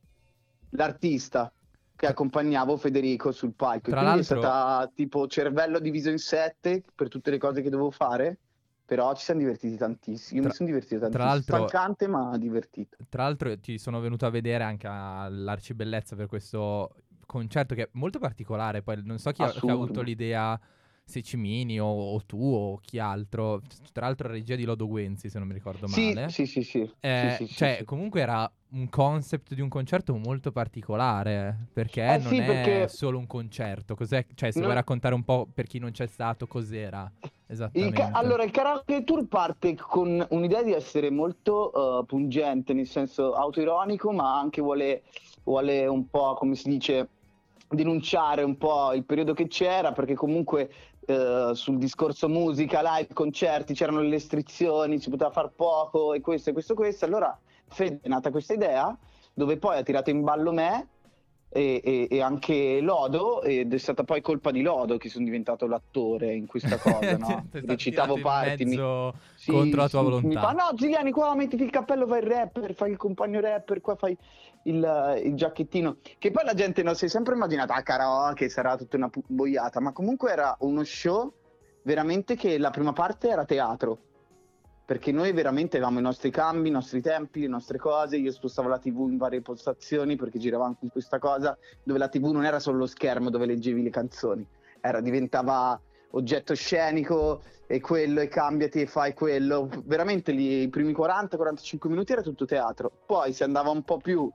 l'artista 0.71 1.53
che 1.97 2.07
accompagnavo 2.07 2.77
Federico 2.77 3.33
sul 3.33 3.53
palco. 3.55 3.90
Tra 3.90 4.01
quindi 4.01 4.18
l'altro- 4.18 4.37
è 4.37 4.40
stata 4.40 4.92
tipo 4.95 5.27
cervello 5.27 5.81
diviso 5.81 6.09
in 6.11 6.18
sette 6.18 6.85
per 6.95 7.09
tutte 7.09 7.33
le 7.33 7.38
cose 7.38 7.62
che 7.62 7.68
dovevo 7.68 7.90
fare. 7.90 8.38
Però 8.85 9.12
ci 9.14 9.25
siamo 9.25 9.40
divertiti 9.40 9.77
tantissimo. 9.77 10.37
Io 10.37 10.40
Tra- 10.42 10.51
mi 10.51 10.55
sono 10.57 10.68
divertito 10.68 11.09
tra 11.09 11.25
tantissimo. 11.25 11.57
l'altro- 11.57 11.68
Stancante, 11.68 12.07
ma 12.09 12.37
divertito. 12.39 12.97
Tra 13.09 13.22
l'altro 13.24 13.59
ti 13.59 13.78
sono 13.78 14.01
venuto 14.01 14.26
a 14.26 14.30
vedere 14.30 14.64
anche 14.64 14.87
all'Arcibellezza 14.89 16.14
per 16.14 16.26
questo 16.26 16.95
concerto 17.27 17.75
che 17.75 17.83
è 17.85 17.89
molto 17.93 18.18
particolare. 18.18 18.83
Poi 18.83 19.01
non 19.05 19.18
so 19.18 19.31
chi 19.33 19.43
ha, 19.43 19.53
chi 19.53 19.68
ha 19.68 19.73
avuto 19.73 20.03
l'idea, 20.03 20.59
se 21.05 21.23
Cimini 21.23 21.81
o, 21.81 21.87
o 21.87 22.20
tu 22.25 22.39
o 22.41 22.79
chi 22.79 22.99
altro, 22.99 23.61
tra 23.93 24.07
l'altro 24.07 24.29
regia 24.29 24.55
di 24.57 24.64
Lodo 24.64 24.87
Guenzi 24.87 25.29
se 25.29 25.39
non 25.39 25.49
mi 25.49 25.55
ricordo 25.55 25.87
Sì, 25.89 26.01
male. 26.12 26.29
sì, 26.31 26.47
sì, 26.47 26.62
sì. 26.62 26.91
Eh, 27.01 27.35
Sì, 27.37 27.45
sì, 27.45 27.47
sì, 27.49 27.55
cioè, 27.57 27.77
sì. 27.81 27.85
comunque 27.85 28.20
era 28.20 28.51
un 28.75 28.89
concept 28.89 29.55
di 29.55 29.61
un 29.61 29.68
concerto 29.68 30.16
molto 30.16 30.53
particolare, 30.53 31.66
perché 31.73 32.14
Eh 32.14 32.18
non 32.18 32.33
sì, 32.33 32.39
è 32.39 32.45
perché- 32.45 32.89
solo 32.89 33.18
un 33.18 33.27
concerto. 33.27 33.95
Cos'è, 33.97 34.25
cioè, 34.35 34.51
se 34.53 34.59
No. 34.61 34.66
vuoi 34.66 34.77
raccontare 34.77 35.14
un 35.14 35.25
po' 35.25 35.49
per 35.53 35.66
chi 35.66 35.79
non 35.79 35.91
c'è 35.91 36.07
stato, 36.07 36.47
cos'era 36.47 37.11
esattamente? 37.53 38.00
ca- 38.00 38.11
allora, 38.12 38.42
il 38.42 38.50
karaoke 38.50 39.05
tour 39.05 39.26
parte 39.26 39.76
con 39.76 40.24
un'idea 40.30 40.62
di 40.62 40.72
essere 40.72 41.11
molto 41.11 42.00
eh, 42.00 42.05
pungente, 42.07 42.72
nel 42.72 42.86
senso 42.86 43.32
autoironico, 43.32 44.12
ma 44.12 44.38
anche 44.38 44.61
vuole, 44.61 45.03
vuole 45.44 45.86
un 45.86 46.09
po', 46.09 46.34
come 46.34 46.55
si 46.55 46.68
dice, 46.68 47.09
denunciare 47.68 48.42
un 48.42 48.57
po' 48.57 48.92
il 48.92 49.05
periodo 49.05 49.34
che 49.34 49.48
c'era, 49.48 49.92
perché 49.92 50.14
comunque 50.14 50.70
eh, 51.07 51.50
sul 51.55 51.78
discorso 51.78 52.28
musica, 52.28 52.80
live, 52.82 53.12
concerti, 53.12 53.74
c'erano 53.74 54.00
le 54.00 54.11
restrizioni, 54.11 54.98
si 54.98 55.11
poteva 55.11 55.30
far 55.30 55.50
poco 55.50 56.14
e 56.14 56.20
questo 56.20 56.50
e 56.50 56.53
questo 56.53 56.72
e 56.72 56.76
questo. 56.76 57.05
Allora 57.05 57.38
Fede 57.66 58.00
è 58.03 58.09
nata 58.09 58.30
questa 58.30 58.55
idea, 58.55 58.96
dove 59.34 59.57
poi 59.57 59.78
ha 59.78 59.82
tirato 59.82 60.11
in 60.11 60.22
ballo 60.22 60.53
me 60.53 60.88
e, 61.53 61.80
e- 61.84 62.09
e 62.11 62.20
anche 62.22 62.80
Lodo, 62.80 63.42
ed 63.42 63.74
è 63.74 63.78
stata 63.78 64.05
poi 64.05 64.22
colpa 64.22 64.50
di 64.50 64.62
Lodo 64.62 64.96
che 64.96 65.11
sono 65.11 65.24
diventato 65.24 65.66
l'attore 65.66 66.32
in 66.32 66.46
questa 66.46 66.78
cosa, 66.80 67.16
no? 67.18 67.46
Recitavo 67.50 68.18
parti, 68.18 68.64
mi- 68.64 68.70
mezzo 68.70 69.14
sì, 69.34 69.50
contro 69.50 69.80
la 69.82 69.88
tua 69.88 70.03
volontà. 70.03 70.26
Mi 70.26 70.34
fa, 70.34 70.53
no, 70.53 70.70
Giuliani, 70.74 71.11
qua 71.11 71.34
mettiti 71.34 71.62
il 71.62 71.70
cappello, 71.70 72.07
fai 72.07 72.20
il 72.22 72.26
rapper, 72.26 72.74
fai 72.74 72.90
il 72.90 72.96
compagno 72.96 73.40
rapper, 73.40 73.80
qua 73.82 73.96
fai 73.96 74.16
il, 74.64 75.20
il 75.24 75.34
giacchettino. 75.34 75.96
Che 76.18 76.30
poi 76.30 76.44
la 76.44 76.55
gente 76.55 76.82
non 76.82 76.94
si 76.94 77.05
è 77.05 77.09
sempre 77.09 77.34
immaginata, 77.34 77.74
ah, 77.74 77.82
karaoke, 77.82 78.48
sarà 78.48 78.76
tutta 78.76 78.96
una 78.96 79.11
boiata, 79.26 79.80
ma 79.80 79.92
comunque 79.92 80.32
era 80.32 80.57
uno 80.61 80.82
show 80.84 81.32
veramente 81.82 82.34
che 82.34 82.57
la 82.57 82.70
prima 82.70 82.92
parte 82.92 83.28
era 83.28 83.44
teatro. 83.44 83.98
Perché 84.93 85.11
noi 85.11 85.32
veramente 85.32 85.78
avevamo 85.78 86.01
i 86.01 86.03
nostri 86.03 86.30
cambi, 86.30 86.68
i 86.68 86.70
nostri 86.70 87.01
tempi, 87.01 87.40
le 87.40 87.47
nostre 87.47 87.78
cose. 87.78 88.18
Io 88.18 88.30
spostavo 88.30 88.68
la 88.68 88.76
TV 88.76 89.09
in 89.09 89.16
varie 89.16 89.40
postazioni 89.40 90.16
perché 90.16 90.38
giravamo 90.38 90.76
con 90.78 90.90
questa 90.90 91.18
cosa 91.18 91.57
dove 91.82 91.99
la 91.99 92.09
TV 92.09 92.26
non 92.26 92.45
era 92.45 92.61
solo 92.61 92.76
lo 92.76 92.86
schermo 92.86 93.30
dove 93.30 93.47
leggevi 93.47 93.82
le 93.82 93.88
canzoni, 93.88 94.47
era, 94.82 95.01
diventava 95.01 95.80
oggetto 96.11 96.55
scenico 96.55 97.40
e 97.66 97.80
quello 97.80 98.20
e 98.20 98.28
cambiati 98.28 98.82
e 98.82 98.86
fai 98.86 99.14
quello. 99.14 99.70
Veramente 99.82 100.30
lì 100.32 100.61
i 100.61 100.68
primi 100.68 100.93
40-45 100.93 101.88
minuti 101.88 102.12
era 102.12 102.20
tutto 102.20 102.45
teatro. 102.45 102.93
Poi 103.07 103.32
si 103.32 103.45
andava 103.45 103.70
un 103.70 103.84
po' 103.84 103.97
più 103.97 104.30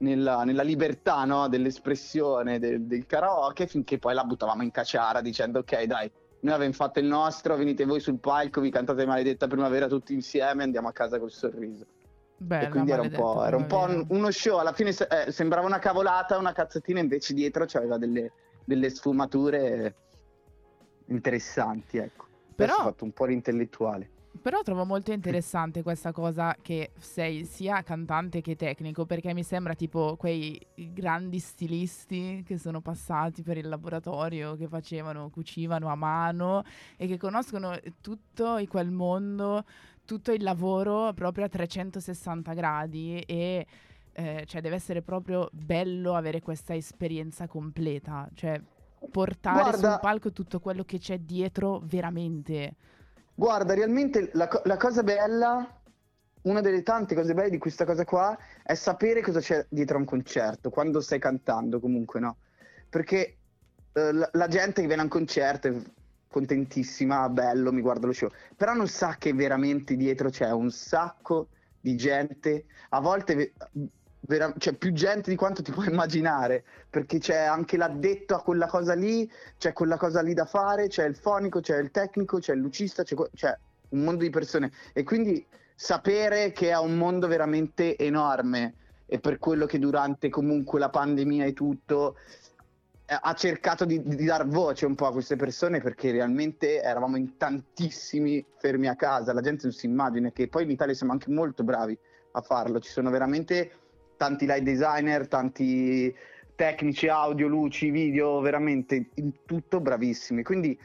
nella, 0.00 0.44
nella 0.44 0.62
libertà 0.62 1.24
no, 1.24 1.48
dell'espressione 1.48 2.58
del, 2.58 2.82
del 2.82 3.06
karaoke 3.06 3.66
finché 3.66 3.98
poi 3.98 4.12
la 4.12 4.24
buttavamo 4.24 4.62
in 4.62 4.70
caciara 4.70 5.22
dicendo 5.22 5.60
ok 5.60 5.84
dai, 5.84 6.12
noi 6.46 6.54
abbiamo 6.54 6.72
fatto 6.72 7.00
il 7.00 7.06
nostro, 7.06 7.56
venite 7.56 7.84
voi 7.84 8.00
sul 8.00 8.18
palco, 8.18 8.60
vi 8.60 8.70
cantate 8.70 9.04
Maledetta 9.04 9.48
Primavera 9.48 9.88
tutti 9.88 10.14
insieme 10.14 10.62
e 10.62 10.64
andiamo 10.64 10.88
a 10.88 10.92
casa 10.92 11.18
col 11.18 11.30
sorriso. 11.32 11.84
Bella, 12.38 12.66
e 12.66 12.70
quindi 12.70 12.90
era 12.92 13.02
un 13.02 13.10
po', 13.10 13.44
era 13.44 13.56
un 13.56 13.66
po' 13.66 13.88
uno 14.08 14.30
show, 14.30 14.58
alla 14.58 14.72
fine 14.72 14.90
eh, 14.90 15.32
sembrava 15.32 15.66
una 15.66 15.78
cavolata, 15.78 16.38
una 16.38 16.52
cazzatina, 16.52 17.00
invece 17.00 17.34
dietro 17.34 17.64
c'aveva 17.66 17.98
delle, 17.98 18.30
delle 18.64 18.90
sfumature 18.90 19.94
interessanti, 21.06 21.96
ecco. 21.98 22.26
Però- 22.54 22.72
Adesso 22.72 22.88
ho 22.88 22.90
fatto 22.90 23.04
un 23.04 23.12
po' 23.12 23.24
l'intellettuale. 23.24 24.10
Però 24.40 24.62
trovo 24.62 24.84
molto 24.84 25.12
interessante 25.12 25.82
questa 25.82 26.12
cosa 26.12 26.56
che 26.60 26.92
sei 26.98 27.44
sia 27.44 27.82
cantante 27.82 28.40
che 28.40 28.56
tecnico, 28.56 29.06
perché 29.06 29.34
mi 29.34 29.42
sembra 29.42 29.74
tipo 29.74 30.16
quei 30.16 30.60
grandi 30.74 31.38
stilisti 31.38 32.42
che 32.44 32.58
sono 32.58 32.80
passati 32.80 33.42
per 33.42 33.56
il 33.56 33.68
laboratorio, 33.68 34.56
che 34.56 34.68
facevano, 34.68 35.30
cucivano 35.30 35.88
a 35.88 35.94
mano 35.94 36.62
e 36.96 37.06
che 37.06 37.16
conoscono 37.16 37.78
tutto 38.00 38.60
quel 38.68 38.90
mondo, 38.90 39.64
tutto 40.04 40.32
il 40.32 40.42
lavoro 40.42 41.12
proprio 41.12 41.44
a 41.44 41.48
360 41.48 42.52
gradi 42.52 43.18
e 43.20 43.66
eh, 44.12 44.44
cioè 44.46 44.60
deve 44.60 44.76
essere 44.76 45.02
proprio 45.02 45.48
bello 45.52 46.14
avere 46.14 46.40
questa 46.40 46.74
esperienza 46.74 47.46
completa, 47.46 48.28
cioè 48.34 48.60
portare 49.10 49.60
Guarda- 49.62 49.90
sul 49.90 50.00
palco 50.00 50.32
tutto 50.32 50.58
quello 50.58 50.84
che 50.84 50.98
c'è 50.98 51.18
dietro 51.18 51.80
veramente. 51.84 52.76
Guarda, 53.38 53.74
realmente 53.74 54.30
la, 54.32 54.48
la 54.64 54.76
cosa 54.78 55.02
bella, 55.02 55.78
una 56.42 56.62
delle 56.62 56.82
tante 56.82 57.14
cose 57.14 57.34
belle 57.34 57.50
di 57.50 57.58
questa 57.58 57.84
cosa 57.84 58.06
qua, 58.06 58.36
è 58.62 58.72
sapere 58.72 59.20
cosa 59.20 59.40
c'è 59.40 59.66
dietro 59.68 59.96
a 59.96 60.00
un 60.00 60.06
concerto, 60.06 60.70
quando 60.70 61.02
stai 61.02 61.18
cantando 61.18 61.78
comunque, 61.78 62.18
no? 62.18 62.38
Perché 62.88 63.36
eh, 63.92 64.12
la, 64.12 64.30
la 64.32 64.48
gente 64.48 64.80
che 64.80 64.86
viene 64.86 65.02
a 65.02 65.04
un 65.04 65.10
concerto 65.10 65.68
è 65.68 65.74
contentissima, 66.28 67.28
bello, 67.28 67.72
mi 67.72 67.82
guarda 67.82 68.06
lo 68.06 68.14
show, 68.14 68.30
però 68.56 68.72
non 68.72 68.88
sa 68.88 69.16
che 69.18 69.34
veramente 69.34 69.96
dietro 69.96 70.30
c'è 70.30 70.50
un 70.50 70.70
sacco 70.70 71.48
di 71.78 71.94
gente, 71.94 72.64
a 72.88 73.00
volte 73.00 73.52
vera- 74.26 74.52
c'è 74.56 74.74
più 74.74 74.92
gente 74.92 75.30
di 75.30 75.36
quanto 75.36 75.62
ti 75.62 75.72
puoi 75.72 75.88
immaginare, 75.88 76.64
perché 76.90 77.18
c'è 77.18 77.38
anche 77.38 77.76
l'addetto 77.76 78.34
a 78.34 78.42
quella 78.42 78.66
cosa 78.66 78.94
lì, 78.94 79.30
c'è 79.58 79.72
quella 79.72 79.96
cosa 79.96 80.20
lì 80.20 80.34
da 80.34 80.44
fare, 80.44 80.88
c'è 80.88 81.04
il 81.06 81.16
fonico, 81.16 81.60
c'è 81.60 81.78
il 81.78 81.90
tecnico, 81.90 82.38
c'è 82.38 82.52
il 82.52 82.60
lucista, 82.60 83.02
c'è, 83.02 83.14
que- 83.14 83.30
c'è 83.34 83.56
un 83.90 84.04
mondo 84.04 84.22
di 84.22 84.30
persone. 84.30 84.70
E 84.92 85.02
quindi 85.02 85.44
sapere 85.74 86.52
che 86.52 86.70
è 86.70 86.78
un 86.78 86.96
mondo 86.96 87.26
veramente 87.26 87.96
enorme 87.96 88.74
e 89.06 89.20
per 89.20 89.38
quello 89.38 89.66
che 89.66 89.78
durante 89.78 90.28
comunque 90.28 90.80
la 90.80 90.88
pandemia 90.88 91.44
e 91.44 91.52
tutto 91.52 92.16
eh, 93.08 93.16
ha 93.20 93.34
cercato 93.34 93.84
di, 93.84 94.02
di 94.02 94.24
dar 94.24 94.48
voce 94.48 94.84
un 94.84 94.96
po' 94.96 95.06
a 95.06 95.12
queste 95.12 95.36
persone 95.36 95.80
perché 95.80 96.10
realmente 96.10 96.82
eravamo 96.82 97.16
in 97.16 97.36
tantissimi 97.36 98.44
fermi 98.58 98.88
a 98.88 98.96
casa, 98.96 99.32
la 99.32 99.40
gente 99.40 99.62
non 99.64 99.72
si 99.72 99.86
immagina 99.86 100.32
che 100.32 100.48
poi 100.48 100.64
in 100.64 100.70
Italia 100.70 100.94
siamo 100.94 101.12
anche 101.12 101.30
molto 101.30 101.62
bravi 101.62 101.96
a 102.32 102.40
farlo, 102.40 102.80
ci 102.80 102.90
sono 102.90 103.10
veramente 103.10 103.70
tanti 104.16 104.46
light 104.46 104.62
designer, 104.62 105.28
tanti 105.28 106.14
tecnici 106.54 107.08
audio, 107.08 107.46
luci, 107.48 107.90
video, 107.90 108.40
veramente 108.40 109.10
in 109.14 109.44
tutto 109.44 109.80
bravissimi. 109.80 110.42
Quindi 110.42 110.78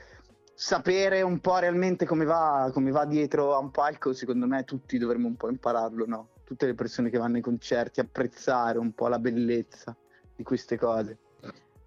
sapere 0.53 1.21
un 1.21 1.39
po' 1.39 1.57
realmente 1.57 2.05
come 2.05 2.25
va, 2.25 2.69
come 2.73 2.91
va 2.91 3.05
dietro 3.05 3.55
a 3.55 3.59
un 3.59 3.71
palco, 3.71 4.13
secondo 4.13 4.45
me 4.47 4.63
tutti 4.63 4.97
dovremmo 4.97 5.27
un 5.27 5.35
po' 5.35 5.49
impararlo, 5.49 6.05
no? 6.05 6.29
Tutte 6.43 6.65
le 6.65 6.75
persone 6.75 7.09
che 7.09 7.17
vanno 7.17 7.37
ai 7.37 7.41
concerti, 7.41 7.99
apprezzare 8.01 8.77
un 8.77 8.91
po' 8.93 9.07
la 9.07 9.19
bellezza 9.19 9.95
di 10.35 10.43
queste 10.43 10.77
cose. 10.77 11.17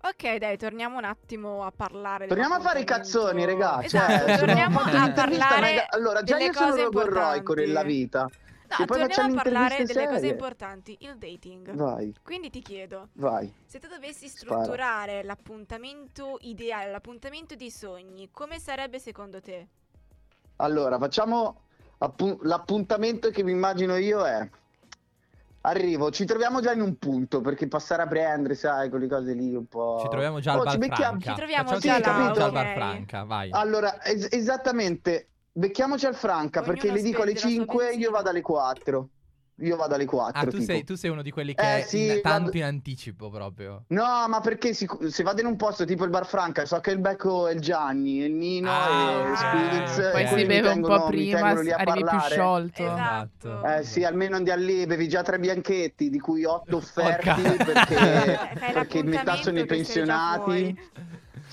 Ok, 0.05 0.36
dai, 0.36 0.59
torniamo 0.59 0.99
un 0.99 1.05
attimo 1.05 1.64
a 1.64 1.72
parlare. 1.74 2.26
Torniamo 2.26 2.55
a 2.57 2.61
fare 2.61 2.80
i 2.80 2.84
cazzoni, 2.84 3.45
regà. 3.47 3.82
Esatto, 3.82 4.26
Cioè, 4.26 4.38
torniamo 4.38 4.80
a 4.84 5.12
parlare 5.12 5.61
mega- 5.61 5.86
Allora, 5.90 6.22
già 6.22 6.38
io 6.38 6.53
sono 6.53 6.76
logorroico 6.76 7.36
importanti. 7.36 7.61
nella 7.61 7.82
vita. 7.84 8.28
No, 8.75 8.81
Se 8.81 8.85
poi 8.87 8.99
torniamo 9.07 9.39
a 9.39 9.43
parlare 9.43 9.85
delle 9.85 10.05
cose 10.07 10.18
serie. 10.18 10.31
importanti, 10.31 10.97
il 11.01 11.16
dating. 11.16 11.72
Vai, 11.75 12.12
Quindi 12.22 12.51
ti 12.51 12.61
chiedo, 12.61 13.09
vai. 13.14 13.53
se 13.66 13.79
tu 13.79 13.87
dovessi 13.89 14.29
Spara. 14.29 14.57
strutturare 14.62 15.22
l'appuntamento 15.22 16.39
ideale, 16.41 16.91
l'appuntamento 16.91 17.55
dei 17.55 17.70
sogni, 17.70 18.31
come 18.33 18.59
sarebbe 18.59 18.99
secondo 18.99 19.41
te? 19.41 19.68
Allora, 20.57 20.99
facciamo 20.99 21.61
appu- 21.99 22.43
l'appuntamento 22.43 23.31
che 23.31 23.43
mi 23.45 23.53
immagino 23.53 23.97
io 23.97 24.25
è 24.25 24.49
arrivo, 25.62 26.11
ci 26.11 26.25
troviamo 26.25 26.61
già 26.61 26.72
in 26.72 26.81
un 26.83 26.99
punto 26.99 27.41
perché 27.41 27.68
passare 27.68 28.03
a 28.03 28.07
prendere, 28.07 28.55
sai, 28.55 28.91
quelle 28.91 29.07
cose 29.09 29.33
lì 29.35 29.55
un 29.55 29.66
po'. 29.66 29.99
Ci 30.03 30.09
troviamo 30.09 30.41
già 30.41 30.53
al 30.53 30.59
Oh, 30.59 30.62
Bar 30.64 30.72
ci. 30.72 31.31
Ci 31.31 31.35
troviamo 31.37 31.68
Facciamo 31.70 31.81
già 31.81 32.11
là, 32.11 32.45
al 32.45 32.53
Bar 32.53 32.66
ok. 32.66 32.72
Franca, 32.75 33.25
vai. 33.25 33.51
Allora, 33.53 34.03
es- 34.03 34.29
esattamente, 34.31 35.29
becchiamoci 35.57 36.05
al 36.07 36.15
Franca 36.17 36.61
Ognuno 36.61 36.73
perché 36.75 36.91
le 36.93 37.01
dico 37.01 37.23
alle 37.23 37.37
spende 37.37 37.59
la 37.59 37.65
sua 37.65 37.75
5 37.85 37.95
io 37.95 38.11
vado 38.11 38.29
alle 38.31 38.41
4. 38.41 39.09
Io 39.59 39.77
vado 39.77 39.95
alle 39.95 40.05
4. 40.05 40.41
Ah, 40.41 40.45
tu 40.47 40.51
tipo. 40.51 40.65
sei, 40.65 40.83
tu 40.83 40.95
sei 40.97 41.11
uno 41.11 41.23
di 41.23 41.31
quelli 41.31 41.53
Eh, 41.53 41.55
che 41.55 41.77
è 41.77 41.81
sì, 41.83 42.15
in- 42.17 42.21
tanto 42.23 42.47
vado- 42.47 42.57
in 42.57 42.65
anticipo 42.65 43.31
proprio. 43.31 43.85
No, 43.91 44.27
ma 44.27 44.41
perché 44.41 44.75
sic- 44.75 45.07
se 45.07 45.23
vado 45.23 45.43
in 45.43 45.47
un 45.47 45.55
posto 45.55 45.85
tipo 45.85 46.03
il 46.03 46.11
Bar 46.11 46.27
Franca, 46.27 46.65
so 46.67 46.81
che 46.81 46.91
il 46.91 46.99
becco 46.99 47.47
è 47.47 47.53
il 47.53 47.61
Gianni, 47.61 48.17
il 48.25 48.33
Nino 48.33 48.69
Ah, 48.69 49.31
e 49.31 49.37
Spirits. 49.37 49.97
ok. 49.99 50.05
e 50.07 50.11
Poi 50.11 50.23
Eh, 50.23 50.27
si 50.41 50.47
beve 50.47 50.69
un 50.71 50.81
po' 50.81 51.05
prima, 51.05 51.39
tengono 51.39 51.61
lì 51.61 51.71
a 51.71 51.77
arrivi 51.77 52.03
più 52.03 52.19
sciolto. 52.19 52.83
Esatto. 52.83 53.65
Eh 53.65 53.83
sì, 53.85 54.03
almeno 54.03 54.35
andiamo 54.35 54.61
lì, 54.65 54.87
bevi 54.87 55.09
già 55.09 55.23
tre 55.23 55.39
bianchetti, 55.39 56.11
di 56.11 56.19
cui 56.19 56.45
otto 56.45 56.79
offerti 56.79 57.43
perché, 57.65 58.39
perché 58.75 59.03
metà 59.05 59.37
sono 59.37 59.61
i 59.61 59.67
pensionati. 59.67 60.77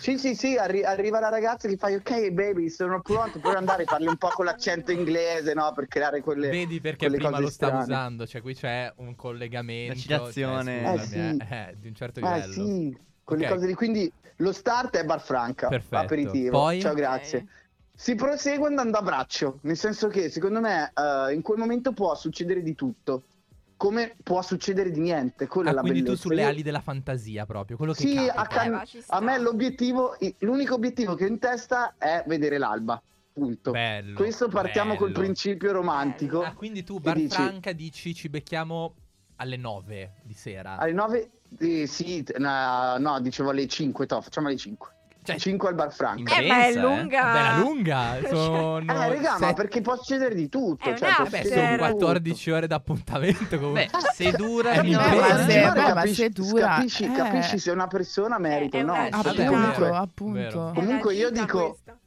Sì, 0.01 0.17
sì, 0.17 0.33
sì, 0.33 0.55
arri- 0.57 0.83
arriva 0.83 1.19
la 1.19 1.29
ragazza 1.29 1.67
che 1.67 1.77
fai 1.77 1.93
ok 1.93 2.31
baby, 2.31 2.69
sono 2.69 2.99
pronto, 3.01 3.39
puoi 3.39 3.53
andare, 3.53 3.83
parli 3.83 4.07
un 4.07 4.17
po' 4.17 4.29
con 4.29 4.45
l'accento 4.45 4.91
inglese, 4.91 5.53
no? 5.53 5.71
Per 5.75 5.87
creare 5.87 6.21
quelle... 6.21 6.49
Vedi 6.49 6.81
perché 6.81 7.05
quelle 7.05 7.17
prima 7.17 7.29
cose 7.29 7.43
lo 7.43 7.49
stavo 7.49 7.71
strane. 7.73 7.93
usando, 7.93 8.25
cioè 8.25 8.41
qui 8.41 8.55
c'è 8.55 8.91
un 8.97 9.15
collegamento, 9.15 9.93
La 9.93 9.99
citazione. 9.99 10.83
cioè, 10.83 10.93
Eh, 10.95 11.05
sì. 11.05 11.17
eh, 11.19 11.37
eh, 11.49 11.75
di 11.77 11.87
un 11.87 11.93
certo 11.93 12.19
Eh 12.19 12.23
livello. 12.23 12.65
sì, 12.65 12.97
quelle 13.23 13.43
Ok. 13.45 13.51
cose 13.51 13.67
lì. 13.67 13.73
Quindi 13.75 14.11
lo 14.37 14.51
start 14.51 14.97
è 14.97 15.05
Bar 15.05 15.21
Franca, 15.21 15.67
Perfetto. 15.67 15.97
aperitivo. 15.97 16.57
Poi? 16.57 16.81
Ciao, 16.81 16.95
grazie. 16.95 17.45
Si 17.93 18.15
prosegue 18.15 18.65
andando 18.65 18.97
a 18.97 19.03
braccio, 19.03 19.59
nel 19.61 19.77
senso 19.77 20.07
che 20.07 20.29
secondo 20.31 20.59
me 20.61 20.91
eh, 20.95 21.33
in 21.35 21.43
quel 21.43 21.59
momento 21.59 21.91
può 21.93 22.15
succedere 22.15 22.63
di 22.63 22.73
tutto. 22.73 23.21
Come 23.81 24.15
può 24.21 24.43
succedere 24.43 24.91
di 24.91 24.99
niente. 24.99 25.47
Quella 25.47 25.69
è 25.69 25.71
Ah, 25.71 25.75
la 25.77 25.81
quindi 25.81 26.01
tu 26.01 26.05
bellezza. 26.05 26.27
sulle 26.27 26.41
Io- 26.43 26.47
ali 26.49 26.61
della 26.61 26.81
fantasia 26.81 27.47
proprio, 27.47 27.77
quello 27.77 27.93
che 27.93 28.01
Sì, 28.01 28.15
a, 28.31 28.43
can- 28.45 28.75
Eh, 28.75 29.03
a 29.07 29.19
me 29.21 29.39
l'obiettivo, 29.39 30.15
l'unico 30.41 30.75
obiettivo 30.75 31.15
che 31.15 31.23
ho 31.23 31.27
in 31.27 31.39
testa 31.39 31.95
è 31.97 32.23
vedere 32.27 32.59
l'alba. 32.59 33.01
Punto. 33.33 33.71
Bello. 33.71 34.13
Questo 34.17 34.49
partiamo 34.49 34.93
col 34.93 35.09
bello. 35.09 35.23
principio 35.23 35.71
romantico. 35.71 36.43
Ah, 36.43 36.53
quindi 36.53 36.83
tu, 36.83 36.97
Che 36.97 37.01
Bar 37.01 37.15
dici? 37.15 37.29
Franca, 37.29 37.71
dici 37.71 38.13
ci 38.13 38.29
becchiamo 38.29 38.93
alle 39.37 39.57
9 39.57 40.13
di 40.21 40.33
sera. 40.35 40.77
Alle 40.77 40.93
9, 40.93 41.31
eh, 41.57 41.87
sì, 41.87 42.23
no, 42.37 42.97
no, 42.99 43.19
dicevo 43.19 43.49
alle 43.49 43.65
5, 43.67 44.05
toh, 44.05 44.21
facciamo 44.21 44.45
alle 44.47 44.57
5. 44.57 44.89
Cioè, 45.23 45.37
5 45.37 45.67
al 45.69 45.75
Bar 45.75 45.93
Franca. 45.93 46.39
In- 46.39 46.45
Eh, 46.45 46.47
ma 46.47 46.65
è 46.65 46.69
eh? 46.69 46.79
lunga. 46.79 47.31
bella 47.31 47.57
lunga. 47.57 48.17
Sono 48.27 48.77
Eh, 48.79 49.09
regà, 49.09 49.31
ma 49.33 49.37
sette- 49.37 49.53
perché 49.53 49.81
può 49.81 49.95
succedere 49.95 50.33
di 50.33 50.49
tutto. 50.49 50.89
È 50.89 50.97
cioè, 50.97 51.09
after. 51.09 51.27
sono 51.27 51.43
succedere 51.43 51.67
di 51.67 51.75
tutto. 51.77 51.95
14 51.95 52.51
ore 52.51 52.67
d'appuntamento 52.67 53.57
comunque. 53.59 53.89
Beh, 53.91 53.99
se 54.13 54.31
dura 54.31 54.71
Eh, 54.71 54.79
fino 54.81 54.97
mi 54.99 55.05
a 55.05 55.09
pesa. 55.09 55.23
Allora, 55.25 55.37
se- 55.45 55.59
beh, 55.59 55.65
ma 55.67 55.73
capisci, 55.93 56.15
se 56.15 56.29
dura, 56.29 56.67
capisci, 56.67 57.03
eh. 57.03 57.11
capisci 57.11 57.59
se 57.59 57.71
una 57.71 57.87
persona 57.87 58.39
merita 58.39 58.77
o 58.77 58.79
Eh, 58.79 58.83
no. 58.83 58.95
eh, 58.95 59.09
appunto, 59.11 59.79
vero, 59.79 59.95
appunto. 59.95 60.71
Comunque 60.73 61.13
io 61.13 61.29
dico- 61.29 61.67
questa. 61.69 61.97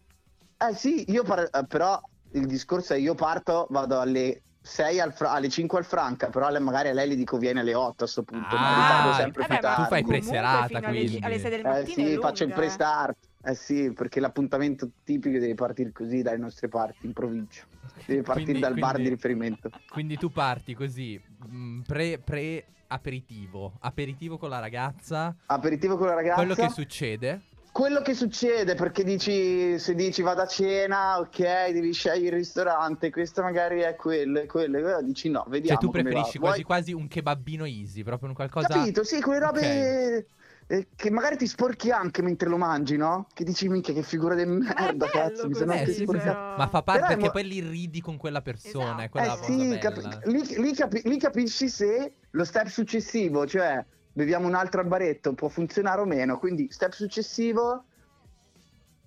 Eh 0.70 0.74
sì, 0.74 1.04
io 1.12 1.22
par- 1.22 1.48
eh, 1.52 1.66
però 1.68 2.00
il 2.32 2.46
discorso 2.46 2.94
è 2.94 2.96
io 2.96 3.14
parto, 3.14 3.66
vado 3.70 4.00
alle 4.00 4.42
6 4.66 4.98
al 4.98 5.12
Fra- 5.12 5.32
alle 5.32 5.50
5 5.50 5.76
al 5.78 5.84
Franca, 5.84 6.30
però 6.30 6.48
le- 6.48 6.58
magari 6.58 6.88
a 6.88 6.94
lei 6.94 7.06
le 7.06 7.16
dico 7.16 7.36
vieni 7.36 7.58
alle 7.58 7.74
8 7.74 8.04
a 8.04 8.06
sto 8.06 8.22
punto, 8.22 8.56
ma 8.56 9.10
Ah, 9.10 9.14
sempre 9.14 9.42
Eh 9.42 9.46
più 9.46 9.56
beh, 9.56 9.60
ma 9.62 9.68
tu 9.68 9.74
tardi. 9.76 9.88
fai 9.90 10.04
preserata, 10.04 10.66
fino 10.68 10.78
alle, 10.78 10.98
quindi. 11.00 11.18
alle 11.22 11.38
6 11.38 11.50
del 11.50 11.60
Eh 11.60 11.62
mattino 11.64 12.06
è 12.08 12.10
sì, 12.12 12.18
faccio 12.18 12.44
il 12.44 12.50
eh. 12.50 12.54
pre-start. 12.54 13.16
Eh 13.46 13.54
sì, 13.54 13.92
perché 13.92 14.20
l'appuntamento 14.20 14.88
tipico 15.04 15.38
deve 15.38 15.54
partire 15.54 15.92
così 15.92 16.22
dalle 16.22 16.38
nostre 16.38 16.68
parti, 16.68 17.04
in 17.04 17.12
provincia. 17.12 17.62
Deve 18.06 18.22
partire 18.22 18.44
Quindi- 18.46 18.62
dal 18.62 18.74
bar 18.78 18.92
quindi- 18.92 19.08
di 19.10 19.14
riferimento. 19.14 19.70
Quindi 19.90 20.16
tu 20.16 20.30
parti 20.30 20.72
così, 20.72 21.20
mh, 21.46 21.80
pre, 21.82 22.18
pre 22.24 22.64
aperitivo, 22.86 23.74
aperitivo 23.80 24.38
con 24.38 24.48
la 24.48 24.60
ragazza. 24.60 25.36
Aperitivo 25.44 25.98
con 25.98 26.06
la 26.06 26.14
ragazza. 26.14 26.36
Quello 26.36 26.54
che 26.54 26.70
succede? 26.70 27.42
Quello 27.74 28.02
che 28.02 28.14
succede 28.14 28.76
perché 28.76 29.02
dici 29.02 29.80
se 29.80 29.96
dici 29.96 30.22
vado 30.22 30.42
a 30.42 30.46
cena, 30.46 31.18
ok, 31.18 31.72
devi 31.72 31.92
scegliere 31.92 32.36
il 32.36 32.42
ristorante, 32.44 33.10
questo 33.10 33.42
magari 33.42 33.80
è 33.80 33.96
quello 33.96 34.38
e 34.38 34.46
quello, 34.46 34.80
quello, 34.80 35.02
dici 35.02 35.28
no, 35.28 35.44
vediamo. 35.48 35.80
Cioè 35.80 35.88
tu 35.88 35.92
preferisci 35.92 36.38
Vuoi- 36.38 36.50
quasi 36.50 36.62
quasi 36.62 36.92
un 36.92 37.08
kebabino 37.08 37.64
easy, 37.64 38.04
proprio 38.04 38.28
un 38.28 38.34
qualcosa 38.36 38.68
Capito, 38.68 39.02
sì, 39.02 39.20
quelle 39.20 39.40
robe 39.40 40.26
eh, 40.68 40.88
che 40.94 41.10
magari 41.10 41.36
ti 41.36 41.48
sporchi 41.48 41.90
anche 41.90 42.22
mentre 42.22 42.48
lo 42.48 42.58
mangi, 42.58 42.96
no? 42.96 43.26
Che 43.34 43.42
dici 43.42 43.68
minchia 43.68 43.92
che 43.92 44.04
figura 44.04 44.36
di 44.36 44.46
merda, 44.46 45.08
cazzo, 45.10 45.48
mi 45.48 45.54
sono 45.54 45.72
così, 45.72 45.76
Eh, 45.76 45.78
anche 45.80 45.92
sì, 45.94 46.02
sporcato. 46.02 46.30
però. 46.30 46.56
Ma 46.58 46.68
fa 46.68 46.82
parte 46.84 47.06
perché 47.06 47.24
mo- 47.24 47.30
poi 47.32 47.44
lì 47.44 47.60
ridi 47.60 48.00
con 48.00 48.16
quella 48.16 48.40
persona, 48.40 48.92
Esatto. 49.02 49.10
quella 49.10 49.32
Eh 49.32 49.42
sì, 49.42 49.78
capi- 49.78 50.18
lì, 50.30 50.62
lì 50.62 50.74
capi- 50.74 51.02
lì 51.08 51.18
capisci 51.18 51.68
se 51.68 52.12
lo 52.30 52.44
step 52.44 52.68
successivo, 52.68 53.46
cioè 53.46 53.84
beviamo 54.14 54.46
un 54.46 54.54
altro 54.54 54.80
al 54.80 54.86
baretto, 54.86 55.34
può 55.34 55.48
funzionare 55.48 56.00
o 56.00 56.06
meno. 56.06 56.38
Quindi 56.38 56.68
step 56.70 56.92
successivo, 56.92 57.84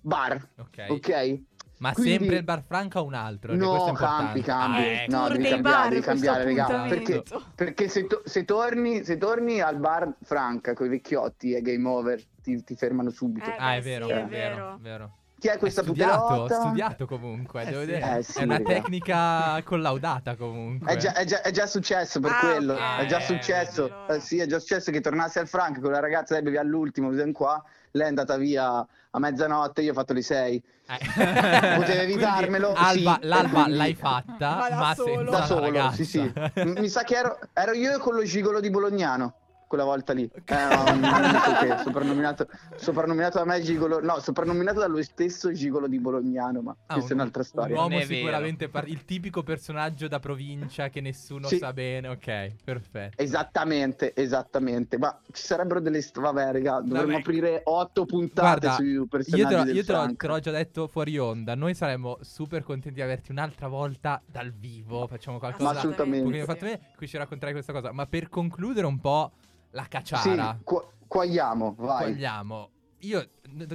bar, 0.00 0.48
Ok. 0.58 0.86
ok? 0.88 1.40
Ma 1.78 1.92
Quindi- 1.92 2.10
sempre 2.18 2.36
il 2.36 2.42
bar 2.42 2.62
franca 2.66 3.00
o 3.00 3.04
un 3.04 3.14
altro? 3.14 3.52
È 3.52 3.56
No, 3.56 3.92
cambi, 3.92 4.42
cambi. 4.42 4.76
Ah, 4.78 4.84
ecco. 5.02 5.16
No, 5.16 5.28
devi 5.28 5.42
dei 5.42 5.50
cambiare, 5.52 5.88
devi 5.90 6.00
cambiare, 6.02 6.44
raga. 6.44 6.64
appuntamento. 6.66 7.22
Perché, 7.22 7.44
perché 7.54 7.88
se, 7.88 8.06
to- 8.08 8.22
se 8.24 8.44
torni, 8.44 9.04
se 9.04 9.16
torni 9.16 9.60
al 9.60 9.78
bar 9.78 10.12
Franca 10.22 10.74
con 10.74 10.86
i 10.86 10.88
vecchiotti 10.88 11.54
è 11.54 11.62
game 11.62 11.88
over, 11.88 12.20
ti, 12.42 12.62
ti 12.64 12.74
fermano 12.74 13.10
subito. 13.10 13.48
Eh, 13.48 13.54
Ah, 13.58 13.76
è 13.76 13.80
vero, 13.80 14.06
sì, 14.06 14.12
è 14.12 14.22
è 14.22 14.26
vero, 14.26 14.54
vero. 14.56 14.78
vero. 14.80 15.12
Chi 15.38 15.46
è 15.46 15.56
questa 15.56 15.82
È 15.82 15.84
studiato, 15.84 16.20
puterotta? 16.26 16.60
studiato 16.60 17.06
comunque, 17.06 17.62
Eh 17.62 17.66
devo 17.66 17.80
sì. 17.80 17.86
dire. 17.86 18.16
Eh 18.18 18.22
sì, 18.24 18.38
è 18.40 18.42
una 18.42 18.58
tecnica 18.60 19.62
collaudata 19.62 20.34
comunque. 20.34 20.90
È 20.92 20.96
già, 20.96 21.14
è 21.14 21.24
già- 21.24 21.42
è 21.42 21.52
già 21.52 21.66
successo 21.66 22.18
per 22.18 22.32
Ah, 22.32 22.38
quello. 22.40 22.72
ok. 22.72 22.98
È 22.98 23.06
già 23.06 23.18
Eh, 23.18 23.22
successo. 23.22 23.84
allora. 23.84 24.14
Eh, 24.16 24.20
sì, 24.20 24.38
è 24.38 24.46
già 24.46 24.58
successo 24.58 24.90
che 24.90 25.00
tornassi 25.00 25.38
al 25.38 25.46
Franca 25.46 25.80
con 25.80 25.92
la 25.92 26.00
ragazza, 26.00 26.34
lei 26.34 26.42
beveva 26.42 26.62
all'ultimo, 26.62 27.08
viene 27.10 27.30
qua. 27.30 27.62
Lei 27.92 28.06
è 28.06 28.08
andata 28.08 28.36
via 28.36 28.78
a 29.10 29.18
mezzanotte, 29.20 29.80
io 29.82 29.92
ho 29.92 29.94
fatto 29.94 30.12
le 30.12 30.22
sei. 30.22 30.60
Eh. 30.88 31.76
Potevi 31.76 32.00
evitarmelo, 32.12 32.72
Quindi, 32.72 32.88
Alba, 33.06 33.18
sì, 33.20 33.26
l'alba 33.28 33.62
quindi- 33.62 33.76
l'hai 33.78 33.94
fatta, 33.94 34.56
Ma 34.56 34.68
da 34.68 34.76
ma 34.76 34.94
solo. 34.94 35.14
senza 35.14 35.30
Da 35.38 35.44
solo, 35.46 35.90
sì, 35.92 36.04
sì. 36.04 36.32
Mi 36.64 36.88
sa 36.88 37.04
che 37.04 37.14
ero, 37.16 37.38
ero 37.52 37.72
io 37.74 37.96
con 38.00 38.14
lo 38.16 38.24
gigolo 38.24 38.58
di 38.60 38.70
Bolognano. 38.70 39.34
Quella 39.68 39.84
volta 39.84 40.14
lì, 40.14 40.24
Ok. 40.34 40.50
Eh, 40.50 40.54
un 40.92 41.04
amico 41.04 41.52
che 41.60 41.76
soprannominato, 41.84 42.48
soprannominato 42.76 43.36
da 43.36 43.44
me 43.44 43.60
Gigolo, 43.60 44.00
no, 44.00 44.18
soprannominato 44.18 44.80
dallo 44.80 45.02
stesso 45.02 45.52
Gigolo 45.52 45.86
di 45.86 45.98
Bolognano, 46.00 46.62
ma 46.62 46.74
Ah, 46.86 46.94
questa 46.94 47.10
è 47.10 47.12
un- 47.14 47.20
un'altra 47.20 47.42
storia. 47.42 47.74
Un 47.76 47.82
uomo 47.82 47.98
è 47.98 48.04
sicuramente 48.06 48.70
par- 48.70 48.88
il 48.88 49.04
tipico 49.04 49.42
personaggio 49.42 50.08
da 50.08 50.20
provincia 50.20 50.88
che 50.88 51.02
nessuno 51.02 51.48
Sì. 51.48 51.58
sa 51.58 51.74
bene. 51.74 52.08
Ok, 52.08 52.52
perfetto. 52.64 53.22
Esattamente, 53.22 54.14
esattamente. 54.16 54.96
Ma 54.96 55.20
ci 55.32 55.42
sarebbero 55.42 55.80
delle. 55.80 56.02
Vabbè, 56.14 56.50
raga, 56.52 56.80
dovremmo 56.80 57.06
Vabbè. 57.08 57.18
aprire 57.20 57.60
otto 57.64 58.06
puntate 58.06 58.40
Guarda, 58.60 58.72
sui 58.72 58.92
Io, 58.92 59.06
personaggi 59.06 59.48
te, 59.48 59.54
lo- 59.56 59.64
del 59.64 59.76
io 59.76 59.84
te, 59.84 59.92
l'ho, 59.92 60.16
te 60.16 60.26
l'ho 60.28 60.40
già 60.40 60.50
detto 60.50 60.88
fuori 60.88 61.18
onda. 61.18 61.54
Noi 61.54 61.74
saremmo 61.74 62.16
super 62.22 62.62
contenti 62.62 62.94
di 62.96 63.02
averti 63.02 63.32
un'altra 63.32 63.68
volta 63.68 64.22
dal 64.24 64.50
vivo. 64.50 65.06
Facciamo 65.06 65.36
Ma 65.36 65.48
qualcosa. 65.50 65.78
assolutamente. 65.78 66.44
fatto 66.44 66.64
bene, 66.64 66.80
qui 66.96 67.06
ci 67.06 67.18
racconterai 67.18 67.52
questa 67.52 67.74
cosa. 67.74 67.92
Ma 67.92 68.06
per 68.06 68.30
concludere 68.30 68.86
un 68.86 68.98
po' 68.98 69.32
la 69.70 69.82
Sì, 69.82 69.88
cacciara, 69.88 70.58
qua- 70.62 70.86
quagliamo, 71.06 71.74
vai. 71.78 72.12
vogliamo. 72.12 72.70
Io 73.02 73.28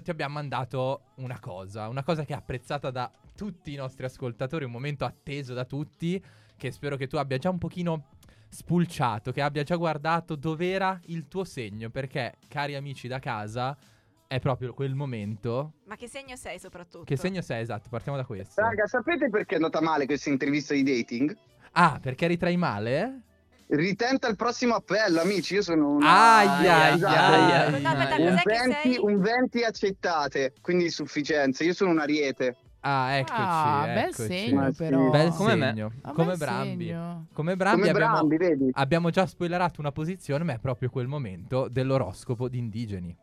ti 0.04 0.10
abbiamo 0.10 0.34
mandato 0.34 1.12
una 1.16 1.40
cosa, 1.40 1.88
una 1.88 2.04
cosa 2.04 2.26
che 2.26 2.34
è 2.34 2.36
apprezzata 2.36 2.92
da 2.92 3.10
tutti 3.36 3.72
i 3.72 3.76
nostri 3.76 4.06
ascoltatori, 4.06 4.66
un 4.66 4.72
momento 4.72 5.06
atteso 5.06 5.54
da 5.54 5.64
tutti, 5.66 6.22
che 6.58 6.72
spero 6.72 6.98
che 6.98 7.08
tu 7.08 7.16
abbia 7.18 7.38
già 7.38 7.50
un 7.50 7.58
pochino 7.58 8.10
spulciato, 8.50 9.32
che 9.32 9.42
abbia 9.42 9.64
già 9.64 9.76
guardato 9.78 10.36
dov'era 10.36 11.00
il 11.06 11.28
tuo 11.28 11.44
segno, 11.44 11.90
perché 11.90 12.36
cari 12.48 12.76
amici 12.76 13.08
da 13.08 13.20
casa 13.20 13.76
è 14.28 14.40
proprio 14.40 14.74
quel 14.74 14.94
momento. 14.94 15.74
Ma 15.86 15.96
che 15.96 16.08
segno 16.08 16.36
sei 16.36 16.60
soprattutto? 16.60 17.04
Che 17.06 17.16
segno 17.16 17.42
sei 17.42 17.62
esatto? 17.62 17.88
Partiamo 17.90 18.18
da 18.18 18.26
questo. 18.26 18.62
Raga, 18.62 18.86
sapete 18.88 19.30
perché 19.30 19.54
è 19.54 19.56
andata 19.56 19.82
male 19.82 20.06
questa 20.06 20.30
intervista 20.30 20.74
di 20.74 20.84
dating? 20.84 21.36
Ah, 21.74 21.98
perché 22.02 22.28
ritrai 22.28 22.58
male? 22.58 23.22
Ritenta 23.68 24.28
il 24.28 24.36
prossimo 24.36 24.76
appello, 24.76 25.22
amici. 25.22 25.56
Io 25.56 25.62
sono 25.62 25.90
una. 25.96 26.38
Aia, 26.38 26.76
aia, 26.94 27.10
aia. 27.10 27.66
Un 27.68 27.82
cos'è 27.82 28.42
che 28.44 28.60
20, 28.60 28.76
sei? 28.84 28.98
un 29.00 29.20
20 29.20 29.64
accettate, 29.64 30.54
quindi 30.62 30.90
sufficienza. 30.90 31.64
Io 31.64 31.74
sono 31.74 31.92
un 31.92 32.00
ariete. 32.00 32.56
Ah, 32.82 33.14
eccoci. 33.14 33.34
Ah, 33.36 33.82
bel 33.86 33.98
eccoci. 34.10 34.28
segno 34.28 34.60
Ma 34.60 34.70
sì. 34.72 34.76
però. 34.76 35.10
Bel 35.10 35.30
Come 35.32 35.56
me. 35.56 35.66
segno. 35.68 35.92
Ah, 36.02 36.12
Come 36.12 36.28
bel 36.28 36.38
Brambi. 36.38 36.86
segno. 36.86 37.26
Come 37.34 37.56
Brambi 37.56 37.78
Come 37.80 37.90
abbiamo, 37.92 38.14
Brambi, 38.14 38.38
vedi? 38.38 38.70
abbiamo 38.74 39.10
già 39.10 39.26
spoilerato 39.26 39.80
una 39.80 39.92
posizione, 39.94 40.44
ma 40.44 40.54
è 40.54 40.60
proprio 40.60 40.90
quel 40.90 41.08
momento 41.08 41.68
dell'oroscopo 41.72 42.50
di 42.50 42.58
indigeni. 42.58 43.16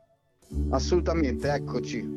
Assolutamente, 0.70 1.53
eccoci. 1.53 2.09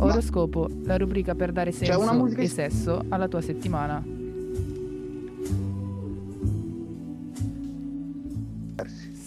Oroscopo, 0.00 0.68
la 0.84 0.96
rubrica 0.96 1.34
per 1.34 1.52
dare 1.52 1.72
senso 1.72 2.26
e 2.36 2.48
sesso 2.48 3.04
alla 3.08 3.28
tua 3.28 3.40
settimana. 3.40 4.02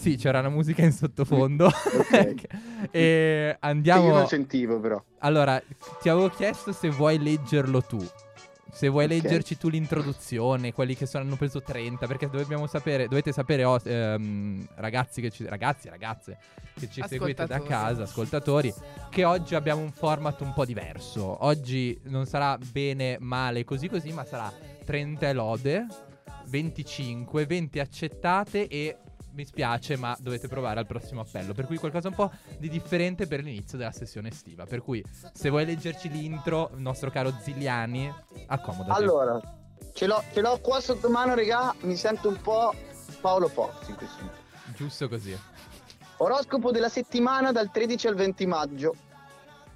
Sì, 0.02 0.16
c'era 0.16 0.40
una 0.40 0.48
musica 0.48 0.82
in 0.82 0.90
sottofondo. 0.90 1.66
Ok. 1.66 2.10
e 2.90 2.90
Che 2.90 3.56
andiamo. 3.60 4.06
io 4.08 4.14
non 4.14 4.26
sentivo, 4.26 4.80
però. 4.80 5.00
Allora, 5.20 5.62
ti 6.00 6.08
avevo 6.08 6.28
chiesto 6.28 6.72
se 6.72 6.88
vuoi 6.88 7.22
leggerlo 7.22 7.82
tu. 7.82 8.04
Se 8.72 8.88
vuoi 8.88 9.04
Ok. 9.04 9.10
leggerci 9.10 9.56
tu 9.58 9.68
l'introduzione, 9.68 10.72
quelli 10.72 10.96
che 10.96 11.06
sono, 11.06 11.22
hanno 11.22 11.36
preso 11.36 11.62
30, 11.62 12.06
perché 12.08 12.28
dobbiamo 12.28 12.66
sapere, 12.66 13.06
dovete 13.06 13.30
sapere, 13.30 13.62
oh, 13.62 13.78
ehm, 13.84 14.66
ragazzi, 14.74 15.20
che 15.20 15.30
ci, 15.30 15.46
ragazzi, 15.46 15.88
ragazze, 15.88 16.38
che 16.74 16.88
ci 16.90 17.00
seguite 17.06 17.46
da 17.46 17.62
casa, 17.62 18.02
ascoltatori, 18.02 18.74
che 19.08 19.24
oggi 19.24 19.54
abbiamo 19.54 19.82
un 19.82 19.92
format 19.92 20.40
un 20.40 20.52
po' 20.52 20.64
diverso. 20.64 21.44
Oggi 21.44 21.96
non 22.06 22.26
sarà 22.26 22.58
bene, 22.58 23.18
male, 23.20 23.62
così 23.62 23.88
così, 23.88 24.10
ma 24.10 24.24
sarà 24.24 24.52
30 24.84 25.32
lode, 25.32 25.86
25, 26.46 27.46
20 27.46 27.78
accettate 27.78 28.66
e 28.66 28.96
mi 29.32 29.44
spiace, 29.44 29.96
ma 29.96 30.16
dovete 30.18 30.48
provare 30.48 30.80
al 30.80 30.86
prossimo 30.86 31.20
appello. 31.20 31.52
Per 31.54 31.66
cui 31.66 31.76
qualcosa 31.76 32.08
un 32.08 32.14
po' 32.14 32.30
di 32.58 32.68
differente 32.68 33.26
per 33.26 33.42
l'inizio 33.42 33.78
della 33.78 33.92
sessione 33.92 34.28
estiva. 34.28 34.64
Per 34.66 34.82
cui, 34.82 35.04
se 35.32 35.50
vuoi 35.50 35.64
leggerci 35.64 36.08
l'intro, 36.08 36.70
il 36.74 36.80
nostro 36.80 37.10
caro 37.10 37.32
Ziliani, 37.40 38.12
accomodati. 38.46 39.00
Allora, 39.00 39.40
ce 39.92 40.06
l'ho, 40.06 40.22
ce 40.32 40.40
l'ho 40.40 40.58
qua 40.60 40.80
sotto 40.80 41.08
mano, 41.08 41.34
regà. 41.34 41.74
Mi 41.80 41.96
sento 41.96 42.28
un 42.28 42.40
po' 42.40 42.74
Paolo 43.20 43.48
Pozzi 43.48 43.90
in 43.90 43.96
questo 43.96 44.16
momento. 44.22 44.40
Giusto 44.76 45.08
così. 45.08 45.36
Oroscopo 46.18 46.70
della 46.70 46.88
settimana 46.88 47.52
dal 47.52 47.70
13 47.70 48.06
al 48.06 48.14
20 48.14 48.46
maggio. 48.46 48.94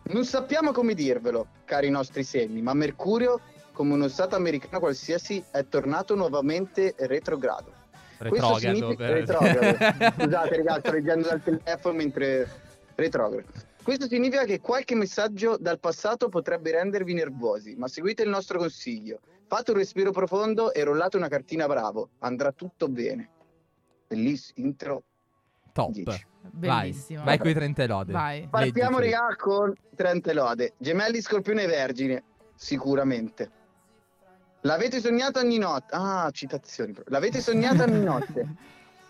Non 0.08 0.24
sappiamo 0.24 0.70
come 0.70 0.94
dirvelo, 0.94 1.48
cari 1.64 1.90
nostri 1.90 2.22
segni, 2.22 2.62
ma 2.62 2.72
Mercurio, 2.74 3.40
come 3.72 3.94
uno 3.94 4.06
stato 4.06 4.36
americano 4.36 4.78
qualsiasi, 4.78 5.44
è 5.50 5.66
tornato 5.66 6.14
nuovamente 6.14 6.94
retrogrado. 6.98 7.72
Questo 8.16 8.48
Retrogrado. 8.48 8.58
significa 8.58 9.04
per- 9.04 9.12
retrogrado. 9.12 10.14
Scusate, 10.22 10.56
ragazzi, 10.56 10.80
sto 10.80 10.92
leggendo 10.92 11.28
dal 11.28 11.42
telefono 11.42 11.94
mentre 11.96 12.48
retrogrado. 12.94 13.48
Questo 13.82 14.06
significa 14.08 14.44
che 14.44 14.60
qualche 14.60 14.94
messaggio 14.96 15.56
dal 15.60 15.78
passato 15.78 16.28
potrebbe 16.28 16.72
rendervi 16.72 17.14
nervosi, 17.14 17.74
ma 17.76 17.86
seguite 17.86 18.22
il 18.22 18.28
nostro 18.30 18.58
consiglio. 18.58 19.20
Fate 19.46 19.70
un 19.70 19.76
respiro 19.76 20.10
profondo 20.10 20.72
e 20.72 20.82
rollate 20.82 21.16
una 21.16 21.28
cartina 21.28 21.66
bravo. 21.68 22.10
Andrà 22.18 22.50
tutto 22.50 22.88
bene. 22.88 23.30
Bellissimo, 24.08 24.66
intro. 24.66 25.02
Top. 25.72 25.92
10. 25.92 26.26
Bellissimo. 26.50 27.18
Vai, 27.22 27.26
vai 27.26 27.38
con 27.38 27.48
i 27.50 27.54
30 27.54 27.86
lode. 27.86 28.12
Vai. 28.12 28.48
Partiamo, 28.48 28.98
regà, 28.98 29.36
con 29.36 29.72
Trente 29.94 30.32
lode. 30.32 30.74
Gemelli, 30.78 31.20
Scorpione 31.20 31.62
e 31.62 31.66
Vergine, 31.66 32.24
sicuramente. 32.54 33.50
L'avete 34.62 35.00
sognata 35.00 35.40
ogni 35.40 35.58
notte. 35.58 35.94
Ah, 35.94 36.30
citazioni. 36.32 36.94
L'avete 37.06 37.40
sognata 37.40 37.84
ogni 37.84 38.02
notte. 38.02 38.48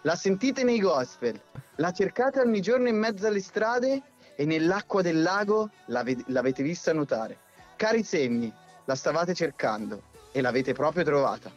La 0.02 0.14
sentite 0.14 0.64
nei 0.64 0.80
gospel. 0.80 1.40
La 1.76 1.92
cercate 1.92 2.40
ogni 2.40 2.60
giorno 2.60 2.88
in 2.88 2.96
mezzo 2.96 3.26
alle 3.26 3.40
strade 3.40 4.02
e 4.36 4.44
nell'acqua 4.44 5.02
del 5.02 5.22
lago 5.22 5.70
l'ave- 5.86 6.24
l'avete 6.26 6.62
vista 6.62 6.92
nuotare. 6.92 7.38
Cari 7.76 8.02
segni, 8.02 8.52
la 8.84 8.94
stavate 8.94 9.34
cercando 9.34 10.02
e 10.32 10.40
l'avete 10.40 10.74
proprio 10.74 11.04
trovata. 11.04 11.50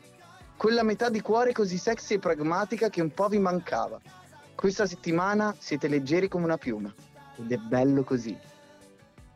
Quella 0.55 0.83
metà 0.83 1.09
di 1.09 1.21
cuore 1.21 1.51
così 1.51 1.77
sexy 1.77 2.15
e 2.15 2.19
pragmatica 2.19 2.89
che 2.89 3.01
un 3.01 3.13
po' 3.13 3.27
vi 3.27 3.39
mancava. 3.39 3.99
Questa 4.55 4.85
settimana 4.85 5.55
siete 5.57 5.87
leggeri 5.87 6.27
come 6.27 6.45
una 6.45 6.57
piuma. 6.57 6.93
Ed 7.37 7.51
è 7.51 7.57
bello 7.57 8.03
così. 8.03 8.37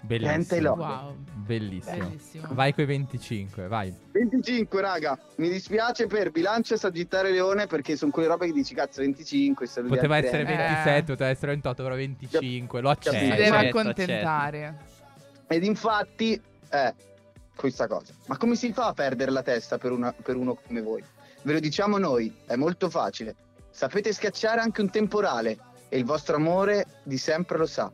Bellissimo. 0.05 0.71
Wow. 0.73 1.15
Bellissimo. 1.45 2.07
Bellissimo. 2.09 2.47
Vai 2.51 2.73
coi 2.73 2.85
25, 2.85 3.67
vai. 3.67 3.93
25 4.11 4.81
raga, 4.81 5.17
mi 5.37 5.49
dispiace 5.49 6.07
per 6.07 6.31
bilancia 6.31 6.75
Sagittario 6.75 7.31
Leone 7.31 7.67
perché 7.67 7.95
sono 7.95 8.11
quelle 8.11 8.27
robe 8.27 8.47
che 8.47 8.51
dici 8.53 8.73
cazzo 8.75 8.99
25 9.01 9.65
saluti 9.65 9.95
Poteva 9.95 10.17
essere 10.17 10.43
treno. 10.43 10.61
Eh. 10.61 10.65
27, 10.67 11.03
poteva 11.13 11.29
essere 11.29 11.51
28, 11.53 11.83
però 11.83 11.95
25. 11.95 12.81
Lo 12.81 12.89
Capito. 12.89 13.09
Si 13.11 13.15
accetto. 13.17 13.35
deve 13.41 13.67
accontentare. 13.69 14.77
Ed 15.47 15.63
infatti 15.63 16.41
è 16.69 16.93
questa 17.55 17.87
cosa. 17.87 18.13
Ma 18.27 18.37
come 18.37 18.55
si 18.55 18.73
fa 18.73 18.87
a 18.87 18.93
perdere 18.93 19.31
la 19.31 19.41
testa 19.43 19.77
per, 19.77 19.91
una- 19.91 20.11
per 20.13 20.35
uno 20.35 20.55
come 20.55 20.81
voi? 20.81 21.03
Ve 21.43 21.53
lo 21.53 21.59
diciamo 21.59 21.97
noi, 21.97 22.33
è 22.45 22.55
molto 22.55 22.89
facile. 22.89 23.35
Sapete 23.69 24.11
schiacciare 24.13 24.59
anche 24.59 24.81
un 24.81 24.89
temporale 24.89 25.57
e 25.89 25.97
il 25.97 26.05
vostro 26.05 26.35
amore 26.35 26.85
di 27.03 27.17
sempre 27.17 27.57
lo 27.57 27.65
sa. 27.65 27.91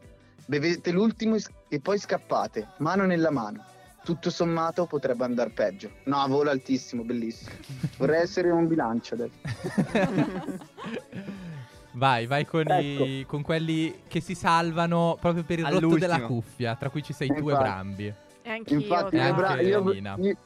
Bevete 0.50 0.90
l'ultimo 0.92 1.36
e 1.68 1.80
poi 1.80 2.00
scappate, 2.00 2.70
mano 2.78 3.06
nella 3.06 3.30
mano. 3.30 3.64
Tutto 4.04 4.32
sommato 4.32 4.88
potrebbe 4.88 5.24
andare 5.24 5.52
peggio. 5.52 5.92
No, 6.06 6.26
volo 6.28 6.50
altissimo, 6.50 7.04
bellissimo. 7.04 7.52
Vorrei 8.00 8.22
essere 8.24 8.50
un 8.50 8.66
bilancio 8.68 9.14
adesso. 9.14 9.38
Vai, 11.92 12.28
vai 12.28 12.46
con, 12.46 12.66
i- 12.68 13.20
Ecco. 13.20 13.30
con 13.30 13.42
quelli 13.42 14.02
che 14.08 14.22
si 14.22 14.34
salvano 14.36 15.18
proprio 15.20 15.44
per 15.44 15.58
il 15.60 15.66
rotto 15.66 15.78
All'ultimo. 15.78 16.00
della 16.00 16.22
cuffia, 16.22 16.76
tra 16.76 16.90
cui 16.90 17.04
ci 17.04 17.14
sei 17.14 17.28
tu 17.28 17.50
e. 17.50 17.54
Brambi. 17.56 18.14
E 18.42 18.50
anch'io. 18.50 18.80
Infatti, 18.80 19.16
E 19.16 19.20
io, 19.20 19.24
anche 19.26 19.36
Bra- 19.42 19.62
io- 19.62 19.84
Nina. 19.84 20.16
io- 20.20 20.38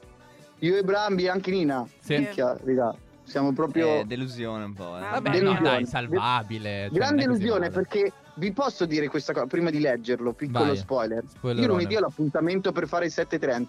io 0.60 0.78
e 0.78 0.84
Brambi, 0.84 1.28
anche 1.28 1.52
Nina. 1.52 1.86
Sì. 2.00 2.16
Minchia, 2.18 2.58
raga, 2.64 2.96
siamo 3.24 3.52
proprio... 3.54 4.00
Eh, 4.00 4.06
delusione 4.06 4.64
un 4.64 4.74
po', 4.74 4.98
eh. 4.98 5.02
Vabbè, 5.02 5.12
Vabbè, 5.12 5.28
no, 5.30 5.34
delusione. 5.34 5.62
dai, 5.70 5.86
salvabile. 5.86 6.88
cioè, 6.90 6.98
Grande 6.98 7.28
male. 7.28 7.70
perché 7.70 8.12
vi 8.36 8.52
posso 8.52 8.86
dire 8.86 9.08
questa 9.08 9.34
cosa 9.34 9.46
prima 9.46 9.70
di 9.70 9.80
leggerlo, 9.80 10.34
piccolo 10.34 10.66
Vai. 10.66 10.78
spoiler. 10.78 11.24
Spoilerone. 11.28 11.62
Io 11.68 11.74
lunedì 11.74 11.96
ho 11.96 12.00
l'appuntamento 12.00 12.72
per 12.72 12.88
fare 12.88 13.06
il 13.06 13.14
7.30. 13.16 13.66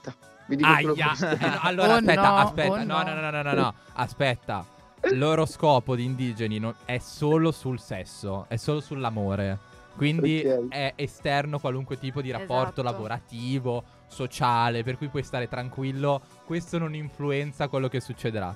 Vi 0.47 0.57
dico 0.57 0.69
Aia. 0.69 1.13
allora 1.63 1.95
Oh 1.95 1.97
aspetta, 1.97 2.29
no, 2.29 2.37
aspetta. 2.37 2.71
oh 2.73 2.77
no, 2.85 3.03
no. 3.03 3.15
no, 3.21 3.31
no, 3.31 3.43
no, 3.43 3.53
no. 3.53 3.75
Aspetta. 3.95 4.67
L'oroscopo 5.13 5.95
di 5.97 6.05
indigeni 6.05 6.59
non- 6.59 6.75
è 6.87 6.99
solo 6.99 7.51
sul 7.53 7.79
sesso, 7.79 8.47
è 8.49 8.57
solo 8.57 8.81
sull'amore. 8.81 9.59
Quindi 9.97 10.43
Ok. 10.45 10.69
è 10.71 10.93
esterno 10.97 11.59
qualunque 11.61 11.99
tipo 11.99 12.21
di 12.21 12.31
rapporto 12.31 12.81
Esatto. 12.81 12.83
lavorativo, 12.83 13.85
sociale, 14.09 14.83
per 14.83 14.97
cui 14.97 15.09
puoi 15.09 15.23
stare 15.23 15.47
tranquillo. 15.49 16.21
Questo 16.45 16.79
non 16.79 16.95
influenza 16.95 17.69
quello 17.69 17.89
che 17.89 18.01
succederà. 18.01 18.55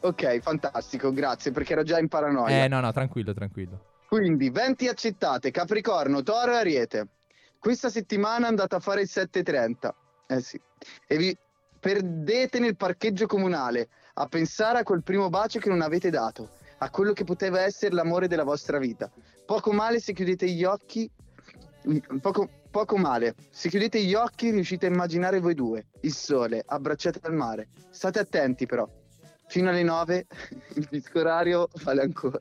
Ok, 0.00 0.38
fantastico, 0.40 1.12
grazie 1.12 1.50
perché 1.52 1.72
ero 1.74 1.82
già 1.82 1.98
in 1.98 2.08
paranoia. 2.08 2.64
Eh, 2.64 2.68
no, 2.68 2.80
no, 2.80 2.90
tranquillo, 2.92 3.32
tranquillo. 3.32 3.78
Quindi, 4.14 4.48
20 4.48 4.86
accettate, 4.86 5.50
Capricorno, 5.50 6.22
Toro 6.22 6.52
e 6.52 6.56
Ariete. 6.58 7.08
Questa 7.58 7.90
settimana 7.90 8.46
andate 8.46 8.76
a 8.76 8.78
fare 8.78 9.00
il 9.00 9.10
7.30. 9.10 9.92
Eh 10.28 10.40
sì. 10.40 10.60
E 11.08 11.16
vi 11.16 11.36
perdete 11.80 12.60
nel 12.60 12.76
parcheggio 12.76 13.26
comunale 13.26 13.88
a 14.14 14.28
pensare 14.28 14.78
a 14.78 14.82
quel 14.84 15.02
primo 15.02 15.30
bacio 15.30 15.58
che 15.58 15.68
non 15.68 15.80
avete 15.80 16.10
dato, 16.10 16.50
a 16.78 16.90
quello 16.90 17.12
che 17.12 17.24
poteva 17.24 17.62
essere 17.62 17.92
l'amore 17.92 18.28
della 18.28 18.44
vostra 18.44 18.78
vita. 18.78 19.10
Poco 19.44 19.72
male 19.72 19.98
se 19.98 20.12
chiudete 20.12 20.48
gli 20.48 20.62
occhi. 20.62 21.10
Poco, 22.20 22.48
poco 22.70 22.96
male. 22.96 23.34
Se 23.50 23.68
chiudete 23.68 24.00
gli 24.00 24.14
occhi 24.14 24.50
riuscite 24.50 24.86
a 24.86 24.90
immaginare 24.90 25.40
voi 25.40 25.54
due, 25.54 25.86
il 26.02 26.14
sole, 26.14 26.62
abbracciati 26.64 27.18
al 27.22 27.34
mare. 27.34 27.66
State 27.90 28.20
attenti 28.20 28.64
però. 28.64 28.88
Fino 29.48 29.70
alle 29.70 29.82
9 29.82 30.26
il 30.76 30.86
disco 30.88 31.18
orario 31.18 31.68
vale 31.82 32.02
ancora. 32.02 32.38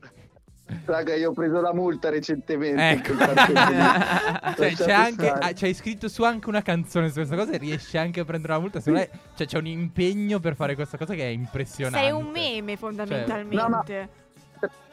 Raga, 0.86 1.14
io 1.14 1.32
ho 1.32 1.34
preso 1.34 1.60
la 1.60 1.74
multa 1.74 2.10
recentemente. 2.10 2.90
Ecco. 2.90 3.18
cioè, 4.56 4.74
c'è 4.74 4.92
anche. 4.92 5.30
ah, 5.30 5.52
c'hai 5.54 5.74
scritto 5.74 6.08
su 6.08 6.24
anche 6.24 6.48
una 6.48 6.62
canzone 6.62 7.10
su 7.10 7.16
questa 7.16 7.36
cosa 7.36 7.52
e 7.52 7.58
riesci 7.58 7.98
anche 7.98 8.22
a 8.22 8.26
prendere 8.26 8.54
la 8.54 8.60
multa. 8.60 8.80
Secondo 8.80 9.00
me 9.00 9.20
cioè, 9.36 9.46
c'è 9.46 9.58
un 9.58 9.68
impegno 9.68 10.40
per 10.40 10.56
fare 10.56 10.76
questa 10.76 10.98
cosa 10.98 11.14
che 11.14 11.24
è 11.24 11.30
impressionante. 11.32 12.00
Sei 12.00 12.12
un 12.12 12.28
meme 12.28 12.78
fondamentalmente. 12.78 13.56
No, 13.56 13.70
ma- 13.70 13.84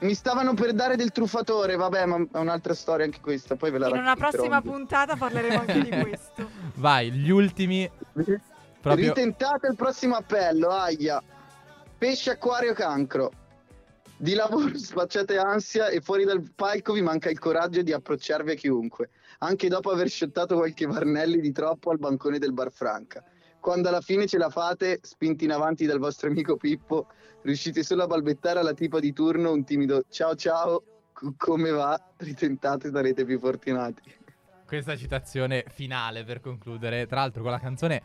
Mi 0.00 0.14
stavano 0.14 0.54
per 0.54 0.72
dare 0.72 0.96
del 0.96 1.12
truffatore, 1.12 1.76
vabbè, 1.76 2.04
ma 2.04 2.16
è 2.32 2.38
un'altra 2.38 2.74
storia 2.74 3.04
anche 3.04 3.20
questa. 3.20 3.54
Poi 3.54 3.70
ve 3.70 3.78
la 3.78 3.88
In 3.88 3.98
una 3.98 4.16
prossima 4.16 4.60
puntata 4.60 5.14
parleremo 5.14 5.60
anche 5.60 5.82
di 5.82 5.90
questo. 6.00 6.48
Vai, 6.74 7.12
gli 7.12 7.30
ultimi. 7.30 7.88
Proprio. 8.80 9.08
Ritentate 9.08 9.68
il 9.68 9.76
prossimo 9.76 10.16
appello, 10.16 10.70
aia. 10.70 11.22
Pesce, 11.96 12.30
acquario, 12.30 12.72
cancro. 12.72 13.30
Di 14.20 14.34
lavoro 14.34 14.68
spacciate 14.76 15.38
ansia 15.38 15.88
e 15.88 16.02
fuori 16.02 16.24
dal 16.24 16.42
palco 16.54 16.92
vi 16.92 17.00
manca 17.00 17.30
il 17.30 17.38
coraggio 17.38 17.80
di 17.80 17.90
approcciarvi 17.90 18.50
a 18.50 18.54
chiunque, 18.54 19.08
anche 19.38 19.68
dopo 19.68 19.90
aver 19.90 20.10
shottato 20.10 20.56
qualche 20.56 20.84
Varnelli 20.84 21.40
di 21.40 21.52
troppo 21.52 21.90
al 21.90 21.98
bancone 21.98 22.38
del 22.38 22.52
Bar 22.52 22.70
Franca. 22.70 23.24
Quando 23.58 23.88
alla 23.88 24.02
fine 24.02 24.26
ce 24.26 24.36
la 24.36 24.50
fate, 24.50 24.98
spinti 25.00 25.46
in 25.46 25.52
avanti 25.52 25.86
dal 25.86 25.98
vostro 25.98 26.28
amico 26.28 26.58
Pippo, 26.58 27.06
riuscite 27.40 27.82
solo 27.82 28.02
a 28.02 28.06
balbettare 28.06 28.58
alla 28.58 28.74
tipa 28.74 29.00
di 29.00 29.14
turno 29.14 29.52
un 29.52 29.64
timido 29.64 30.04
ciao 30.10 30.34
ciao, 30.34 30.82
c- 31.14 31.32
come 31.38 31.70
va? 31.70 31.98
Ritentate, 32.18 32.90
sarete 32.90 33.24
più 33.24 33.38
fortunati. 33.38 34.02
Questa 34.66 34.98
citazione 34.98 35.64
finale 35.66 36.24
per 36.24 36.40
concludere. 36.42 37.06
Tra 37.06 37.20
l'altro, 37.20 37.40
con 37.40 37.52
la 37.52 37.58
canzone. 37.58 38.02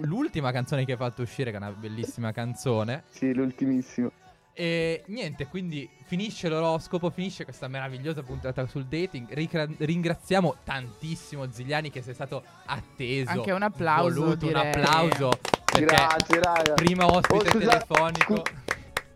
L'ultima 0.00 0.50
canzone 0.50 0.86
che 0.86 0.92
hai 0.92 0.98
fatto 0.98 1.20
uscire, 1.20 1.50
che 1.50 1.58
è 1.58 1.60
una 1.60 1.72
bellissima 1.72 2.32
canzone. 2.32 3.04
Sì, 3.10 3.34
l'ultimissimo. 3.34 4.21
E 4.54 5.02
niente, 5.06 5.46
quindi 5.46 5.88
finisce 6.04 6.48
l'oroscopo, 6.48 7.08
finisce 7.08 7.44
questa 7.44 7.68
meravigliosa 7.68 8.22
puntata 8.22 8.66
sul 8.66 8.84
dating. 8.84 9.32
Ricra- 9.32 9.66
ringraziamo 9.78 10.56
tantissimo 10.62 11.50
Zigliani 11.50 11.90
che 11.90 12.02
sei 12.02 12.12
stato 12.14 12.42
atteso. 12.66 13.30
Anche 13.30 13.50
un 13.52 13.62
applauso, 13.62 14.20
voluto, 14.20 14.46
un 14.48 14.56
applauso. 14.56 15.30
Perché 15.64 15.84
Grazie, 15.86 16.40
raga. 16.40 16.74
prima 16.74 17.06
ospite 17.06 17.34
Oh, 17.34 17.50
scusa- 17.50 17.78
telefonico. 17.78 18.34
scu- 18.36 18.60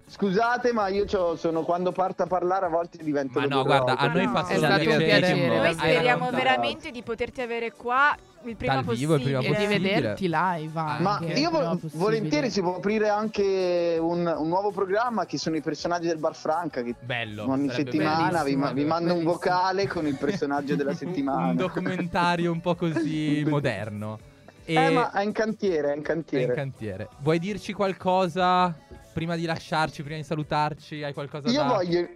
Scusate, 0.08 0.72
ma 0.72 0.86
io 0.86 1.04
c'ho- 1.04 1.34
sono 1.36 1.62
quando 1.64 1.90
parto 1.90 2.22
a 2.22 2.26
parlare 2.26 2.66
a 2.66 2.68
volte 2.68 2.96
divento 3.02 3.40
Ma 3.40 3.46
no, 3.46 3.64
guarda, 3.64 3.96
a 3.96 4.06
noi 4.06 4.24
No, 4.24 4.30
fa 4.30 4.44
solo 4.44 4.60
piacere. 4.78 5.46
Noi 5.58 5.72
speriamo 5.74 6.30
veramente 6.30 6.90
di 6.92 7.02
poterti 7.02 7.40
avere 7.42 7.72
qua 7.72 8.16
il 8.50 8.56
prima 8.56 8.74
Dal 8.82 8.94
vivo, 8.94 9.14
il 9.16 9.22
prima 9.22 9.38
E 9.38 9.42
di 9.42 9.48
possibile. 9.48 9.68
possibile. 9.78 9.94
vederti 10.00 10.22
live 10.28 10.80
anche. 10.80 11.02
Ma 11.02 11.20
io 11.34 11.50
vo- 11.50 11.58
possibile. 11.70 11.90
volentieri 11.94 12.50
si 12.50 12.60
può 12.60 12.76
aprire 12.76 13.08
anche 13.08 13.96
un, 14.00 14.26
un 14.38 14.48
nuovo 14.48 14.70
programma 14.70 15.24
che 15.26 15.38
sono 15.38 15.56
i 15.56 15.60
personaggi 15.60 16.06
del 16.06 16.18
Bar 16.18 16.34
Franca 16.34 16.82
che 16.82 16.94
Bello. 17.00 17.50
ogni 17.50 17.70
settimana 17.70 18.42
vi, 18.44 18.56
ma- 18.56 18.72
vi 18.72 18.84
mando 18.84 19.14
un 19.14 19.24
vocale 19.24 19.86
con 19.86 20.06
il 20.06 20.16
personaggio 20.16 20.76
della 20.76 20.94
settimana. 20.96 21.50
Un 21.50 21.56
documentario 21.56 22.52
un 22.52 22.60
po' 22.60 22.74
così 22.74 23.44
moderno. 23.48 24.18
E 24.64 24.74
Eh, 24.74 24.90
ma 24.90 25.12
è 25.12 25.22
in 25.22 25.32
cantiere, 25.32 25.92
è 25.92 25.94
in 25.94 26.00
è 26.00 26.04
cantiere. 26.04 26.44
in 26.44 26.52
cantiere. 26.54 27.08
Vuoi 27.20 27.38
dirci 27.38 27.72
qualcosa 27.72 28.76
prima 29.12 29.36
di 29.36 29.46
lasciarci, 29.46 30.02
prima 30.02 30.18
di 30.18 30.24
salutarci? 30.24 31.02
Hai 31.02 31.12
qualcosa 31.14 31.48
Io 31.48 31.62
da... 31.62 31.68
voglio 31.68 32.08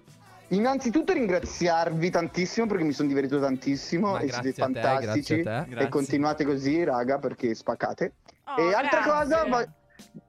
innanzitutto 0.50 1.12
ringraziarvi 1.12 2.10
tantissimo 2.10 2.66
perché 2.66 2.84
mi 2.84 2.92
sono 2.92 3.08
divertito 3.08 3.40
tantissimo 3.40 4.12
Ma 4.12 4.18
e 4.20 4.30
siete 4.30 4.52
te, 4.52 4.60
fantastici. 4.60 5.40
E 5.40 5.88
continuate 5.88 6.44
così, 6.44 6.84
raga, 6.84 7.18
perché 7.18 7.54
spaccate. 7.54 8.14
Oh, 8.44 8.60
e 8.60 8.72
altra 8.72 9.02
grazie. 9.02 9.12
cosa, 9.12 9.44
vo- 9.44 9.72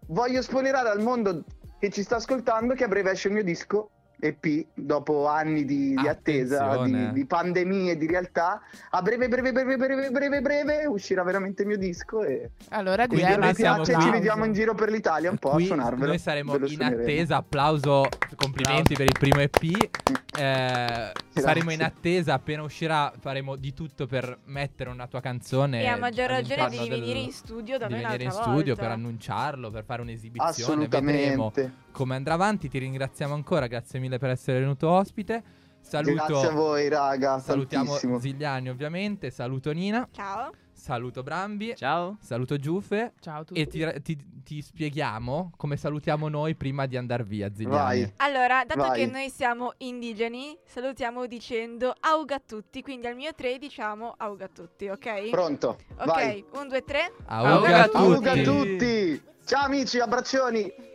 voglio 0.07 0.41
spoilerare 0.41 0.89
al 0.89 1.01
mondo 1.01 1.43
che 1.79 1.89
ci 1.89 2.03
sta 2.03 2.17
ascoltando 2.17 2.73
che 2.73 2.83
a 2.83 2.87
breve 2.87 3.11
esce 3.11 3.27
il 3.27 3.33
mio 3.33 3.43
disco 3.43 3.89
EP 4.21 4.67
dopo 4.73 5.27
anni 5.27 5.65
di, 5.65 5.95
di 5.95 6.07
attesa, 6.07 6.83
di, 6.83 7.11
di, 7.11 7.25
pandemie, 7.25 7.97
di 7.97 8.05
realtà. 8.05 8.61
A 8.91 9.01
breve, 9.01 9.27
breve, 9.27 9.51
breve, 9.51 9.75
breve, 9.77 10.11
breve, 10.11 10.41
breve 10.41 10.85
uscirà 10.85 11.23
veramente 11.23 11.63
il 11.63 11.67
mio 11.67 11.77
disco. 11.77 12.23
E 12.23 12.51
allora 12.69 13.07
direi 13.07 13.37
mi 13.37 13.53
piace, 13.53 13.99
ci 13.99 14.09
vediamo 14.11 14.45
in 14.45 14.53
giro 14.53 14.75
per 14.75 14.91
l'Italia 14.91 15.31
un 15.31 15.37
po' 15.37 15.49
qui 15.51 15.63
a 15.63 15.67
suonarvelo. 15.67 16.05
Noi 16.05 16.19
saremo 16.19 16.55
in 16.65 16.83
attesa. 16.83 17.37
Applauso, 17.37 18.05
complimenti 18.35 18.93
per 18.93 19.05
il 19.05 19.15
primo 19.17 19.39
EP. 19.39 19.89
Eh, 20.37 21.11
saremo 21.33 21.71
in 21.71 21.83
attesa. 21.83 22.35
Appena 22.35 22.61
uscirà, 22.61 23.11
faremo 23.19 23.55
di 23.55 23.73
tutto 23.73 24.05
per 24.05 24.37
mettere 24.45 24.91
una 24.91 25.07
tua 25.07 25.19
canzone. 25.19 25.81
E 25.81 25.87
a 25.87 25.97
maggior 25.97 26.29
ragione 26.29 26.69
devi 26.69 26.87
del... 26.87 26.99
venire 26.99 27.19
in 27.19 27.31
studio 27.31 27.79
da 27.79 27.87
di 27.87 27.93
noi 27.93 28.03
venire 28.03 28.23
in 28.25 28.31
studio 28.31 28.75
per 28.75 28.91
annunciarlo, 28.91 29.71
per 29.71 29.83
fare 29.83 30.01
un'esibizione. 30.01 30.49
Assolutamente. 30.49 31.21
Vedremo 31.21 31.51
come 31.91 32.15
andrà 32.15 32.33
avanti. 32.33 32.69
Ti 32.69 32.79
ringraziamo 32.79 33.33
ancora. 33.33 33.67
Grazie 33.67 33.99
mille 33.99 34.17
per 34.17 34.29
essere 34.29 34.59
venuto 34.59 34.89
ospite. 34.89 35.43
Saluto, 35.81 36.25
Grazie 36.25 36.47
a 36.47 36.51
voi, 36.51 36.87
raga. 36.87 37.39
Salutiamo 37.39 37.85
tantissimo. 37.85 38.19
Zigliani, 38.19 38.69
ovviamente. 38.69 39.29
Saluto 39.29 39.71
Nina. 39.71 40.07
Ciao. 40.11 40.51
Saluto 40.71 41.21
Brambi. 41.21 41.75
Ciao. 41.75 42.17
Saluto 42.21 42.57
Giuffe. 42.57 43.13
Ciao 43.19 43.41
a 43.41 43.43
tutti. 43.43 43.59
E 43.59 43.67
ti, 43.67 44.01
ti, 44.01 44.41
ti, 44.43 44.61
spieghiamo 44.61 45.51
come 45.55 45.77
salutiamo 45.77 46.27
noi 46.27 46.55
prima 46.55 46.85
di 46.85 46.97
andare 46.97 47.23
via, 47.23 47.53
Zigliani. 47.53 48.01
Vai. 48.01 48.13
Allora, 48.17 48.63
dato 48.65 48.79
Vai. 48.79 48.99
che 48.99 49.11
noi 49.11 49.29
siamo 49.29 49.73
indigeni, 49.77 50.57
salutiamo 50.65 51.27
dicendo 51.27 51.93
auga 51.99 52.35
a 52.35 52.41
tutti. 52.43 52.81
Quindi 52.81 53.05
al 53.05 53.15
mio 53.15 53.33
3 53.35 53.57
diciamo 53.59 54.15
auga 54.17 54.45
a 54.45 54.49
tutti, 54.51 54.87
ok? 54.87 55.29
Pronto. 55.29 55.77
Ok, 55.97 56.05
Vai. 56.05 56.45
1, 56.51 56.67
2, 56.67 56.83
3. 56.83 57.13
Auga 57.25 57.83
a 57.83 57.85
tutti. 57.85 57.97
Auga 57.97 58.31
a 58.31 58.41
tutti. 58.41 59.21
Ciao 59.45 59.65
amici, 59.65 59.99
abbraccioni. 59.99 60.90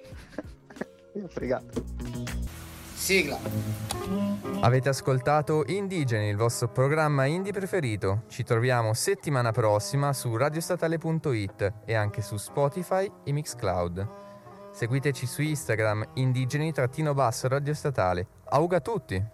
Fregato. 1.28 1.84
Sigla. 2.94 3.38
Avete 4.60 4.88
ascoltato 4.88 5.64
Indigeni, 5.66 6.28
il 6.28 6.36
vostro 6.36 6.68
programma 6.68 7.26
indie 7.26 7.52
preferito. 7.52 8.22
Ci 8.28 8.42
troviamo 8.42 8.94
settimana 8.94 9.52
prossima 9.52 10.12
su 10.12 10.34
radiostatale.it 10.36 11.72
e 11.84 11.94
anche 11.94 12.22
su 12.22 12.36
Spotify 12.36 13.10
e 13.22 13.32
Mixcloud. 13.32 14.08
Seguiteci 14.72 15.26
su 15.26 15.42
Instagram 15.42 16.04
indigeni-radio 16.14 17.74
statale. 17.74 18.26
Auga 18.46 18.76
a 18.76 18.80
tutti! 18.80 19.24